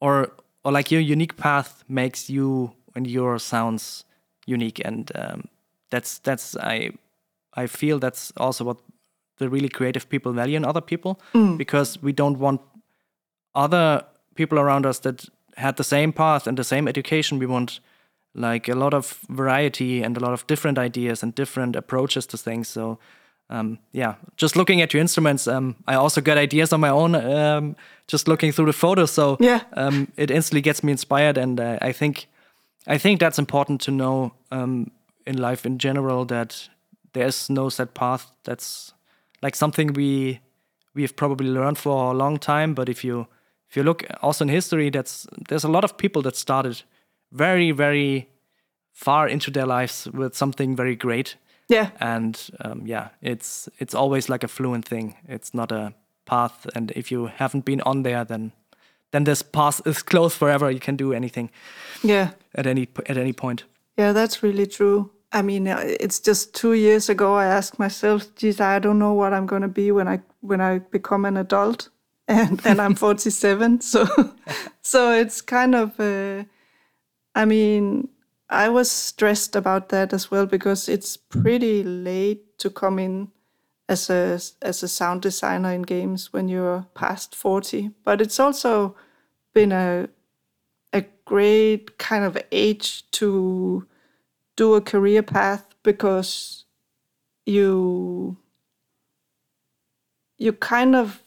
or 0.00 0.32
or 0.64 0.72
like 0.72 0.90
your 0.90 1.00
unique 1.00 1.36
path 1.36 1.84
makes 1.88 2.30
you 2.30 2.72
and 2.94 3.06
your 3.06 3.38
sounds 3.38 4.04
unique, 4.46 4.80
and 4.84 5.10
um, 5.14 5.44
that's 5.90 6.18
that's 6.18 6.56
I 6.56 6.90
I 7.54 7.66
feel 7.66 7.98
that's 7.98 8.32
also 8.36 8.64
what 8.64 8.78
the 9.38 9.48
really 9.48 9.68
creative 9.68 10.08
people 10.08 10.32
value 10.32 10.56
in 10.56 10.64
other 10.64 10.80
people 10.80 11.20
because 11.56 12.02
we 12.02 12.12
don't 12.12 12.38
want 12.38 12.60
other 13.54 14.04
people 14.34 14.58
around 14.58 14.86
us 14.86 14.98
that 15.00 15.26
had 15.56 15.76
the 15.76 15.84
same 15.84 16.12
path 16.12 16.46
and 16.46 16.58
the 16.58 16.64
same 16.64 16.88
education. 16.88 17.38
We 17.38 17.46
want 17.46 17.80
like 18.34 18.68
a 18.68 18.74
lot 18.74 18.92
of 18.94 19.18
variety 19.30 20.02
and 20.02 20.16
a 20.16 20.20
lot 20.20 20.32
of 20.32 20.46
different 20.46 20.78
ideas 20.78 21.22
and 21.22 21.34
different 21.34 21.76
approaches 21.76 22.26
to 22.26 22.36
things. 22.36 22.68
So 22.68 22.98
um, 23.48 23.78
yeah, 23.92 24.14
just 24.36 24.56
looking 24.56 24.82
at 24.82 24.92
your 24.92 25.00
instruments, 25.00 25.46
um, 25.46 25.76
I 25.86 25.94
also 25.94 26.20
got 26.20 26.36
ideas 26.36 26.72
on 26.72 26.80
my 26.80 26.88
own. 26.90 27.14
Um, 27.14 27.76
just 28.08 28.26
looking 28.28 28.52
through 28.52 28.66
the 28.66 28.72
photos, 28.72 29.12
so 29.12 29.36
Yeah. 29.40 29.60
um, 29.74 30.08
it 30.16 30.30
instantly 30.30 30.60
gets 30.62 30.82
me 30.82 30.90
inspired, 30.92 31.38
and 31.38 31.60
uh, 31.60 31.78
I 31.80 31.92
think 31.92 32.26
I 32.88 32.98
think 32.98 33.20
that's 33.20 33.38
important 33.38 33.80
to 33.82 33.90
know 33.92 34.32
um, 34.50 34.90
in 35.26 35.36
life 35.38 35.64
in 35.66 35.78
general 35.78 36.24
that 36.26 36.68
there's 37.12 37.48
no 37.48 37.68
set 37.68 37.94
path. 37.94 38.30
That's 38.44 38.92
like 39.42 39.56
something 39.56 39.92
we 39.94 40.40
we've 40.94 41.14
probably 41.16 41.48
learned 41.48 41.78
for 41.78 42.10
a 42.10 42.16
long 42.16 42.38
time. 42.38 42.74
But 42.74 42.88
if 42.88 43.04
you 43.04 43.26
if 43.70 43.76
you 43.76 43.82
look 43.84 44.04
also 44.22 44.44
in 44.44 44.48
history, 44.48 44.90
that's 44.90 45.26
there's 45.48 45.64
a 45.64 45.68
lot 45.70 45.84
of 45.84 45.96
people 45.96 46.22
that 46.22 46.36
started 46.36 46.82
very 47.32 47.70
very 47.72 48.28
far 48.92 49.28
into 49.28 49.50
their 49.50 49.66
lives 49.66 50.08
with 50.12 50.34
something 50.34 50.76
very 50.76 50.96
great 50.96 51.36
Yeah. 51.68 51.90
and 52.00 52.48
um, 52.64 52.86
yeah 52.86 53.08
it's 53.20 53.68
it's 53.78 53.94
always 53.94 54.28
like 54.28 54.44
a 54.44 54.48
fluent 54.48 54.88
thing 54.88 55.14
it's 55.28 55.52
not 55.52 55.72
a 55.72 55.92
path 56.24 56.66
and 56.74 56.90
if 56.92 57.10
you 57.12 57.26
haven't 57.26 57.64
been 57.64 57.82
on 57.82 58.02
there 58.04 58.24
then 58.24 58.52
then 59.10 59.24
this 59.24 59.42
path 59.42 59.80
is 59.86 60.02
closed 60.02 60.36
forever 60.38 60.70
you 60.70 60.80
can 60.80 60.96
do 60.96 61.12
anything 61.12 61.50
Yeah. 62.02 62.28
at 62.54 62.66
any 62.66 62.88
at 63.10 63.16
any 63.18 63.32
point 63.32 63.64
Yeah, 63.98 64.12
that's 64.14 64.42
really 64.42 64.66
true. 64.66 65.10
I 65.36 65.42
mean, 65.42 65.68
uh, 65.68 65.82
it's 66.00 66.18
just 66.18 66.54
two 66.54 66.72
years 66.72 67.10
ago. 67.10 67.34
I 67.34 67.44
asked 67.44 67.78
myself, 67.78 68.34
"Geez, 68.36 68.58
I 68.58 68.78
don't 68.78 68.98
know 68.98 69.12
what 69.12 69.34
I'm 69.34 69.44
going 69.46 69.60
to 69.60 69.68
be 69.68 69.92
when 69.92 70.08
I 70.08 70.20
when 70.40 70.62
I 70.62 70.78
become 70.78 71.26
an 71.26 71.36
adult," 71.36 71.90
and 72.28 72.60
and 72.64 72.80
I'm 72.80 72.94
47. 72.94 73.80
So, 73.82 74.06
so 74.82 75.12
it's 75.12 75.42
kind 75.42 75.74
of. 75.74 76.00
Uh, 76.00 76.44
I 77.34 77.44
mean, 77.44 78.08
I 78.48 78.70
was 78.70 78.90
stressed 78.90 79.56
about 79.56 79.90
that 79.90 80.14
as 80.14 80.30
well 80.30 80.46
because 80.46 80.88
it's 80.88 81.18
pretty 81.18 81.84
late 81.84 82.58
to 82.60 82.70
come 82.70 82.98
in 82.98 83.28
as 83.90 84.08
a 84.08 84.40
as 84.62 84.82
a 84.82 84.88
sound 84.88 85.20
designer 85.20 85.72
in 85.72 85.82
games 85.82 86.32
when 86.32 86.48
you're 86.48 86.86
past 86.94 87.34
40. 87.34 87.90
But 88.04 88.22
it's 88.22 88.40
also 88.40 88.96
been 89.52 89.72
a 89.72 90.08
a 90.94 91.04
great 91.26 91.98
kind 91.98 92.24
of 92.24 92.38
age 92.50 93.10
to 93.10 93.86
do 94.56 94.74
a 94.74 94.80
career 94.80 95.22
path 95.22 95.64
because 95.82 96.64
you 97.44 98.36
you 100.38 100.52
kind 100.52 100.96
of 100.96 101.22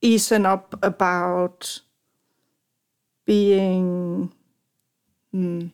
easen 0.00 0.46
up 0.46 0.74
about 0.82 1.80
being 3.24 4.32
hmm, 5.30 5.66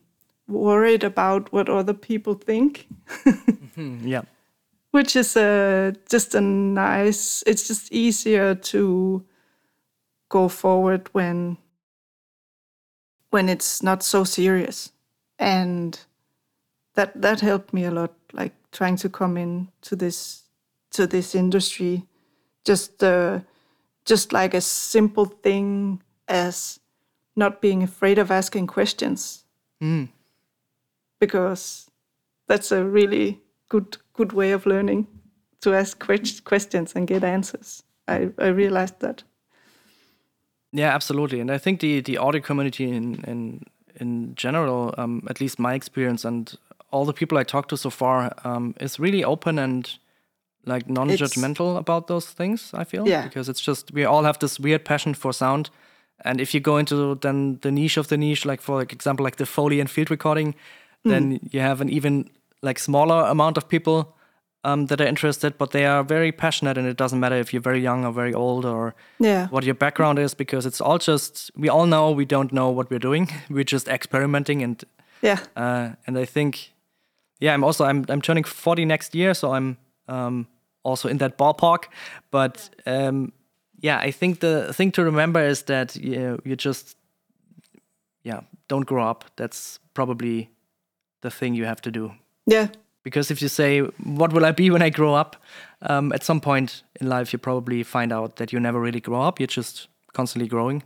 worried 0.46 1.02
about 1.02 1.50
what 1.52 1.68
other 1.68 1.94
people 1.94 2.34
think. 2.34 2.88
Yeah. 4.02 4.22
Which 4.90 5.14
is 5.14 5.36
a 5.36 5.94
just 6.10 6.34
a 6.34 6.40
nice 6.40 7.44
it's 7.46 7.68
just 7.68 7.92
easier 7.92 8.56
to 8.56 9.24
go 10.28 10.48
forward 10.48 11.08
when 11.12 11.58
when 13.30 13.48
it's 13.48 13.80
not 13.84 14.02
so 14.02 14.24
serious 14.24 14.90
and 15.38 16.00
that 16.94 17.20
that 17.20 17.40
helped 17.40 17.72
me 17.72 17.84
a 17.84 17.90
lot 17.90 18.12
like 18.32 18.52
trying 18.72 18.96
to 18.96 19.08
come 19.08 19.36
in 19.36 19.68
to 19.80 19.96
this 19.96 20.44
to 20.90 21.06
this 21.06 21.34
industry 21.34 22.02
just 22.64 23.02
uh, 23.02 23.40
just 24.04 24.32
like 24.32 24.54
a 24.54 24.60
simple 24.60 25.24
thing 25.24 26.02
as 26.26 26.80
not 27.36 27.60
being 27.60 27.82
afraid 27.82 28.18
of 28.18 28.30
asking 28.30 28.66
questions 28.66 29.44
because 31.20 31.90
that's 32.46 32.72
a 32.72 32.84
really 32.84 33.40
good 33.68 33.96
good 34.12 34.32
way 34.32 34.52
of 34.52 34.66
learning 34.66 35.06
to 35.60 35.74
ask 35.74 35.98
que- 35.98 36.40
questions 36.44 36.94
and 36.94 37.06
get 37.06 37.24
answers. 37.24 37.82
I, 38.06 38.30
I 38.38 38.48
realized 38.48 39.00
that. 39.00 39.22
Yeah, 40.72 40.94
absolutely. 40.94 41.40
And 41.40 41.50
I 41.50 41.58
think 41.58 41.80
the 41.80 42.00
the 42.00 42.18
audio 42.18 42.40
community 42.40 42.84
in 42.84 43.24
in 43.26 43.62
in 44.00 44.34
general, 44.34 44.94
um, 44.98 45.22
at 45.28 45.40
least 45.40 45.58
my 45.58 45.74
experience 45.74 46.24
and 46.28 46.56
all 46.90 47.04
the 47.04 47.12
people 47.12 47.38
I 47.38 47.44
talked 47.44 47.68
to 47.70 47.76
so 47.76 47.90
far, 47.90 48.32
um, 48.44 48.74
is 48.80 48.98
really 48.98 49.24
open 49.24 49.58
and 49.58 49.98
like 50.64 50.88
non-judgmental 50.88 51.76
about 51.78 52.06
those 52.06 52.26
things. 52.26 52.72
I 52.74 52.84
feel 52.84 53.06
Yeah. 53.08 53.24
because 53.24 53.48
it's 53.50 53.60
just 53.60 53.92
we 53.92 54.04
all 54.04 54.24
have 54.24 54.38
this 54.38 54.58
weird 54.60 54.84
passion 54.84 55.14
for 55.14 55.32
sound, 55.32 55.70
and 56.24 56.40
if 56.40 56.54
you 56.54 56.60
go 56.60 56.76
into 56.78 57.14
then 57.20 57.58
the 57.60 57.70
niche 57.70 57.96
of 58.00 58.08
the 58.08 58.16
niche, 58.16 58.44
like 58.44 58.60
for 58.62 58.78
like 58.80 58.92
example, 58.92 59.24
like 59.24 59.36
the 59.36 59.46
foley 59.46 59.80
and 59.80 59.90
field 59.90 60.10
recording, 60.10 60.54
then 61.04 61.38
you 61.52 61.60
have 61.60 61.80
an 61.80 61.88
even 61.88 62.28
like 62.62 62.78
smaller 62.80 63.24
amount 63.30 63.56
of 63.56 63.68
people 63.68 64.14
um, 64.64 64.86
that 64.86 65.00
are 65.00 65.06
interested, 65.08 65.56
but 65.58 65.70
they 65.70 65.86
are 65.86 66.02
very 66.04 66.32
passionate, 66.32 66.78
and 66.78 66.86
it 66.88 66.96
doesn't 66.96 67.20
matter 67.20 67.36
if 67.36 67.52
you're 67.52 67.62
very 67.62 67.80
young 67.80 68.04
or 68.04 68.12
very 68.12 68.34
old 68.34 68.64
or 68.64 68.94
Yeah. 69.18 69.48
what 69.50 69.64
your 69.64 69.74
background 69.74 70.18
is 70.18 70.34
because 70.34 70.66
it's 70.68 70.80
all 70.80 70.98
just 70.98 71.50
we 71.56 71.68
all 71.70 71.86
know 71.86 72.10
we 72.16 72.24
don't 72.24 72.52
know 72.52 72.70
what 72.70 72.90
we're 72.90 72.98
doing 73.10 73.28
we're 73.50 73.64
just 73.72 73.88
experimenting 73.88 74.62
and 74.62 74.84
Yeah. 75.22 75.38
uh, 75.56 75.90
and 76.06 76.18
i 76.18 76.24
think 76.26 76.72
yeah 77.40 77.54
i'm 77.54 77.64
also 77.64 77.84
i'm, 77.84 78.04
I'm 78.08 78.20
turning 78.20 78.44
40 78.44 78.84
next 78.84 79.14
year 79.14 79.34
so 79.34 79.52
i'm 79.54 79.76
um, 80.08 80.46
also 80.84 81.08
in 81.08 81.18
that 81.18 81.36
ballpark 81.38 81.84
but 82.30 82.70
um, 82.86 83.32
yeah, 83.80 84.08
I 84.08 84.10
think 84.10 84.40
the 84.40 84.72
thing 84.74 84.90
to 84.92 85.04
remember 85.04 85.40
is 85.40 85.62
that 85.62 85.94
you, 85.94 86.40
you 86.44 86.56
just, 86.56 86.96
yeah, 88.24 88.40
don't 88.66 88.86
grow 88.86 89.08
up. 89.08 89.24
That's 89.36 89.78
probably 89.94 90.50
the 91.20 91.30
thing 91.30 91.54
you 91.54 91.64
have 91.64 91.80
to 91.82 91.90
do. 91.92 92.12
Yeah. 92.46 92.68
Because 93.04 93.30
if 93.30 93.40
you 93.40 93.48
say, 93.48 93.80
what 93.80 94.32
will 94.32 94.44
I 94.44 94.52
be 94.52 94.70
when 94.70 94.82
I 94.82 94.90
grow 94.90 95.14
up? 95.14 95.36
Um, 95.82 96.12
at 96.12 96.24
some 96.24 96.40
point 96.40 96.82
in 97.00 97.08
life, 97.08 97.32
you 97.32 97.38
probably 97.38 97.82
find 97.82 98.12
out 98.12 98.36
that 98.36 98.52
you 98.52 98.60
never 98.60 98.80
really 98.80 99.00
grow 99.00 99.22
up. 99.22 99.38
You're 99.40 99.46
just 99.46 99.88
constantly 100.12 100.48
growing. 100.48 100.82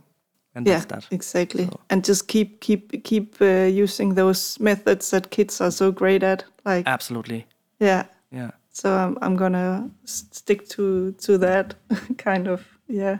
And 0.55 0.67
yeah, 0.67 0.79
that's 0.79 1.07
that. 1.07 1.15
exactly. 1.15 1.65
So. 1.65 1.79
And 1.89 2.05
just 2.05 2.27
keep 2.27 2.61
keep 2.61 3.03
keep 3.03 3.41
uh, 3.41 3.65
using 3.65 4.13
those 4.13 4.59
methods 4.59 5.09
that 5.09 5.31
kids 5.31 5.59
are 5.61 5.71
so 5.71 5.91
great 5.91 6.21
at. 6.23 6.45
Like 6.63 6.87
absolutely. 6.87 7.47
Yeah. 7.79 8.05
Yeah. 8.31 8.51
So 8.69 8.91
I'm 8.91 9.17
I'm 9.21 9.35
gonna 9.35 9.89
stick 10.05 10.67
to 10.69 11.11
to 11.13 11.37
that 11.39 11.75
kind 12.17 12.47
of 12.47 12.61
yeah. 12.87 13.17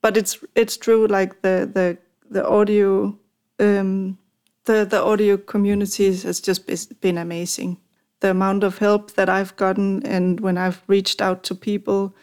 But 0.00 0.16
it's 0.16 0.38
it's 0.54 0.78
true. 0.78 1.06
Like 1.06 1.42
the 1.42 1.70
the 1.72 1.98
the 2.30 2.48
audio 2.48 3.18
um, 3.60 4.18
the 4.64 4.84
the 4.84 5.02
audio 5.02 5.36
communities 5.36 6.22
has 6.22 6.40
just 6.40 6.66
been 7.00 7.18
amazing. 7.18 7.78
The 8.20 8.30
amount 8.30 8.64
of 8.64 8.78
help 8.78 9.12
that 9.12 9.28
I've 9.28 9.56
gotten, 9.56 10.06
and 10.06 10.40
when 10.40 10.56
I've 10.56 10.82
reached 10.86 11.20
out 11.20 11.42
to 11.44 11.54
people, 11.54 12.14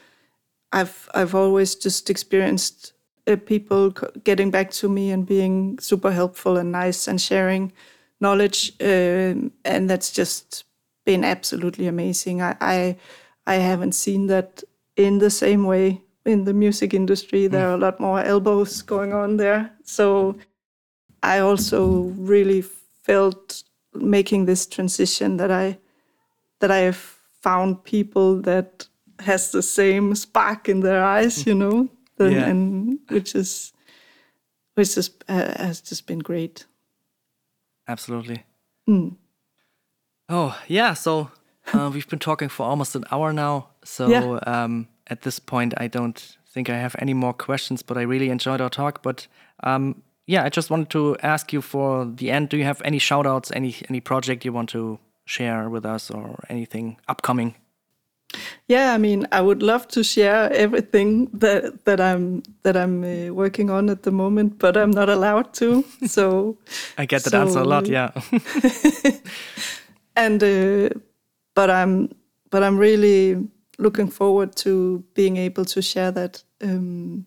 I've 0.72 1.10
I've 1.14 1.36
always 1.36 1.76
just 1.76 2.10
experienced 2.10 2.94
uh, 3.28 3.36
people 3.36 3.92
getting 4.24 4.52
back 4.52 4.72
to 4.72 4.90
me 4.90 5.12
and 5.12 5.26
being 5.26 5.80
super 5.80 6.12
helpful 6.12 6.58
and 6.58 6.72
nice 6.72 7.08
and 7.08 7.20
sharing 7.22 7.74
knowledge, 8.22 8.74
uh, 8.82 9.36
and 9.66 9.90
that's 9.90 10.12
just 10.12 10.66
been 11.06 11.24
absolutely 11.24 11.88
amazing. 11.88 12.42
I, 12.42 12.56
I 12.62 12.98
I 13.46 13.56
haven't 13.56 13.94
seen 13.94 14.28
that 14.28 14.64
in 14.96 15.20
the 15.20 15.30
same 15.30 15.66
way 15.66 16.02
in 16.26 16.46
the 16.46 16.54
music 16.54 16.94
industry. 16.94 17.48
There 17.48 17.68
are 17.68 17.74
a 17.74 17.78
lot 17.78 18.00
more 18.00 18.22
elbows 18.22 18.82
going 18.82 19.14
on 19.14 19.38
there, 19.38 19.72
so 19.84 20.36
I 21.24 21.40
also 21.40 22.14
really 22.18 22.62
felt 22.62 23.64
making 23.94 24.46
this 24.46 24.66
transition 24.66 25.38
that 25.38 25.52
I 25.52 25.78
that 26.60 26.72
I 26.72 26.80
have 26.80 27.18
found 27.42 27.84
people 27.84 28.42
that 28.42 28.88
has 29.20 29.52
the 29.52 29.62
same 29.62 30.16
spark 30.16 30.70
in 30.70 30.82
their 30.82 31.04
eyes, 31.04 31.46
you 31.46 31.54
know, 31.54 31.90
and, 32.20 32.32
yeah. 32.32 32.46
and 32.48 33.00
which 33.10 33.36
is 33.36 33.74
which 34.76 34.98
is 34.98 35.12
uh, 35.28 35.54
has 35.58 35.82
just 35.82 36.08
been 36.08 36.20
great. 36.20 36.66
Absolutely. 37.88 38.44
Mm. 38.88 39.16
Oh 40.30 40.58
yeah, 40.68 40.94
so 40.94 41.32
uh, 41.74 41.90
we've 41.94 42.08
been 42.08 42.20
talking 42.20 42.50
for 42.50 42.64
almost 42.64 42.96
an 42.96 43.06
hour 43.12 43.34
now. 43.34 43.70
So 43.84 44.08
yeah. 44.08 44.40
um, 44.46 44.88
at 45.08 45.22
this 45.22 45.40
point, 45.40 45.74
I 45.78 45.88
don't 45.88 46.38
think 46.48 46.70
I 46.70 46.78
have 46.78 46.96
any 47.00 47.14
more 47.14 47.34
questions. 47.34 47.84
But 47.84 47.98
I 47.98 48.02
really 48.02 48.30
enjoyed 48.30 48.62
our 48.62 48.70
talk. 48.70 49.02
But 49.02 49.28
um, 49.64 50.04
yeah, 50.30 50.44
I 50.44 50.50
just 50.50 50.70
wanted 50.70 50.92
to 50.92 51.18
ask 51.24 51.52
you 51.52 51.60
for 51.62 52.06
the 52.06 52.30
end. 52.30 52.50
Do 52.50 52.58
you 52.58 52.64
have 52.64 52.84
any 52.86 53.00
shout 53.00 53.26
outs, 53.26 53.52
any 53.52 53.76
any 53.90 54.00
project 54.00 54.46
you 54.46 54.54
want 54.54 54.70
to 54.70 55.00
share 55.26 55.70
with 55.70 55.86
us 55.86 56.12
or 56.12 56.36
anything 56.50 56.98
upcoming? 57.08 57.56
Yeah, 58.68 58.94
I 58.94 59.00
mean, 59.00 59.26
I 59.32 59.42
would 59.42 59.64
love 59.64 59.88
to 59.88 60.04
share 60.04 60.54
everything 60.54 61.30
that 61.40 61.84
that 61.86 62.00
I'm 62.00 62.44
that 62.62 62.78
I'm 62.78 63.04
uh, 63.04 63.34
working 63.34 63.72
on 63.72 63.90
at 63.90 64.04
the 64.04 64.12
moment, 64.12 64.60
but 64.60 64.78
I'm 64.78 64.92
not 64.92 65.10
allowed 65.10 65.54
to. 65.56 65.84
So 66.08 66.58
I 66.98 67.08
get 67.08 67.24
that 67.24 67.32
so, 67.32 67.42
answer 67.42 67.60
a 67.60 67.66
lot. 67.66 67.88
Yeah. 67.88 68.12
and 70.16 70.44
uh, 70.44 70.90
but 71.56 71.70
I'm 71.70 72.10
but 72.52 72.62
I'm 72.62 72.78
really 72.78 73.48
looking 73.80 74.12
forward 74.12 74.56
to 74.58 75.04
being 75.16 75.38
able 75.38 75.66
to 75.66 75.82
share 75.82 76.12
that. 76.12 76.44
Um, 76.62 77.26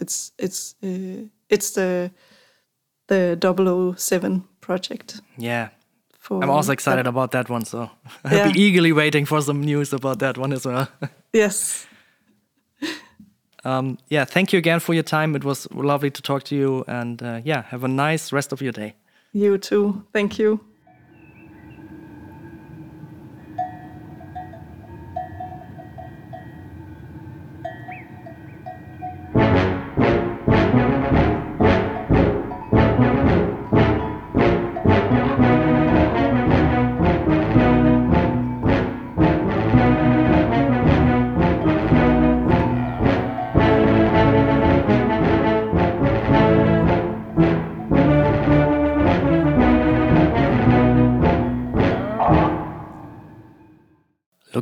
it's 0.00 0.32
it's 0.38 0.74
uh, 0.82 1.28
it's 1.48 1.70
the 1.70 2.10
the 3.08 3.94
007 3.96 4.44
project. 4.60 5.20
Yeah. 5.36 5.68
I'm 6.30 6.50
also 6.50 6.72
excited 6.72 7.06
that. 7.06 7.10
about 7.10 7.32
that 7.32 7.50
one, 7.50 7.64
so 7.64 7.90
I'll 8.24 8.36
yeah. 8.36 8.52
be 8.52 8.60
eagerly 8.60 8.92
waiting 8.92 9.26
for 9.26 9.40
some 9.42 9.60
news 9.60 9.92
about 9.92 10.20
that 10.20 10.38
one 10.38 10.52
as 10.52 10.64
well. 10.64 10.88
yes. 11.32 11.86
Um, 13.64 13.98
yeah, 14.08 14.24
thank 14.24 14.52
you 14.52 14.58
again 14.58 14.80
for 14.80 14.94
your 14.94 15.02
time. 15.02 15.36
It 15.36 15.44
was 15.44 15.68
lovely 15.72 16.10
to 16.10 16.22
talk 16.22 16.42
to 16.44 16.56
you, 16.56 16.84
and 16.88 17.22
uh, 17.22 17.40
yeah, 17.44 17.62
have 17.62 17.84
a 17.84 17.88
nice 17.88 18.32
rest 18.32 18.52
of 18.52 18.60
your 18.60 18.72
day. 18.72 18.94
You 19.32 19.58
too. 19.58 20.04
Thank 20.12 20.38
you. 20.38 20.60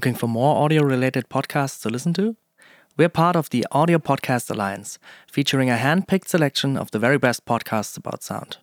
Looking 0.01 0.15
for 0.15 0.29
more 0.29 0.65
audio 0.65 0.83
related 0.83 1.29
podcasts 1.29 1.83
to 1.83 1.91
listen 1.91 2.15
to? 2.15 2.35
We're 2.97 3.11
part 3.11 3.37
of 3.37 3.51
the 3.51 3.67
Audio 3.71 3.99
Podcast 3.99 4.51
Alliance, 4.51 4.99
featuring 5.31 5.69
a 5.69 5.77
hand 5.77 6.09
picked 6.09 6.31
selection 6.31 6.79
of 6.79 6.91
the 6.91 6.99
very 6.99 7.19
best 7.19 7.45
podcasts 7.45 7.99
about 7.99 8.23
sound. 8.23 8.57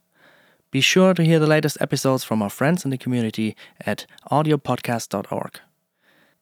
Be 0.71 0.81
sure 0.81 1.13
to 1.13 1.23
hear 1.23 1.37
the 1.37 1.45
latest 1.45 1.77
episodes 1.79 2.23
from 2.23 2.41
our 2.41 2.49
friends 2.49 2.85
in 2.85 2.89
the 2.89 2.97
community 2.97 3.55
at 3.85 4.07
audiopodcast.org. 4.31 5.59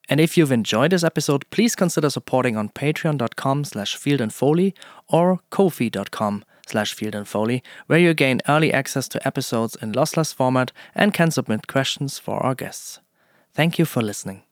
And 0.08 0.22
if 0.22 0.38
you've 0.38 0.54
enjoyed 0.54 0.91
this 0.91 1.04
episode, 1.04 1.43
please 1.50 1.76
consider 1.76 2.10
supporting 2.10 2.56
on 2.56 2.70
patreon.com 2.70 3.66
slash 3.66 3.98
fieldandfoley 3.98 4.72
or 5.10 5.41
ko-fi.com 5.50 6.46
slash 6.68 6.96
fieldandfoley, 6.96 7.62
where 7.88 8.00
you 8.00 8.14
gain 8.14 8.39
early 8.48 8.72
access 8.72 9.10
to 9.10 9.28
episodes 9.28 9.76
in 9.82 9.91
lossless 9.91 10.34
format 10.34 10.72
and 10.96 11.14
can 11.14 11.32
submit 11.32 11.68
questions 11.68 12.18
for 12.18 12.41
our 12.41 12.56
guests. 12.56 13.02
Thank 13.54 13.78
you 13.78 13.84
for 13.84 14.02
listening. 14.02 14.43